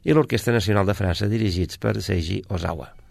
i 0.05 0.15
l'Orquestra 0.15 0.55
Nacional 0.55 0.87
de 0.87 0.95
França, 0.95 1.31
dirigits 1.33 1.81
per 1.83 1.97
Seiji 2.05 2.43
Ozawa. 2.53 3.06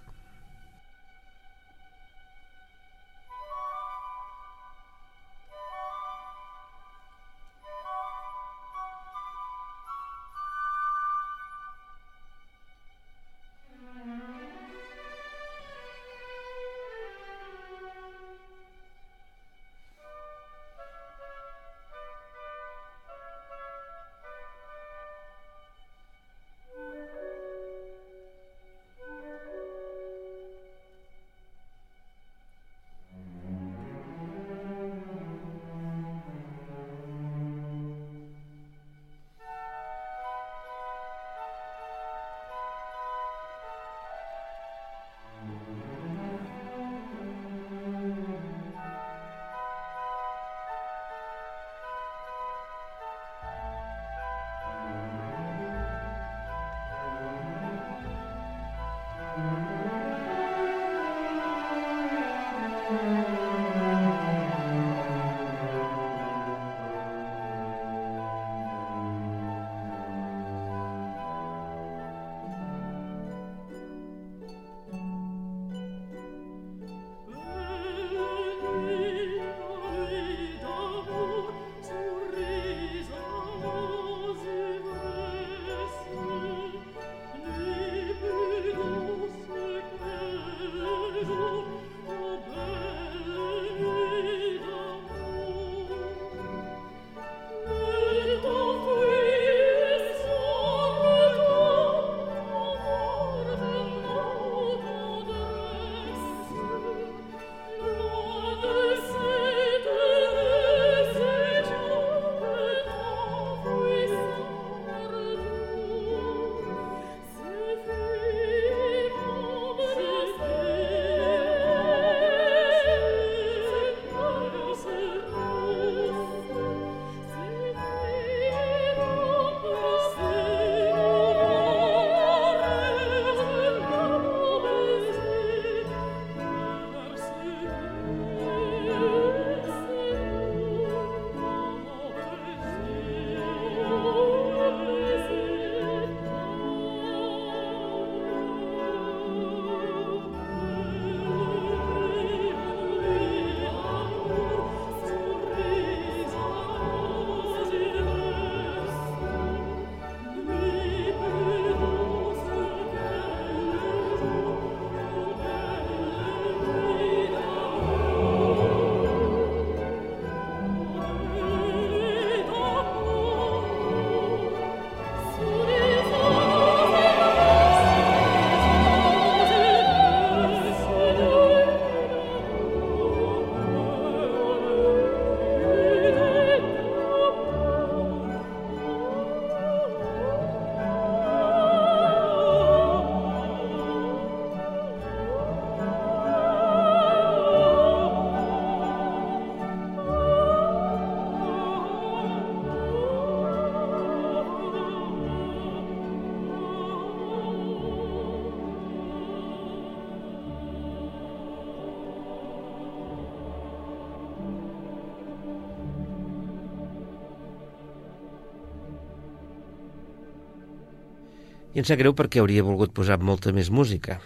I 221.76 221.82
em 221.82 221.88
sap 221.88 222.00
greu 222.00 222.14
perquè 222.16 222.40
hauria 222.40 222.64
volgut 222.64 222.94
posar 222.96 223.18
molta 223.20 223.52
més 223.52 223.68
música. 223.68 224.22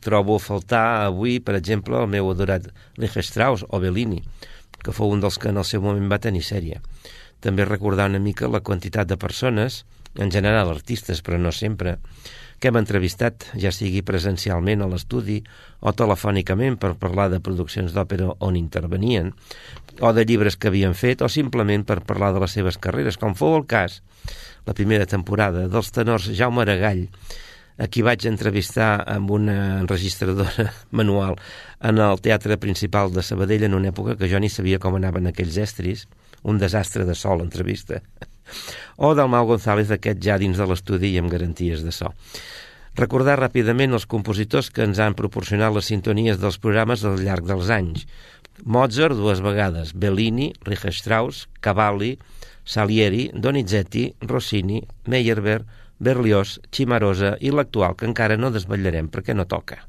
Trobo 0.00 0.38
a 0.38 0.40
faltar 0.40 0.84
avui, 1.04 1.36
per 1.36 1.52
exemple, 1.58 1.98
el 2.00 2.08
meu 2.08 2.30
adorat 2.32 2.70
Leche 2.96 3.20
Strauss 3.20 3.66
o 3.68 3.80
Bellini, 3.82 4.22
que 4.80 4.94
fou 4.96 5.12
un 5.12 5.20
dels 5.20 5.36
que 5.36 5.50
en 5.52 5.60
el 5.60 5.66
seu 5.68 5.84
moment 5.84 6.08
va 6.08 6.22
tenir 6.24 6.40
sèrie. 6.46 6.80
També 7.44 7.66
recordar 7.68 8.08
una 8.08 8.22
mica 8.24 8.48
la 8.48 8.62
quantitat 8.64 9.10
de 9.10 9.18
persones, 9.20 9.82
en 10.16 10.32
general 10.32 10.72
artistes, 10.72 11.20
però 11.20 11.36
no 11.36 11.52
sempre, 11.52 11.98
que 12.56 12.72
hem 12.72 12.80
entrevistat, 12.80 13.50
ja 13.60 13.68
sigui 13.68 14.00
presencialment 14.00 14.80
a 14.80 14.88
l'estudi 14.88 15.42
o 15.84 15.92
telefònicament 15.92 16.80
per 16.80 16.94
parlar 16.96 17.28
de 17.28 17.42
produccions 17.44 17.92
d'òpera 17.92 18.30
on 18.40 18.56
intervenien, 18.56 19.34
o 20.00 20.16
de 20.16 20.24
llibres 20.24 20.56
que 20.56 20.72
havien 20.72 20.96
fet, 20.96 21.20
o 21.20 21.28
simplement 21.28 21.84
per 21.84 22.00
parlar 22.00 22.32
de 22.32 22.40
les 22.46 22.56
seves 22.56 22.80
carreres, 22.80 23.20
com 23.20 23.36
fou 23.36 23.58
el 23.60 23.68
cas 23.68 24.00
la 24.66 24.74
primera 24.74 25.06
temporada, 25.06 25.66
dels 25.68 25.90
tenors 25.92 26.30
Jaume 26.32 26.64
Aragall, 26.64 27.06
a 27.76 27.88
qui 27.90 28.04
vaig 28.06 28.26
entrevistar 28.30 29.02
amb 29.10 29.32
una 29.34 29.80
enregistradora 29.80 30.70
manual 30.98 31.38
en 31.82 31.98
el 31.98 32.20
Teatre 32.22 32.58
Principal 32.62 33.10
de 33.12 33.22
Sabadell 33.22 33.66
en 33.66 33.74
una 33.74 33.90
època 33.90 34.14
que 34.18 34.30
jo 34.30 34.38
ni 34.38 34.50
sabia 34.50 34.78
com 34.78 34.94
anaven 34.94 35.26
aquells 35.30 35.58
estris, 35.58 36.06
un 36.44 36.60
desastre 36.60 37.04
de 37.04 37.16
sol, 37.18 37.42
entrevista, 37.42 38.00
o 38.96 39.14
del 39.16 39.30
Mau 39.32 39.48
González, 39.48 39.90
aquest 39.90 40.20
ja 40.22 40.38
dins 40.38 40.60
de 40.60 40.68
l'estudi 40.68 41.14
i 41.14 41.18
amb 41.18 41.32
garanties 41.32 41.82
de 41.82 41.92
so. 41.94 42.12
Recordar 42.94 43.40
ràpidament 43.40 43.96
els 43.96 44.06
compositors 44.06 44.68
que 44.70 44.84
ens 44.86 45.00
han 45.02 45.16
proporcionat 45.18 45.74
les 45.74 45.88
sintonies 45.90 46.38
dels 46.38 46.60
programes 46.62 47.02
al 47.02 47.18
llarg 47.18 47.48
dels 47.48 47.72
anys. 47.74 48.04
Mozart 48.62 49.18
dues 49.18 49.40
vegades, 49.42 49.90
Bellini, 49.98 50.52
Richard 50.62 50.94
Strauss, 50.94 51.48
Cavalli, 51.64 52.12
Salieri, 52.64 53.28
Donizetti, 53.34 54.08
Rossini, 54.24 54.82
Meyerbeer, 55.06 55.64
Berlioz, 55.98 56.58
Cimarosa 56.72 57.36
i 57.40 57.52
l'actual, 57.52 57.94
que 57.96 58.08
encara 58.08 58.38
no 58.40 58.50
desvetllarem 58.50 59.10
perquè 59.12 59.36
no 59.36 59.46
toca. 59.46 59.82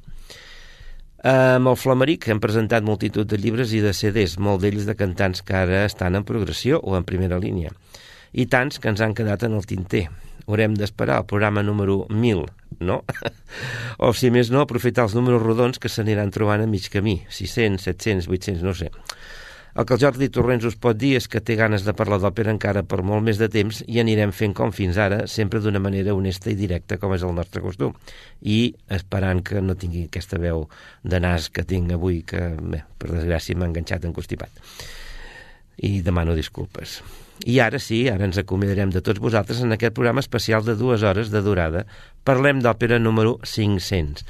Amb 1.26 1.72
el 1.72 1.78
Flameric 1.82 2.28
hem 2.30 2.38
presentat 2.38 2.86
multitud 2.86 3.26
de 3.26 3.40
llibres 3.42 3.72
i 3.74 3.80
de 3.82 3.96
CDs, 3.98 4.36
molt 4.38 4.62
d'ells 4.62 4.86
de 4.86 4.94
cantants 4.94 5.42
que 5.42 5.56
ara 5.58 5.80
estan 5.88 6.20
en 6.20 6.28
progressió 6.28 6.78
o 6.78 6.94
en 7.00 7.08
primera 7.08 7.40
línia, 7.42 7.72
i 8.32 8.46
tants 8.46 8.78
que 8.78 8.92
ens 8.92 9.02
han 9.02 9.16
quedat 9.18 9.48
en 9.48 9.56
el 9.58 9.66
tinter. 9.66 10.06
Haurem 10.46 10.76
d'esperar 10.78 11.24
el 11.24 11.26
programa 11.26 11.64
número 11.66 12.04
1000, 12.14 12.44
no? 12.86 13.00
o, 14.06 14.12
si 14.14 14.30
més 14.30 14.52
no, 14.54 14.62
aprofitar 14.62 15.08
els 15.08 15.16
números 15.18 15.42
rodons 15.42 15.82
que 15.82 15.90
s'aniran 15.90 16.30
trobant 16.36 16.62
a 16.62 16.70
mig 16.70 16.92
camí, 16.94 17.24
600, 17.34 17.82
700, 17.90 18.30
800, 18.30 18.62
no 18.62 18.76
sé. 18.78 18.92
El 19.76 19.84
que 19.84 19.98
el 19.98 20.00
Jordi 20.00 20.30
Torrents 20.32 20.64
us 20.70 20.78
pot 20.80 20.96
dir 20.96 21.18
és 21.18 21.26
que 21.28 21.42
té 21.44 21.58
ganes 21.60 21.84
de 21.84 21.92
parlar 22.00 22.22
d'òpera 22.24 22.54
encara 22.54 22.86
per 22.88 23.02
molt 23.04 23.26
més 23.28 23.42
de 23.42 23.50
temps 23.52 23.82
i 23.92 23.98
anirem 24.00 24.32
fent 24.32 24.54
com 24.56 24.72
fins 24.72 24.96
ara, 24.96 25.26
sempre 25.28 25.60
d'una 25.60 25.82
manera 25.84 26.14
honesta 26.16 26.48
i 26.54 26.56
directa, 26.56 26.96
com 27.02 27.12
és 27.12 27.26
el 27.28 27.34
nostre 27.36 27.60
costum. 27.60 27.92
I 28.40 28.72
esperant 28.98 29.42
que 29.44 29.60
no 29.60 29.76
tingui 29.76 30.06
aquesta 30.06 30.40
veu 30.40 30.64
de 31.04 31.20
nas 31.20 31.50
que 31.52 31.66
tinc 31.68 31.92
avui, 31.92 32.22
que, 32.24 32.54
bé, 32.56 32.86
per 32.96 33.12
desgràcia, 33.18 33.60
m'ha 33.60 33.68
enganxat 33.68 34.08
encostipat. 34.08 34.64
I 35.84 36.00
demano 36.08 36.38
disculpes. 36.40 37.02
I 37.44 37.60
ara 37.60 37.84
sí, 37.84 38.06
ara 38.08 38.24
ens 38.30 38.40
acomiadarem 38.40 38.96
de 38.96 39.04
tots 39.04 39.20
vosaltres 39.20 39.60
en 39.60 39.76
aquest 39.76 40.00
programa 40.00 40.24
especial 40.24 40.64
de 40.64 40.78
dues 40.80 41.04
hores 41.04 41.36
de 41.36 41.44
durada. 41.44 41.84
Parlem 42.24 42.64
d'òpera 42.64 43.04
número 43.04 43.42
500. 43.44 44.24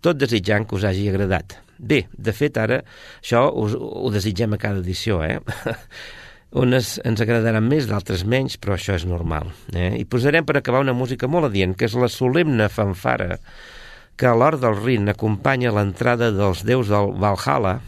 Tot 0.00 0.16
desitjant 0.16 0.64
que 0.64 0.80
us 0.80 0.88
hagi 0.88 1.10
agradat. 1.12 1.60
Bé, 1.78 2.06
de 2.12 2.32
fet, 2.32 2.56
ara 2.60 2.80
això 3.20 3.46
us, 3.52 3.76
ho 3.76 4.10
desitgem 4.14 4.56
a 4.56 4.60
cada 4.60 4.82
edició, 4.82 5.20
eh? 5.24 5.40
Unes 6.62 6.94
ens 7.04 7.20
agradaran 7.20 7.66
més, 7.68 7.88
d'altres 7.90 8.24
menys, 8.24 8.56
però 8.56 8.76
això 8.76 8.94
és 8.96 9.04
normal. 9.08 9.50
Eh? 9.74 9.96
I 10.00 10.06
posarem 10.08 10.46
per 10.46 10.56
acabar 10.56 10.84
una 10.84 10.94
música 10.96 11.28
molt 11.28 11.50
adient, 11.50 11.74
que 11.76 11.88
és 11.88 11.96
la 11.98 12.08
solemne 12.12 12.70
fanfara 12.72 13.40
que 14.16 14.28
a 14.30 14.36
l'hora 14.38 14.60
del 14.60 14.78
Rin 14.80 15.12
acompanya 15.12 15.74
l'entrada 15.76 16.30
dels 16.32 16.62
déus 16.64 16.88
del 16.88 17.12
Valhalla, 17.20 17.80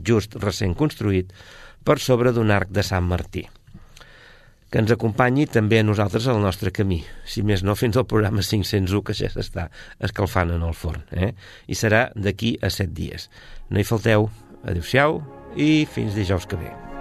just 0.00 0.38
recent 0.40 0.78
construït, 0.78 1.34
per 1.84 1.98
sobre 2.00 2.32
d'un 2.32 2.54
arc 2.54 2.70
de 2.72 2.86
Sant 2.86 3.04
Martí 3.04 3.44
que 4.72 4.80
ens 4.80 4.92
acompanyi 4.94 5.44
també 5.52 5.82
a 5.82 5.84
nosaltres 5.84 6.26
al 6.32 6.40
nostre 6.40 6.72
camí, 6.72 7.02
si 7.28 7.44
més 7.44 7.60
no 7.62 7.76
fins 7.76 7.98
al 8.00 8.08
programa 8.08 8.44
501 8.46 9.02
que 9.04 9.16
ja 9.18 9.28
s'està 9.32 9.66
escalfant 10.00 10.54
en 10.54 10.64
el 10.64 10.72
forn, 10.72 11.04
eh? 11.12 11.34
i 11.68 11.76
serà 11.76 12.06
d'aquí 12.16 12.56
a 12.62 12.72
set 12.72 12.94
dies. 12.96 13.28
No 13.68 13.82
hi 13.82 13.86
falteu, 13.88 14.30
adeu-siau 14.64 15.20
i 15.60 15.84
fins 15.84 16.16
dijous 16.16 16.48
que 16.48 16.56
ve. 16.64 16.91